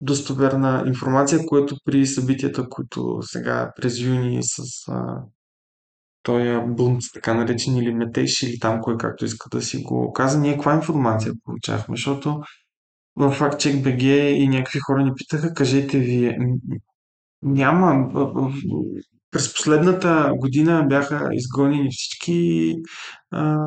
достоверна 0.00 0.84
информация, 0.86 1.46
което 1.46 1.76
при 1.84 2.06
събитията, 2.06 2.68
които 2.68 3.18
сега 3.22 3.72
през 3.76 4.00
юни 4.00 4.38
с 4.42 4.62
а, 4.88 5.22
този 6.22 6.58
бунт, 6.66 7.00
така 7.14 7.34
наречен 7.34 7.76
или 7.76 7.94
метеж, 7.94 8.42
или 8.42 8.58
там 8.58 8.80
кой 8.80 8.96
както 8.98 9.24
иска 9.24 9.48
да 9.50 9.62
си 9.62 9.82
го 9.82 10.12
каза, 10.12 10.40
ние 10.40 10.52
каква 10.52 10.74
информация 10.74 11.32
получавахме, 11.44 11.96
защото 11.96 12.40
в 13.16 13.38
FactCheck 13.38 13.82
BG 13.82 14.02
и 14.28 14.48
някакви 14.48 14.78
хора 14.78 15.02
ни 15.04 15.10
питаха, 15.16 15.54
кажете 15.54 15.98
вие, 15.98 16.38
няма, 17.42 18.08
през 19.30 19.54
последната 19.54 20.32
година 20.36 20.86
бяха 20.88 21.28
изгонени 21.32 21.88
всички 21.90 22.74
а, 23.30 23.58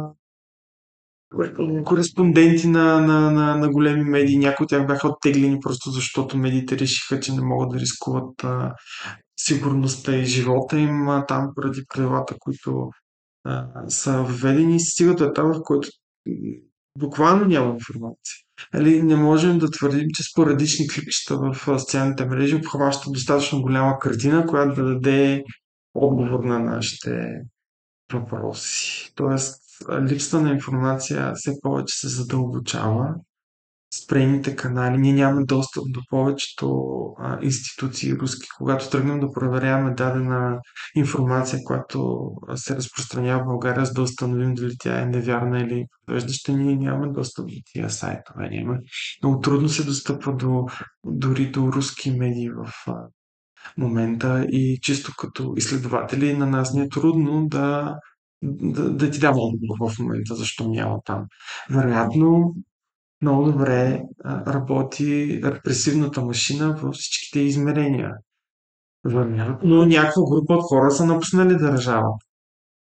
кореспонденти 1.85 2.67
на, 2.67 3.01
на, 3.01 3.31
на, 3.31 3.55
на 3.55 3.69
големи 3.69 4.03
медии. 4.03 4.37
Някои 4.37 4.63
от 4.63 4.69
тях 4.69 4.87
бяха 4.87 5.07
оттеглени 5.07 5.59
просто 5.59 5.91
защото 5.91 6.37
медиите 6.37 6.79
решиха, 6.79 7.19
че 7.19 7.33
не 7.33 7.41
могат 7.41 7.69
да 7.69 7.79
рискуват 7.79 8.43
а, 8.43 8.73
сигурността 9.39 10.15
и 10.15 10.25
живота 10.25 10.79
им 10.79 11.09
а, 11.09 11.25
там 11.25 11.51
поради 11.55 11.83
правилата, 11.93 12.35
които 12.39 12.89
а, 13.43 13.67
са 13.89 14.23
введени 14.23 14.75
и 14.75 14.79
се 14.79 14.91
стига 14.91 15.15
до 15.15 15.23
етапа, 15.23 15.53
в 15.53 15.63
който 15.63 15.89
буквално 16.99 17.45
няма 17.45 17.73
информация. 17.73 18.35
Нали, 18.73 19.03
не 19.03 19.15
можем 19.15 19.59
да 19.59 19.71
твърдим, 19.71 20.07
че 20.13 20.23
спорадични 20.23 20.87
клипчета 20.87 21.37
в 21.37 21.79
социалните 21.79 22.25
мрежи 22.25 22.55
обхващат 22.55 23.13
достатъчно 23.13 23.61
голяма 23.61 23.99
картина, 23.99 24.47
която 24.47 24.83
да 24.83 24.93
даде 24.93 25.43
отговор 25.93 26.43
на 26.43 26.59
нашите 26.59 27.41
въпроси. 28.13 29.11
Тоест, 29.15 29.64
липсата 30.01 30.41
на 30.41 30.51
информация 30.51 31.33
все 31.35 31.51
повече 31.61 31.95
се 31.95 32.07
задълбочава. 32.07 33.15
Спрените 34.03 34.55
канали, 34.55 34.97
ние 34.97 35.13
нямаме 35.13 35.45
достъп 35.45 35.83
до 35.89 36.01
повечето 36.09 36.85
а, 37.19 37.39
институции 37.41 38.15
руски. 38.15 38.47
Когато 38.57 38.89
тръгнем 38.89 39.19
да 39.19 39.31
проверяваме 39.31 39.93
дадена 39.93 40.59
информация, 40.95 41.59
която 41.63 42.29
се 42.55 42.75
разпространява 42.75 43.43
в 43.43 43.47
България, 43.47 43.85
за 43.85 43.93
да 43.93 44.01
установим 44.01 44.53
дали 44.53 44.75
тя 44.79 45.01
е 45.01 45.05
невярна 45.05 45.59
или 45.59 45.85
подвеждаща, 46.05 46.51
ние 46.51 46.75
нямаме 46.75 47.13
достъп 47.13 47.47
до 47.47 47.55
тия 47.65 47.89
сайтове. 47.89 48.49
Няма. 48.49 48.77
Много 49.23 49.41
трудно 49.41 49.69
се 49.69 49.83
достъпва 49.83 50.35
до, 50.35 50.65
дори 51.05 51.51
до 51.51 51.71
руски 51.71 52.11
медии 52.11 52.49
в 52.49 52.73
а, 52.87 53.07
момента 53.77 54.45
и 54.49 54.79
чисто 54.81 55.13
като 55.17 55.53
изследователи 55.57 56.37
на 56.37 56.45
нас 56.45 56.73
ни 56.73 56.81
е 56.81 56.89
трудно 56.89 57.47
да, 57.47 57.95
да, 58.45 58.89
да 58.89 59.11
ти 59.11 59.19
дам 59.19 59.35
отговор 59.37 59.91
в 59.91 59.99
момента, 59.99 60.35
защо 60.35 60.67
няма 60.67 60.99
там. 61.05 61.25
Вероятно, 61.69 62.55
много 63.21 63.43
добре 63.43 64.01
работи 64.25 65.41
репресивната 65.43 66.21
машина 66.21 66.77
във 66.81 66.95
всичките 66.95 67.39
измерения. 67.39 68.11
Вероятно, 69.05 69.85
някаква 69.85 70.21
група 70.31 70.53
от 70.53 70.63
хора 70.63 70.91
са 70.91 71.05
напуснали 71.05 71.55
държава. 71.55 72.09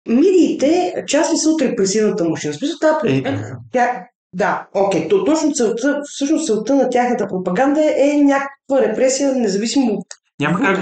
Медиите 0.08 0.94
част 1.06 1.32
ли 1.32 1.36
са 1.36 1.50
от 1.50 1.62
репресивната 1.62 2.28
машина? 2.28 2.54
Смисъл, 2.54 2.78
тази 2.80 3.16
Е, 3.16 3.22
тя, 3.72 4.06
да, 4.32 4.68
окей, 4.74 5.08
то, 5.08 5.24
точно 5.24 5.52
целта, 5.52 6.00
всъщност 6.04 6.46
целта 6.46 6.74
на 6.74 6.90
тяхната 6.90 7.26
пропаганда 7.26 7.80
е 7.96 8.16
някаква 8.16 8.88
репресия, 8.88 9.34
независимо 9.34 9.92
от 9.92 10.06
няма 10.40 10.61
как 10.61 10.78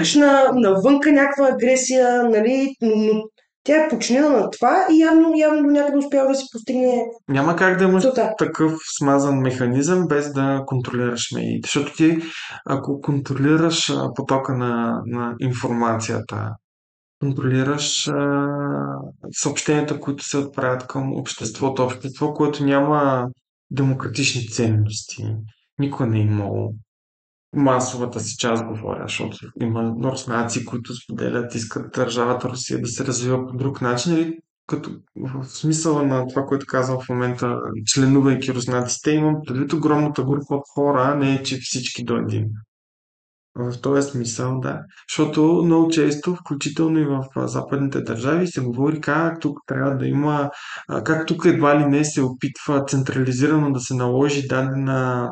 навънка 0.55 1.11
някаква 1.11 1.47
агресия, 1.47 2.23
нали, 2.23 2.75
но, 2.81 2.95
но 2.95 3.23
тя 3.69 3.85
е 3.85 3.89
подчинена 3.89 4.29
на 4.29 4.49
това 4.49 4.85
и 4.91 4.99
явно, 4.99 5.33
явно 5.35 5.63
до 5.63 5.69
някъде 5.69 5.97
успява 5.97 6.27
да 6.27 6.35
си 6.35 6.45
постигне 6.51 7.05
Няма 7.27 7.55
как 7.55 7.77
да 7.77 7.83
имаш 7.83 8.03
целта. 8.03 8.33
такъв 8.37 8.73
смазан 8.97 9.39
механизъм 9.39 10.07
без 10.07 10.33
да 10.33 10.63
контролираш 10.65 11.31
медиите. 11.35 11.67
Защото 11.67 11.93
ти, 11.93 12.21
ако 12.65 13.01
контролираш 13.01 13.93
потока 14.15 14.53
на, 14.53 15.01
на 15.05 15.35
информацията, 15.39 16.49
контролираш 17.19 18.07
а, 18.07 18.47
съобщенията, 19.31 19.99
които 19.99 20.23
се 20.23 20.37
отправят 20.37 20.87
към 20.87 21.13
обществото, 21.13 21.83
общество, 21.83 22.33
което 22.33 22.65
няма 22.65 23.27
демократични 23.71 24.47
ценности. 24.47 25.35
Никога 25.79 26.05
не 26.05 26.17
е 26.17 26.21
имало 26.21 26.73
масовата 27.53 28.19
си 28.19 28.37
част 28.37 28.65
говоря, 28.65 29.03
защото 29.03 29.37
има 29.61 29.95
руснаци, 30.03 30.65
които 30.65 30.95
споделят, 30.95 31.55
искат 31.55 31.91
държавата 31.91 32.49
Русия 32.49 32.81
да 32.81 32.87
се 32.87 33.05
развива 33.05 33.47
по 33.47 33.57
друг 33.57 33.81
начин, 33.81 34.13
или 34.13 34.37
като 34.67 34.91
в 35.15 35.45
смисъла 35.45 36.03
на 36.03 36.27
това, 36.27 36.45
което 36.45 36.65
казвам 36.65 36.99
в 36.99 37.09
момента, 37.09 37.59
членувайки 37.85 38.53
руснаците, 38.53 39.11
имам 39.11 39.35
предвид 39.47 39.73
огромната 39.73 40.23
група 40.23 40.55
от 40.55 40.63
хора, 40.73 41.15
не 41.15 41.35
е, 41.35 41.43
че 41.43 41.57
всички 41.61 42.03
до 42.03 42.17
един. 42.17 42.45
В 43.55 43.81
този 43.81 44.09
смисъл, 44.11 44.59
да. 44.59 44.79
Защото 45.09 45.61
много 45.65 45.91
често, 45.91 46.35
включително 46.35 46.99
и 46.99 47.05
в 47.05 47.47
западните 47.47 48.01
държави, 48.01 48.47
се 48.47 48.61
говори 48.61 49.01
как 49.01 49.39
тук 49.39 49.59
трябва 49.65 49.97
да 49.97 50.07
има, 50.07 50.49
как 51.03 51.27
тук 51.27 51.45
едва 51.45 51.79
ли 51.79 51.85
не 51.85 52.05
се 52.05 52.21
опитва 52.21 52.85
централизирано 52.85 53.71
да 53.71 53.79
се 53.79 53.93
наложи 53.93 54.47
дадена 54.47 55.29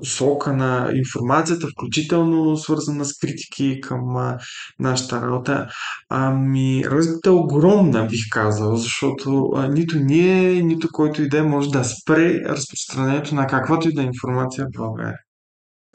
посока 0.00 0.52
на 0.52 0.90
информацията, 0.94 1.66
включително 1.68 2.56
свързана 2.56 3.04
с 3.04 3.18
критики 3.18 3.80
към 3.80 4.16
а, 4.16 4.38
нашата 4.78 5.22
работа. 5.22 5.66
Ами, 6.08 6.84
разликата 6.84 7.28
е 7.28 7.32
огромна, 7.32 8.06
бих 8.10 8.20
казал, 8.30 8.76
защото 8.76 9.50
а, 9.54 9.68
нито 9.68 9.98
ние, 9.98 10.62
нито 10.62 10.88
който 10.92 11.22
и 11.22 11.28
да 11.28 11.38
е 11.38 11.42
може 11.42 11.70
да 11.70 11.84
спре 11.84 12.40
разпространението 12.40 13.34
на 13.34 13.46
каквато 13.46 13.88
и 13.88 13.94
да 13.94 14.02
е 14.02 14.06
информация 14.06 14.66
в 14.66 14.78
България. 14.78 15.25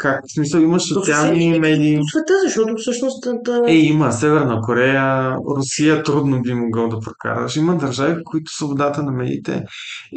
Как, 0.01 0.21
в 0.27 0.33
смисъл 0.33 0.59
имаш 0.59 0.93
социални 0.93 1.59
медии. 1.59 1.97
По 1.97 2.03
света, 2.03 2.33
защото 2.43 2.75
всъщност... 2.77 3.27
Да... 3.43 3.63
Е, 3.67 3.75
има 3.75 4.11
Северна 4.11 4.61
Корея, 4.61 5.35
Русия 5.57 6.03
трудно 6.03 6.41
би 6.41 6.53
могъл 6.53 6.89
да 6.89 6.99
прокараш. 6.99 7.55
Има 7.55 7.77
държави, 7.77 8.13
в 8.13 8.23
които 8.25 8.51
свободата 8.51 9.03
на 9.03 9.11
медиите 9.11 9.63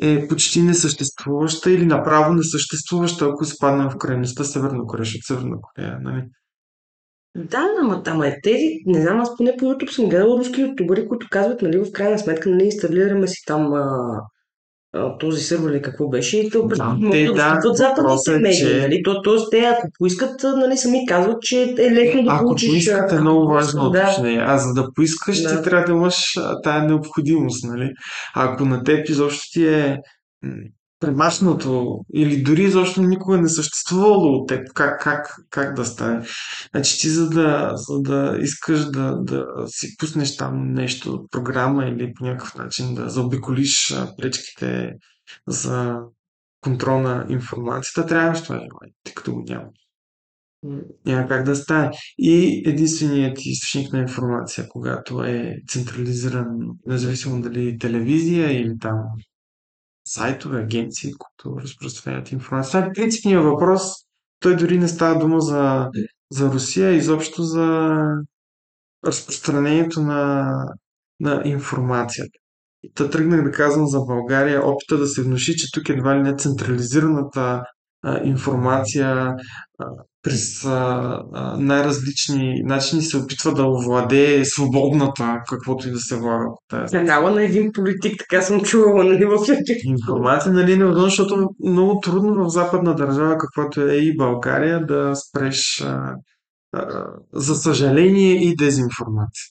е 0.03 0.29
почти 0.29 0.63
несъществуваща 0.63 1.71
или 1.71 1.87
направо 1.87 2.35
несъществуваща, 2.35 3.25
ако 3.25 3.45
изпаднем 3.45 3.91
в 3.91 3.99
крайността 3.99 4.45
Северна 4.45 4.87
Корея, 4.87 5.05
защото 5.05 5.27
Северна 5.27 5.57
Корея, 5.61 5.99
нали? 6.03 6.23
Да, 7.37 7.69
ама, 7.81 8.03
ама 8.07 8.27
е 8.27 8.41
тези, 8.43 8.69
не 8.87 9.03
знам, 9.03 9.21
аз 9.21 9.37
поне 9.37 9.57
по 9.59 9.65
YouTube 9.65 9.91
съм 9.91 10.09
гледал 10.09 10.39
руски 10.39 10.61
ютубъри, 10.61 11.09
които 11.09 11.27
казват, 11.31 11.63
нали, 11.63 11.79
в 11.79 11.93
крайна 11.93 12.19
сметка, 12.19 12.51
нали, 12.51 12.65
инсталираме 12.65 13.27
си 13.27 13.43
там 13.47 13.73
а, 13.73 14.21
този 15.21 15.43
сървър 15.43 15.71
или 15.71 15.83
какво 15.83 16.09
беше 16.09 16.39
и 16.39 16.51
то 16.51 16.63
Да, 16.63 16.97
те, 17.13 17.25
да 17.25 17.59
достъпват 17.63 17.97
западните 18.19 18.33
е, 18.35 18.39
медии. 18.39 18.59
че- 18.59 18.81
Нали? 18.81 19.03
То, 19.03 19.23
тоест, 19.23 19.51
те 19.51 19.59
ако 19.61 19.89
поискат, 19.99 20.31
нали, 20.57 20.77
сами 20.77 21.07
казват, 21.07 21.43
че 21.43 21.75
е 21.79 21.91
лесно 21.91 22.23
да 22.23 22.31
Ако 22.33 22.43
получиш... 22.45 22.71
поискате, 22.71 23.15
а, 23.15 23.19
е 23.19 23.21
много 23.21 23.47
важно 23.47 23.91
да. 23.91 24.01
уточнение. 24.01 24.45
А 24.47 24.59
за 24.59 24.73
да 24.75 24.89
поискаш, 24.95 25.43
Да. 25.43 25.57
ти 25.57 25.71
трябва 25.71 25.87
да 25.87 25.93
имаш 25.93 26.35
тая 26.63 26.83
необходимост, 26.83 27.65
нали? 27.65 27.91
А 28.35 28.53
ако 28.53 28.65
на 28.65 28.85
теб 28.85 29.09
изобщо 29.09 29.43
ти 29.53 29.67
е 29.67 29.99
м, 31.07 31.17
премахнато 31.17 32.01
или 32.15 32.43
дори 32.43 32.63
изобщо 32.63 33.03
никога 33.03 33.39
не 33.39 33.49
съществувало 33.49 34.33
от 34.33 34.49
теб, 34.49 34.69
как, 34.75 35.03
как, 35.03 35.37
как 35.51 35.75
да 35.75 35.85
стане? 35.85 36.27
Значи 36.71 36.99
ти 36.99 37.09
за 37.09 37.31
да, 37.31 37.73
за 37.75 38.01
да 38.01 38.39
искаш 38.41 38.85
да, 38.85 39.17
да 39.17 39.47
си 39.67 39.97
пуснеш 39.99 40.37
там 40.37 40.73
нещо, 40.73 41.27
програма 41.31 41.85
или 41.85 42.13
по 42.15 42.25
някакъв 42.25 42.55
начин 42.55 42.95
да 42.95 43.09
заобиколиш 43.09 43.95
пречките 44.19 44.93
за 45.47 45.99
контрол 46.61 47.01
на 47.01 47.27
информацията, 47.29 48.07
трябваш 48.07 48.43
това 48.43 48.55
желание, 48.55 48.95
тъй 49.05 49.15
като 49.15 49.33
го 49.33 49.45
няма. 49.49 49.67
Няма 51.07 51.29
как 51.29 51.45
да 51.45 51.57
стане. 51.57 51.91
И 52.19 52.63
единственият 52.67 53.39
източник 53.41 53.93
на 53.93 53.99
информация, 53.99 54.69
когато 54.69 55.25
е 55.25 55.57
централизиран, 55.69 56.47
независимо 56.87 57.43
дали 57.43 57.79
телевизия 57.79 58.61
или 58.61 58.79
там 58.79 58.97
сайтове, 60.15 60.61
агенции, 60.61 61.13
които 61.13 61.61
разпространяват 61.61 62.33
информация. 62.33 62.71
Това 62.71 62.91
е 62.91 62.93
принципният 62.93 63.45
въпрос. 63.45 63.83
Той 64.41 64.57
дори 64.57 64.79
не 64.79 64.89
става 64.89 65.19
дума 65.19 65.41
за, 65.41 65.91
за 66.31 66.53
Русия, 66.53 66.93
изобщо 66.93 67.43
за 67.43 67.99
разпространението 69.07 70.03
на, 70.03 70.55
на 71.21 71.43
информацията. 71.45 72.39
Та 72.95 73.11
тръгнах 73.11 73.45
да 73.45 73.51
казвам 73.51 73.87
за 73.87 74.01
България, 74.01 74.67
опита 74.67 74.99
да 74.99 75.07
се 75.07 75.23
внуши, 75.23 75.57
че 75.57 75.67
тук 75.73 75.89
едва 75.89 76.17
ли 76.17 76.23
не 76.23 76.37
централизираната 76.37 77.63
а, 78.03 78.25
информация 78.25 79.35
а, 79.79 79.87
през 80.25 80.65
най-различни 81.59 82.63
начини 82.65 83.03
се 83.03 83.17
опитва 83.17 83.55
да 83.55 83.67
овладее 83.67 84.45
свободната, 84.45 85.41
каквото 85.49 85.89
и 85.89 85.91
да 85.91 85.99
се 85.99 86.17
влага 86.17 86.45
по 86.45 86.77
тази 86.77 86.97
Канала 86.97 87.31
на 87.31 87.43
един 87.43 87.73
политик, 87.73 88.15
така 88.19 88.43
съм 88.43 88.61
чувала, 88.61 89.05
нали, 89.05 89.25
в 89.25 89.39
информация, 89.85 90.53
нали, 90.53 90.73
е 90.73 90.77
невъзможно, 90.77 91.09
защото 91.09 91.49
много 91.65 92.01
трудно 92.01 92.45
в 92.45 92.49
западна 92.49 92.95
държава, 92.95 93.39
каквато 93.39 93.81
е 93.81 93.95
и 93.95 94.17
България, 94.17 94.87
да 94.87 95.13
спреш 95.15 95.83
а, 95.85 96.15
а, 96.73 97.07
за 97.33 97.55
съжаление 97.55 98.33
и 98.33 98.57
дезинформация. 98.57 99.45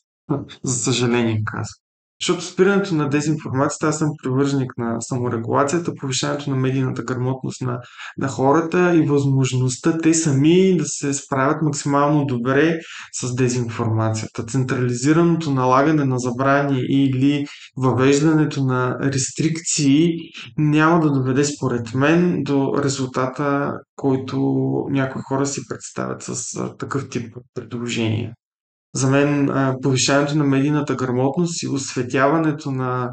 За 0.64 0.76
съжаление 0.76 1.42
казвам. 1.46 1.83
Защото 2.22 2.43
спирането 2.43 2.95
на 2.95 3.09
дезинформацията, 3.09 3.88
аз 3.88 3.97
съм 3.97 4.09
привърженик 4.24 4.78
на 4.78 5.01
саморегулацията, 5.01 5.93
повишаването 6.01 6.49
на 6.49 6.55
медийната 6.55 7.03
грамотност 7.03 7.61
на, 7.61 7.80
на 8.18 8.28
хората 8.28 8.95
и 8.95 9.05
възможността 9.05 9.97
те 9.97 10.14
сами 10.14 10.78
да 10.78 10.86
се 10.86 11.14
справят 11.14 11.61
максимално 11.61 12.26
добре 12.26 12.80
с 13.14 13.36
дезинформацията. 13.36 14.45
Централизираното 14.45 15.51
налагане 15.51 16.05
на 16.05 16.20
забрани 16.20 16.80
или 16.89 17.45
въвеждането 17.78 18.64
на 18.64 18.97
рестрикции 19.01 20.09
няма 20.57 20.99
да 20.99 21.11
доведе 21.11 21.43
според 21.43 21.93
мен 21.93 22.43
до 22.43 22.74
резултата, 22.84 23.74
който 23.95 24.38
някои 24.89 25.22
хора 25.22 25.45
си 25.45 25.61
представят 25.70 26.24
с 26.24 26.53
такъв 26.78 27.09
тип 27.09 27.36
предложения. 27.53 28.34
За 28.96 29.10
мен 29.10 29.50
а, 29.50 29.76
повишаването 29.82 30.38
на 30.38 30.44
медийната 30.44 30.96
грамотност 30.96 31.64
и 31.64 31.68
осветяването 31.68 32.72
на 32.72 33.12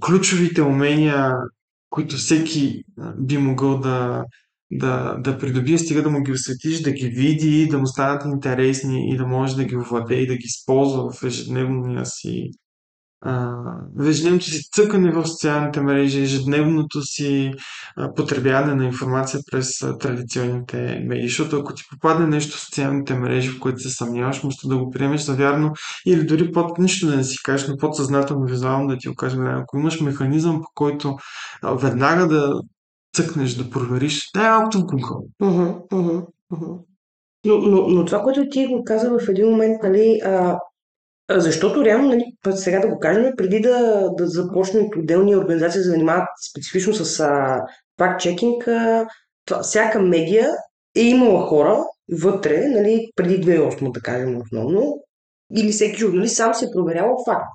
ключовите 0.00 0.62
умения, 0.62 1.34
които 1.90 2.16
всеки 2.16 2.82
би 3.18 3.38
могъл 3.38 3.78
да, 3.78 4.24
да, 4.70 5.16
да 5.18 5.38
придобие, 5.38 5.78
стига 5.78 6.02
да 6.02 6.10
му 6.10 6.22
ги 6.22 6.32
осветиш, 6.32 6.80
да 6.80 6.92
ги 6.92 7.08
види, 7.08 7.68
да 7.68 7.78
му 7.78 7.86
станат 7.86 8.24
интересни 8.24 9.10
и 9.10 9.16
да 9.16 9.26
може 9.26 9.56
да 9.56 9.64
ги 9.64 9.76
овладее 9.76 10.20
и 10.20 10.26
да 10.26 10.34
ги 10.34 10.44
използва 10.44 11.12
в 11.12 11.22
ежедневния 11.22 12.06
си 12.06 12.50
а, 13.20 13.56
в 13.96 14.08
ежедневното 14.08 14.44
си 14.44 14.70
цъкане 14.72 15.12
в 15.12 15.26
социалните 15.26 15.80
мрежи, 15.80 16.22
ежедневното 16.22 17.02
си 17.02 17.52
а, 17.96 18.14
потребяване 18.14 18.74
на 18.74 18.84
информация 18.84 19.40
през 19.50 19.78
традиционните 20.00 21.02
медии. 21.06 21.28
Защото 21.28 21.58
ако 21.58 21.74
ти 21.74 21.82
попадне 21.90 22.26
нещо 22.26 22.56
в 22.56 22.60
социалните 22.60 23.14
мрежи, 23.14 23.48
в 23.48 23.60
което 23.60 23.78
се 23.78 23.90
съмняваш, 23.90 24.42
вместо 24.42 24.68
да 24.68 24.78
го 24.78 24.90
приемеш 24.90 25.20
за 25.20 25.34
вярно 25.34 25.72
или 26.06 26.26
дори 26.26 26.52
под 26.52 26.78
нищо 26.78 27.06
да 27.06 27.16
не 27.16 27.24
си 27.24 27.36
кажеш, 27.44 27.68
но 27.68 27.76
подсъзнателно 27.76 28.46
визуално 28.46 28.88
да 28.88 28.98
ти 28.98 29.08
го 29.08 29.14
кажем, 29.14 29.46
ако 29.46 29.78
имаш 29.78 30.00
механизъм, 30.00 30.60
по 30.60 30.68
който 30.74 31.16
веднага 31.62 32.28
да 32.28 32.60
цъкнеш, 33.14 33.54
да 33.54 33.70
провериш, 33.70 34.30
в 34.34 34.38
Google. 34.38 35.26
Мгм, 35.40 35.72
мгм, 35.92 36.20
мгм. 36.50 36.72
Но, 37.44 37.58
но, 37.58 37.88
но 37.88 38.04
това, 38.04 38.22
което 38.22 38.48
ти 38.50 38.66
го 38.66 38.84
каза 38.84 39.10
в 39.10 39.28
един 39.28 39.48
момент, 39.50 39.82
нали, 39.82 40.20
а, 40.24 40.58
защото 41.30 41.84
реално, 41.84 42.08
нали, 42.08 42.24
сега 42.54 42.80
да 42.80 42.88
го 42.88 42.98
кажем, 42.98 43.32
преди 43.36 43.60
да, 43.60 44.08
да 44.16 44.26
започнат 44.26 44.96
отделни 44.96 45.36
организации 45.36 45.80
да 45.80 45.88
занимават 45.88 46.28
специфично 46.50 46.94
с 46.94 47.24
факт-чекинг, 47.98 48.68
всяка 49.62 50.00
медия 50.00 50.50
е 50.96 51.00
имала 51.00 51.46
хора 51.46 51.84
вътре, 52.12 52.68
нали, 52.68 53.08
преди 53.16 53.40
2008, 53.40 53.92
да 53.92 54.00
кажем 54.00 54.40
основно, 54.40 55.04
или 55.56 55.72
всеки 55.72 55.98
журналист 55.98 56.36
сам 56.36 56.54
се 56.54 56.64
е 56.64 56.68
проверявал 56.74 57.16
факт. 57.28 57.48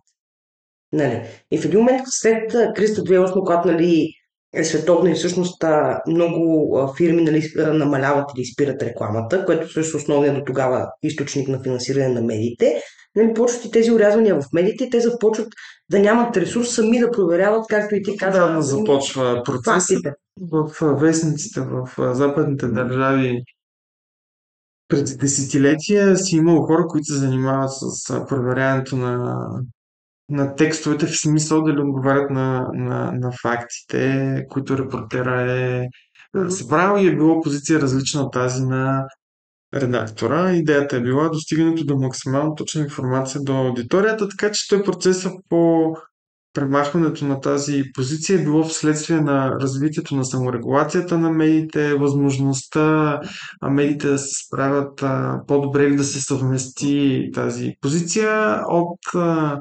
Нали. 0.92 1.28
И 1.52 1.58
в 1.58 1.66
един 1.66 1.80
момент 1.80 2.02
след 2.06 2.52
кризата 2.76 3.02
2008, 3.02 3.34
когато 3.34 3.72
нали, 3.72 4.10
е 4.54 4.64
световна 4.64 5.12
и 5.12 5.16
всъщност 5.16 5.64
много 6.08 6.78
фирми 6.98 7.22
нали, 7.22 7.54
намаляват 7.58 8.30
или 8.38 8.46
спират 8.46 8.84
рекламата, 8.84 9.46
което 9.46 9.72
също 9.72 9.98
е 9.98 10.02
основният 10.02 10.36
до 10.36 10.44
тогава 10.46 10.88
източник 11.04 11.48
на 11.48 11.64
финансиране 11.64 12.08
на 12.08 12.22
медиите, 12.22 12.82
нали, 13.16 13.34
почват 13.34 13.66
и 13.66 13.72
тези 13.72 13.92
урязвания 13.92 14.42
в 14.42 14.46
медиите, 14.54 14.90
те 14.90 15.00
започват 15.00 15.48
да 15.92 16.00
нямат 16.00 16.38
ресурс 16.38 16.76
сами 16.76 17.00
да 17.00 17.12
проверяват, 17.12 17.66
както 17.70 17.96
и 17.96 18.04
ти 18.04 18.18
каза. 18.18 18.44
Отдавна 18.44 18.62
започва 18.62 19.44
фактите. 19.66 20.14
в 20.52 20.72
вестниците 20.82 21.62
в 21.62 21.90
западните 22.16 22.68
държави 22.68 23.44
преди 24.88 25.18
десетилетия 25.18 26.18
си 26.18 26.36
имало 26.36 26.62
хора, 26.62 26.88
които 26.88 27.06
се 27.06 27.18
занимават 27.18 27.72
с 27.72 28.26
проверяването 28.28 28.96
на, 28.96 29.48
на 30.30 30.56
текстовете 30.56 31.06
в 31.06 31.20
смисъл 31.20 31.64
дали 31.64 31.82
отговарят 31.82 32.30
на, 32.30 32.68
на, 32.74 33.12
на 33.12 33.32
фактите, 33.42 34.46
които 34.50 34.78
репортера 34.78 35.52
е 35.52 35.88
събрал 36.50 36.98
и 36.98 37.08
е 37.08 37.16
било 37.16 37.42
позиция 37.42 37.80
различна 37.80 38.22
от 38.22 38.34
тази 38.34 38.64
на 38.64 39.08
редактора. 39.74 40.52
Идеята 40.52 40.96
е 40.96 41.02
била 41.02 41.30
достигането 41.30 41.86
до 41.86 41.98
максимално 41.98 42.56
точна 42.56 42.82
информация 42.82 43.42
до 43.42 43.54
аудиторията, 43.54 44.30
така 44.30 44.52
че 44.52 44.70
той 44.70 44.84
процеса 44.84 45.32
по 45.50 45.94
премахването 46.54 47.26
на 47.26 47.40
тази 47.40 47.84
позиция 47.94 48.40
е 48.40 48.44
било 48.44 48.64
вследствие 48.64 49.22
на 49.22 49.52
развитието 49.62 50.16
на 50.16 50.26
саморегулацията 50.26 51.18
на 51.18 51.32
медиите, 51.32 51.94
възможността 51.96 53.20
медиите 53.72 54.08
да 54.08 54.18
се 54.18 54.46
справят 54.46 55.04
по-добре 55.48 55.84
или 55.84 55.96
да 55.96 56.04
се 56.04 56.22
съвмести 56.22 57.30
тази 57.34 57.74
позиция 57.82 58.62
от 58.68 59.00
а, 59.16 59.60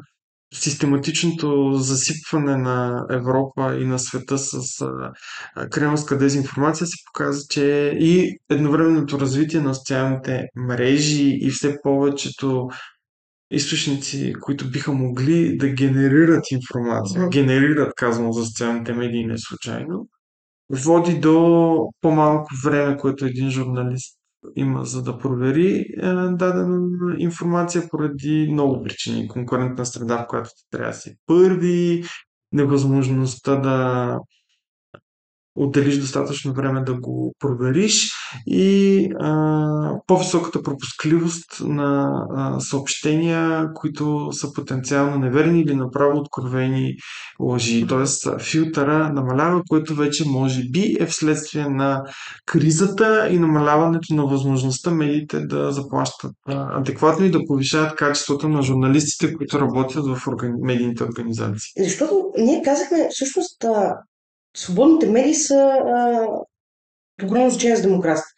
систематичното 0.53 1.73
засипване 1.73 2.57
на 2.57 3.07
Европа 3.11 3.77
и 3.81 3.85
на 3.85 3.99
света 3.99 4.39
с 4.39 4.81
а, 4.81 5.13
а, 5.57 5.69
кремълска 5.69 6.19
дезинформация 6.19 6.87
се 6.87 6.97
показва, 7.13 7.43
че 7.51 7.97
и 8.01 8.39
едновременното 8.51 9.21
развитие 9.21 9.61
на 9.61 9.75
социалните 9.75 10.47
мрежи 10.57 11.39
и 11.41 11.51
все 11.51 11.79
повечето 11.83 12.69
източници, 13.51 14.33
които 14.41 14.71
биха 14.71 14.93
могли 14.93 15.57
да 15.57 15.69
генерират 15.69 16.51
информация, 16.51 17.29
генерират, 17.29 17.95
казвам 17.97 18.33
за 18.33 18.45
социалните 18.45 18.93
медии 18.93 19.27
не 19.27 19.39
случайно, 19.39 20.09
води 20.71 21.19
до 21.19 21.77
по-малко 22.01 22.49
време, 22.65 22.97
което 22.97 23.27
един 23.27 23.51
журналист 23.51 24.22
има 24.57 24.85
за 24.85 25.03
да 25.03 25.19
провери 25.19 25.77
е, 25.77 26.13
дадена 26.13 26.81
информация 27.19 27.89
поради 27.91 28.49
много 28.53 28.83
причини. 28.83 29.29
Конкурентна 29.29 29.87
среда, 29.87 30.19
в 30.19 30.27
която 30.27 30.51
ти 30.51 30.71
трябва 30.71 30.89
да 30.89 30.95
си 30.95 31.15
първи, 31.27 32.05
невъзможността 32.53 33.57
да 33.57 34.19
отделиш 35.55 35.99
достатъчно 35.99 36.53
време 36.53 36.81
да 36.81 36.95
го 36.95 37.35
провериш 37.39 38.11
и 38.47 39.09
а, 39.21 40.01
по-високата 40.07 40.63
пропускливост 40.63 41.61
на 41.61 42.13
а, 42.37 42.61
съобщения, 42.61 43.69
които 43.75 44.29
са 44.33 44.53
потенциално 44.53 45.19
неверни 45.19 45.61
или 45.61 45.75
направо 45.75 46.19
откровени 46.19 46.95
лъжи. 47.41 47.87
Тоест 47.89 48.41
филтъра 48.41 49.13
намалява, 49.13 49.63
което 49.69 49.95
вече 49.95 50.29
може 50.29 50.63
би 50.71 50.97
е 51.01 51.07
вследствие 51.07 51.69
на 51.69 52.03
кризата 52.47 53.29
и 53.31 53.39
намаляването 53.39 54.15
на 54.15 54.27
възможността 54.27 54.91
медиите 54.91 55.41
да 55.41 55.73
заплащат 55.73 56.31
адекватно 56.49 57.27
и 57.27 57.31
да 57.31 57.45
повишават 57.47 57.97
качеството 57.97 58.49
на 58.49 58.63
журналистите, 58.63 59.35
които 59.35 59.61
работят 59.61 60.07
в 60.07 60.27
органи... 60.29 60.55
медийните 60.63 61.05
организации. 61.05 61.73
Защото 61.79 62.25
ние 62.39 62.63
казахме, 62.63 63.09
всъщност, 63.11 63.65
свободните 64.57 65.11
медии 65.11 65.35
са 65.35 65.55
а, 65.55 66.27
огромно 67.25 67.51
значение 67.51 67.77
за 67.77 67.83
демокрацията. 67.83 68.29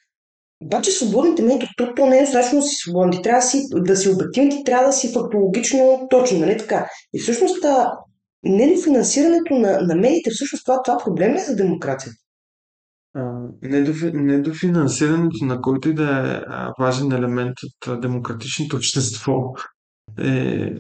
Обаче 0.65 0.91
свободните 0.91 1.43
медии, 1.43 1.69
то, 1.77 1.95
то 1.95 2.07
не 2.07 2.19
е 2.19 2.23
достатъчно 2.23 2.63
си 2.63 2.77
свободен. 2.77 3.11
Ти 3.11 3.23
трябва 3.23 3.41
да 3.41 3.47
си, 3.47 3.63
да 3.73 3.97
си 3.97 4.09
обективен, 4.09 4.51
ти 4.51 4.65
трябва 4.65 4.87
да 4.87 4.93
си 4.93 5.13
фактологично 5.13 6.07
точен, 6.11 6.41
нали 6.41 6.59
така? 6.59 6.89
И 7.15 7.21
всъщност 7.21 7.65
недофинансирането 8.45 9.55
на, 9.55 9.81
на 9.81 9.95
медиите, 9.95 10.31
всъщност 10.31 10.65
това, 10.65 10.83
това 10.83 10.99
проблем 11.05 11.35
е 11.35 11.39
за 11.39 11.57
демокрацията? 11.57 12.17
недофинансирането 14.15 15.45
на 15.45 15.61
който 15.61 15.89
и 15.89 15.95
да 15.95 16.35
е 16.35 16.83
важен 16.83 17.13
елемент 17.13 17.55
от 17.87 18.01
демократичното 18.01 18.77
общество 18.77 19.33
е 20.19 20.71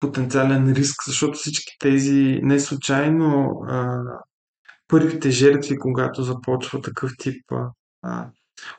потенциален 0.00 0.72
риск, 0.72 0.96
защото 1.06 1.38
всички 1.38 1.76
тези 1.80 2.40
не 2.42 2.60
случайно 2.60 3.50
а, 3.68 4.02
първите 4.88 5.30
жертви, 5.30 5.78
когато 5.78 6.22
започва 6.22 6.80
такъв 6.80 7.12
тип 7.18 7.42
а, 8.02 8.30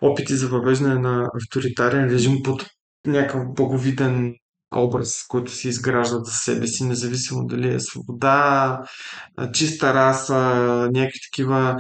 опити 0.02 0.36
за 0.36 0.48
въвеждане 0.48 1.00
на 1.00 1.30
авторитарен 1.36 2.10
режим 2.10 2.44
под 2.44 2.66
някакъв 3.08 3.54
боговиден 3.54 4.34
образ, 4.76 5.24
който 5.28 5.52
си 5.52 5.68
изграждат 5.68 6.26
за 6.26 6.32
себе 6.32 6.68
си, 6.68 6.84
независимо 6.84 7.46
дали 7.46 7.74
е 7.74 7.80
свобода, 7.80 8.80
чиста 9.54 9.94
раса, 9.94 10.36
някакви 10.94 11.20
такива. 11.32 11.78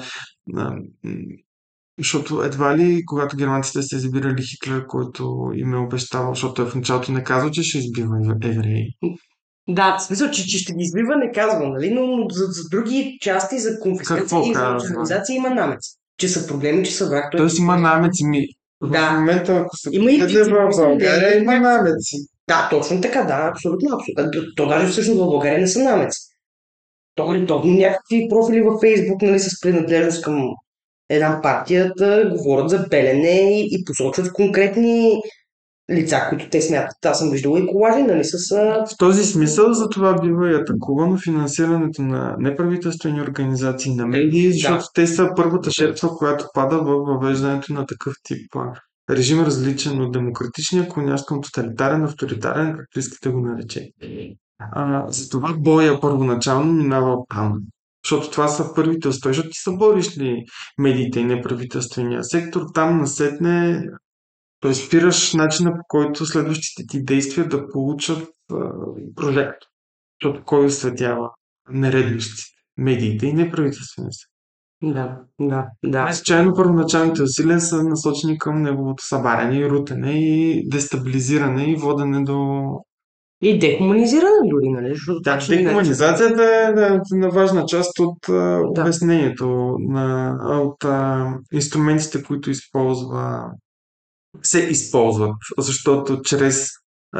Защото 1.97 2.41
едва 2.41 2.77
ли, 2.77 3.05
когато 3.05 3.37
германците 3.37 3.81
са 3.81 3.95
избирали 3.95 4.43
Хитлер, 4.43 4.85
който 4.87 5.51
им 5.55 5.73
е 5.73 5.77
обещавал, 5.77 6.33
защото 6.33 6.53
той 6.53 6.65
в 6.65 6.75
началото 6.75 7.11
не 7.11 7.23
казва, 7.23 7.51
че 7.51 7.63
ще 7.63 7.77
избива 7.77 8.35
евреи. 8.43 8.93
Да, 9.69 9.97
в 9.97 10.03
смисъл, 10.03 10.31
че, 10.31 10.47
че 10.47 10.57
ще 10.57 10.73
ги 10.73 10.83
избива, 10.83 11.15
не 11.15 11.31
казвам, 11.31 11.73
нали? 11.73 11.93
но, 11.93 12.07
но 12.07 12.29
за, 12.29 12.45
за 12.45 12.69
други 12.69 13.17
части, 13.21 13.59
за 13.59 13.79
конфискация 13.79 14.39
и 14.49 14.53
за 14.53 14.77
организация 14.81 15.35
има 15.35 15.49
намец. 15.49 15.79
Че 16.17 16.27
са 16.27 16.47
проблеми, 16.47 16.85
че 16.85 16.91
са 16.91 17.09
враг. 17.09 17.31
Тоест 17.37 17.59
има 17.59 17.77
намеци. 17.77 18.25
Ми... 18.25 18.47
Да. 18.83 19.09
В 19.09 19.19
момента, 19.19 19.55
ако 19.55 19.77
се 19.77 19.89
има 19.91 20.11
и 20.11 20.21
в 20.21 20.69
България, 20.75 21.37
има 21.37 21.59
намеци. 21.59 22.17
Да, 22.47 22.67
точно 22.71 23.01
така, 23.01 23.23
да, 23.23 23.51
абсолютно, 23.51 23.89
абсолютно. 23.93 24.55
То 24.55 24.67
даже 24.67 24.87
всъщност 24.87 25.19
в 25.19 25.25
България 25.25 25.59
не 25.59 25.67
са 25.67 25.83
намеци. 25.83 26.19
То 27.15 27.33
редовно 27.33 27.73
някакви 27.73 28.27
профили 28.29 28.61
във 28.61 28.81
Фейсбук, 28.81 29.21
нали, 29.21 29.39
с 29.39 29.61
принадлежност 29.61 30.23
към 30.23 30.49
една 31.09 31.41
партия 31.41 31.93
да 31.97 32.29
говорят 32.37 32.69
за 32.69 32.85
белене 32.89 33.59
и, 33.59 33.67
и 33.71 33.85
посочват 33.85 34.33
конкретни 34.33 35.21
лица, 35.91 36.25
които 36.29 36.49
те 36.49 36.61
смятат. 36.61 37.05
Аз 37.05 37.19
съм 37.19 37.29
виждал 37.29 37.57
и 37.57 37.67
колажи, 37.67 38.03
нали, 38.03 38.23
с... 38.23 38.55
В 38.55 38.97
този 38.97 39.23
смисъл 39.23 39.73
за 39.73 39.89
това 39.89 40.21
бива 40.21 40.51
и 40.51 40.55
атакувано 40.55 41.17
финансирането 41.17 42.01
на 42.01 42.35
неправителствени 42.39 43.21
организации, 43.21 43.95
на 43.95 44.07
медии, 44.07 44.51
защото 44.51 44.83
да. 44.83 44.89
те 44.95 45.07
са 45.07 45.29
първата 45.35 45.69
жертва, 45.69 46.09
която 46.17 46.45
пада 46.53 46.77
в 46.77 47.05
въвеждането 47.05 47.73
на 47.73 47.85
такъв 47.85 48.13
тип 48.23 48.55
режим, 49.09 49.43
различен 49.43 50.01
от 50.01 50.11
демократичния, 50.11 50.89
клонящ 50.89 51.25
към 51.25 51.41
тоталитарен, 51.41 52.03
авторитарен, 52.03 52.75
както 52.77 52.99
искате 52.99 53.29
го 53.29 53.39
наречете. 53.39 53.91
А, 54.59 55.05
затова 55.07 55.53
боя 55.57 56.01
първоначално 56.01 56.73
минава 56.73 57.17
там. 57.29 57.53
Защото 58.05 58.31
това 58.31 58.47
са 58.47 58.73
първите 58.75 59.07
успехи, 59.07 59.35
защото 59.35 59.49
ти 59.49 59.59
са 59.59 59.71
бориш 59.71 60.17
ли 60.17 60.43
медиите 60.77 61.19
и 61.19 61.25
неправителствения 61.25 62.23
сектор, 62.23 62.61
там 62.73 62.97
насетне 62.97 63.83
спираш 64.73 65.33
начина 65.33 65.71
по 65.71 65.83
който 65.87 66.25
следващите 66.25 66.83
ти 66.89 67.03
действия 67.03 67.47
да 67.47 67.67
получат 67.67 68.29
прожект. 69.15 69.61
Защото 70.21 70.45
кой 70.45 70.65
осветява 70.65 71.29
нередностите? 71.69 72.43
Медиите 72.77 73.27
и 73.27 73.33
неправителствения 73.33 74.11
сектор. 74.11 74.37
Да, 74.83 75.17
да, 75.39 75.65
да. 75.85 76.05
Не 76.05 76.13
случайно 76.13 76.53
първоначалните 76.53 77.23
усилия 77.23 77.59
са 77.59 77.83
насочени 77.83 78.37
към 78.37 78.61
неговото 78.61 79.05
събаряне 79.05 79.59
и 79.59 79.69
рутене 79.69 80.11
и 80.11 80.63
дестабилизиране 80.69 81.71
и 81.71 81.75
водене 81.75 82.23
до 82.23 82.63
и 83.41 83.59
дехуманизиране 83.59 84.49
дори, 84.49 84.69
нали? 84.69 84.89
Защото 84.89 85.21
да, 85.21 85.39
дехуманизацията 85.49 86.43
е 86.43 86.73
да, 86.73 87.01
на 87.11 87.29
важна 87.29 87.65
част 87.65 87.99
от 87.99 88.17
да. 88.29 88.63
обяснението 88.65 89.75
на, 89.79 90.37
от 90.49 90.83
а, 90.83 91.33
инструментите, 91.53 92.23
които 92.23 92.49
използва 92.49 93.51
се 94.43 94.59
използват, 94.59 95.35
защото 95.57 96.21
чрез 96.21 96.69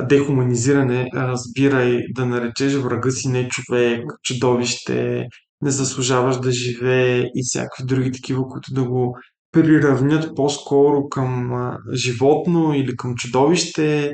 дехуманизиране 0.03 1.07
разбирай 1.15 2.01
да 2.15 2.25
наречеш 2.25 2.73
врага 2.73 3.11
си 3.11 3.27
не 3.27 3.49
човек, 3.49 4.05
чудовище, 4.23 5.27
не 5.61 5.71
заслужаваш 5.71 6.39
да 6.39 6.51
живее 6.51 7.19
и 7.19 7.43
всякакви 7.43 7.83
други 7.85 8.11
такива, 8.11 8.47
които 8.47 8.73
да 8.73 8.83
го 8.83 9.17
приравнят 9.51 10.35
по-скоро 10.35 11.09
към 11.09 11.51
животно 11.93 12.73
или 12.73 12.95
към 12.95 13.15
чудовище, 13.15 14.13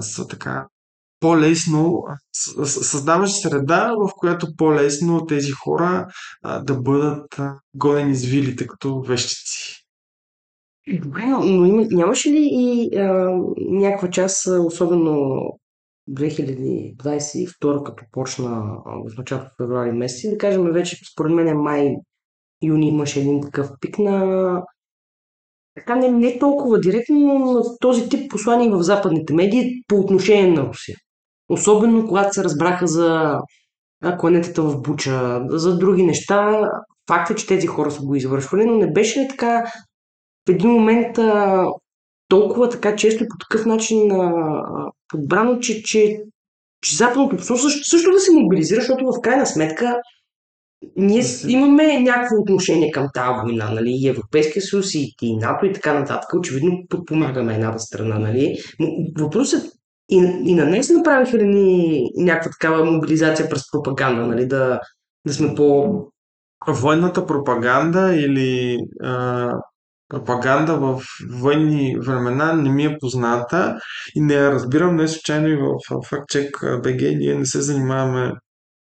са 0.00 0.26
така 0.28 0.66
по-лесно 1.20 2.02
създаваш 2.64 3.32
среда, 3.32 3.94
в 3.98 4.10
която 4.16 4.46
по-лесно 4.56 5.26
тези 5.26 5.50
хора 5.50 6.06
да 6.62 6.74
бъдат 6.74 7.38
а, 7.38 7.54
гонени 7.74 8.14
с 8.14 8.24
вилите 8.24 8.66
като 8.66 9.00
вещици. 9.00 9.87
Добре, 10.96 11.26
но 11.26 11.64
има, 11.64 11.86
нямаше 11.90 12.30
ли 12.30 12.48
и 12.50 12.96
а, 12.98 13.30
някаква 13.58 14.10
част, 14.10 14.46
особено 14.46 15.40
2022, 16.10 17.82
като 17.82 18.04
почна 18.12 18.76
в 18.86 19.18
началото 19.18 19.50
февруари 19.56 19.92
месец, 19.92 20.30
да 20.30 20.38
кажем 20.38 20.72
вече 20.72 20.96
според 21.12 21.32
мен 21.32 21.58
май, 21.58 21.94
юни 22.62 22.88
имаше 22.88 23.20
един 23.20 23.40
такъв 23.42 23.70
пик 23.80 23.98
на 23.98 24.62
така 25.74 25.96
не, 25.96 26.08
не 26.08 26.38
толкова 26.38 26.80
директно, 26.80 27.18
но 27.18 27.52
на 27.52 27.62
този 27.80 28.08
тип 28.08 28.30
послания 28.30 28.70
в 28.70 28.82
западните 28.82 29.34
медии 29.34 29.82
по 29.88 29.96
отношение 29.96 30.52
на 30.52 30.66
Русия. 30.68 30.96
Особено 31.48 32.08
когато 32.08 32.34
се 32.34 32.44
разбраха 32.44 32.86
за 32.86 33.38
кланетата 34.18 34.62
в 34.62 34.82
Буча, 34.82 35.42
за 35.48 35.78
други 35.78 36.02
неща. 36.02 36.70
Факт 37.08 37.30
е, 37.30 37.34
че 37.34 37.46
тези 37.46 37.66
хора 37.66 37.90
са 37.90 38.02
го 38.02 38.14
извършвали, 38.14 38.64
но 38.64 38.76
не 38.76 38.92
беше 38.92 39.28
така 39.28 39.72
в 40.48 40.50
един 40.50 40.70
момент 40.70 41.18
а, 41.18 41.66
толкова 42.28 42.68
така 42.68 42.96
често 42.96 43.24
и 43.24 43.28
по 43.28 43.36
такъв 43.38 43.66
начин 43.66 44.12
а, 44.12 44.52
подбрано, 45.08 45.58
че, 45.58 45.82
че, 45.82 46.20
че 46.82 46.96
западното 46.96 47.34
общество 47.34 47.56
също, 47.56 47.88
също 47.88 48.10
да 48.10 48.20
се 48.20 48.32
мобилизира, 48.32 48.80
защото 48.80 49.06
в 49.06 49.20
крайна 49.20 49.46
сметка 49.46 49.96
ние 50.96 51.22
имаме 51.48 52.00
някакво 52.00 52.36
отношение 52.40 52.90
към 52.90 53.08
тази 53.14 53.40
война, 53.42 53.70
нали, 53.70 53.90
и 53.90 54.08
Европейския 54.08 54.62
съюз, 54.62 54.94
и, 54.94 55.14
и 55.22 55.36
НАТО 55.36 55.66
и 55.66 55.72
така 55.72 55.98
нататък. 55.98 56.34
Очевидно 56.34 56.82
подпомагаме 56.88 57.54
едната 57.54 57.78
страна, 57.78 58.18
нали. 58.18 58.58
Но 58.78 58.88
въпросът 59.24 59.72
и, 60.10 60.16
и 60.44 60.54
на 60.54 60.64
нея 60.64 60.84
се 60.84 60.96
направиха 60.96 61.38
ли 61.38 61.46
ни 61.46 62.02
някаква 62.16 62.50
такава 62.50 62.84
мобилизация 62.84 63.48
през 63.48 63.62
пропаганда, 63.72 64.26
нали, 64.26 64.46
да, 64.46 64.80
да 65.26 65.32
сме 65.32 65.54
по... 65.54 65.94
Военната 66.68 67.26
пропаганда 67.26 68.14
или 68.16 68.78
а, 69.02 69.52
пропаганда 70.08 70.76
в 70.76 71.02
военни 71.30 71.96
времена 71.98 72.52
не 72.52 72.70
ми 72.70 72.84
е 72.84 72.98
позната 73.00 73.78
и 74.14 74.20
не 74.20 74.34
я 74.34 74.50
разбирам. 74.50 74.96
Не 74.96 75.08
случайно 75.08 75.48
и 75.48 75.56
в 75.56 75.78
FactCheck 75.88 76.82
BG 76.82 77.18
ние 77.18 77.34
не 77.34 77.46
се 77.46 77.60
занимаваме 77.60 78.32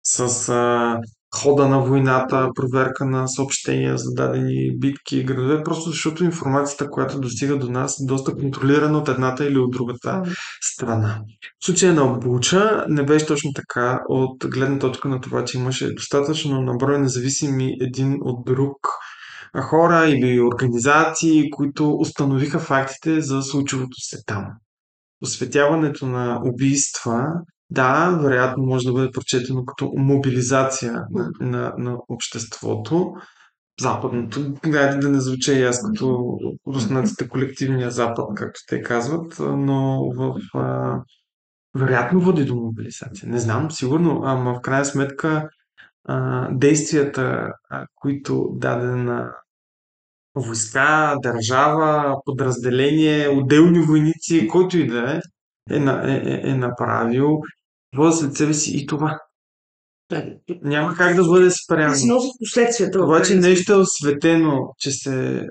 с 0.04 0.50
а, 0.50 0.98
хода 1.36 1.68
на 1.68 1.80
войната, 1.80 2.50
проверка 2.56 3.06
на 3.06 3.28
съобщения 3.28 3.98
за 3.98 4.14
дадени 4.14 4.78
битки 4.80 5.18
и 5.18 5.24
градове, 5.24 5.64
просто 5.64 5.90
защото 5.90 6.24
информацията, 6.24 6.90
която 6.90 7.20
достига 7.20 7.58
до 7.58 7.72
нас 7.72 8.00
е 8.00 8.06
доста 8.06 8.36
контролирана 8.36 8.98
от 8.98 9.10
едната 9.10 9.46
или 9.46 9.58
от 9.58 9.72
другата 9.72 10.24
страна. 10.62 11.22
В 11.60 11.66
случая 11.66 11.94
на 11.94 12.06
Буча 12.06 12.86
не 12.90 13.04
беше 13.04 13.26
точно 13.26 13.54
така 13.54 14.00
от 14.10 14.46
гледна 14.46 14.80
точка 14.80 15.08
на 15.08 15.22
това, 15.22 15.46
че 15.46 15.58
имаше 15.58 15.94
достатъчно 15.94 16.62
наброй 16.62 17.00
независими 17.00 17.78
един 17.82 18.18
от 18.22 18.46
друг 18.46 18.78
хора 19.62 20.08
или 20.08 20.42
организации, 20.42 21.50
които 21.50 21.96
установиха 21.96 22.60
фактите 22.60 23.22
за 23.22 23.42
случилото 23.42 23.96
се 23.98 24.24
там. 24.26 24.46
Осветяването 25.22 26.06
на 26.06 26.42
убийства 26.46 27.28
да, 27.70 28.20
вероятно 28.22 28.64
може 28.64 28.86
да 28.86 28.94
бъде 28.94 29.12
прочетено 29.12 29.66
като 29.66 29.92
мобилизация 29.96 31.04
на, 31.12 31.30
на, 31.40 31.74
на 31.78 31.98
обществото, 32.10 33.14
западното, 33.82 34.54
да, 34.66 34.98
да 34.98 35.10
не 35.10 35.20
звуча 35.20 35.54
и 35.54 35.64
аз 35.64 35.82
като 35.82 36.38
руснаците 36.68 37.30
колективния 37.30 37.92
запад, 37.92 38.26
както 38.36 38.60
те 38.68 38.82
казват, 38.82 39.36
но 39.40 40.12
в 40.16 40.36
а, 40.54 41.00
вероятно 41.76 42.20
води 42.20 42.46
до 42.46 42.56
мобилизация. 42.56 43.30
Не 43.30 43.40
знам, 43.40 43.72
сигурно, 43.72 44.22
ама 44.24 44.54
в 44.54 44.62
крайна 44.62 44.86
сметка 44.86 45.50
а, 46.06 46.48
действията, 46.52 47.54
а, 47.70 47.86
които 47.96 48.50
дадена 48.54 49.34
войска, 50.36 51.16
държава, 51.24 52.16
подразделение, 52.26 53.30
отделни 53.30 53.80
войници, 53.80 54.48
който 54.48 54.78
и 54.78 54.88
да 54.88 55.22
е, 55.70 55.76
е, 55.76 55.78
е, 55.78 56.22
е, 56.26 56.50
е 56.50 56.56
направил, 56.56 57.40
вода 57.96 58.12
след 58.12 58.36
себе 58.36 58.54
си 58.54 58.78
и 58.78 58.86
това. 58.86 59.20
Няма 60.62 60.96
как 60.96 61.16
да 61.16 61.24
бъде 61.24 61.52
спрямо. 61.52 61.90
Да 61.90 61.96
си 61.96 62.08
носят 62.08 62.32
последствията. 62.40 63.04
Обаче 63.04 63.36
нещо 63.36 63.74
е 63.74 63.76
осветено, 63.76 64.74
че 64.78 64.92
се 64.92 65.48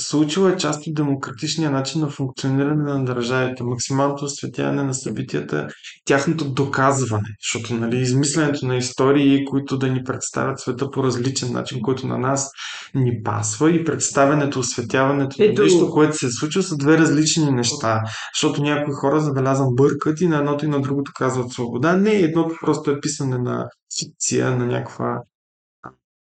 случила 0.00 0.52
е 0.52 0.56
част 0.56 0.86
от 0.86 0.94
демократичния 0.94 1.70
начин 1.70 2.00
на 2.00 2.08
функциониране 2.08 2.92
на 2.92 3.04
държавите, 3.04 3.62
максималното 3.62 4.24
осветяване 4.24 4.82
на 4.82 4.94
събитията, 4.94 5.68
тяхното 6.04 6.50
доказване, 6.50 7.28
защото 7.42 7.74
нали, 7.74 8.00
измисленето 8.00 8.66
на 8.66 8.76
истории, 8.76 9.44
които 9.44 9.78
да 9.78 9.88
ни 9.88 10.04
представят 10.04 10.60
света 10.60 10.90
по 10.90 11.02
различен 11.02 11.52
начин, 11.52 11.82
който 11.82 12.06
на 12.06 12.18
нас 12.18 12.50
ни 12.94 13.22
пасва 13.22 13.70
и 13.70 13.84
представянето, 13.84 14.58
осветяването 14.58 15.36
Ето... 15.38 15.62
на 15.62 15.64
нещо, 15.64 15.90
което 15.90 16.16
се 16.16 16.26
е 16.26 16.30
случило, 16.30 16.62
са 16.62 16.76
две 16.76 16.98
различни 16.98 17.50
неща, 17.50 18.02
защото 18.34 18.62
някои 18.62 18.94
хора 18.94 19.20
забелязвам 19.20 19.74
бъркат 19.74 20.20
и 20.20 20.28
на 20.28 20.38
едното 20.38 20.64
и 20.64 20.68
на 20.68 20.80
другото 20.80 21.12
казват 21.14 21.52
свобода. 21.52 21.96
Не, 21.96 22.12
едното 22.12 22.56
просто 22.60 22.90
е 22.90 23.00
писане 23.00 23.38
на 23.38 23.68
фикция, 23.98 24.56
на 24.56 24.66
някаква 24.66 25.22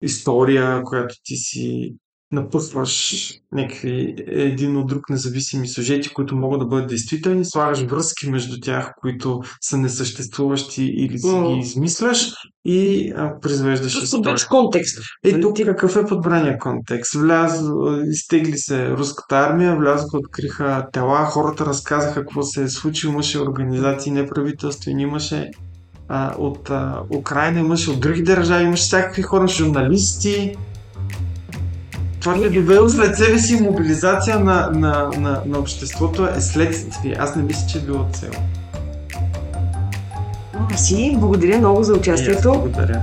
история, 0.02 0.82
която 0.82 1.14
ти 1.24 1.36
си 1.36 1.94
напъсваш 2.32 3.14
някакви 3.52 4.14
един 4.26 4.76
от 4.76 4.86
друг 4.86 5.10
независими 5.10 5.68
сюжети, 5.68 6.08
които 6.08 6.36
могат 6.36 6.60
да 6.60 6.66
бъдат 6.66 6.88
действителни, 6.88 7.44
слагаш 7.44 7.80
връзки 7.82 8.30
между 8.30 8.60
тях, 8.60 8.92
които 9.00 9.40
са 9.60 9.78
несъществуващи 9.78 10.84
или 10.84 11.18
си 11.18 11.28
ги 11.28 11.58
измисляш 11.58 12.32
и 12.64 13.12
а, 13.16 13.40
произвеждаш 13.40 14.02
история. 14.02 14.36
контекст. 14.48 14.98
Е, 15.24 15.40
тук 15.40 15.56
какъв 15.64 15.96
е 15.96 16.06
подбрания 16.06 16.58
контекст? 16.58 17.14
Вляз, 17.14 17.62
изтегли 18.10 18.58
се 18.58 18.90
руската 18.90 19.36
армия, 19.36 19.76
влязоха, 19.76 20.18
откриха 20.18 20.86
тела, 20.92 21.24
хората 21.24 21.66
разказаха 21.66 22.14
какво 22.14 22.42
се 22.42 22.62
е 22.62 22.68
случило, 22.68 23.12
имаше 23.12 23.40
организации 23.40 24.12
неправителствени, 24.12 25.02
имаше 25.02 25.50
а, 26.08 26.34
от 26.38 26.70
а, 26.70 27.02
Украина, 27.16 27.60
имаше 27.60 27.90
от 27.90 28.00
други 28.00 28.22
държави, 28.22 28.64
имаше 28.64 28.82
всякакви 28.82 29.22
хора, 29.22 29.48
журналисти, 29.48 30.56
това 32.22 32.36
не 32.36 32.48
довело 32.48 32.88
след 32.88 33.16
себе 33.16 33.38
си 33.38 33.62
мобилизация 33.62 34.38
на, 34.38 34.70
на, 34.74 35.10
на, 35.18 35.42
на 35.46 35.58
обществото 35.58 36.28
е 36.36 36.40
следствие. 36.40 37.16
Аз 37.18 37.36
не 37.36 37.42
мисля, 37.42 37.66
че 37.68 37.78
е 37.78 37.80
било 37.80 38.06
цел. 38.12 38.30
Си, 40.76 41.16
благодаря 41.18 41.58
много 41.58 41.82
за 41.82 41.94
участието. 41.94 42.52
благодаря. 42.52 43.02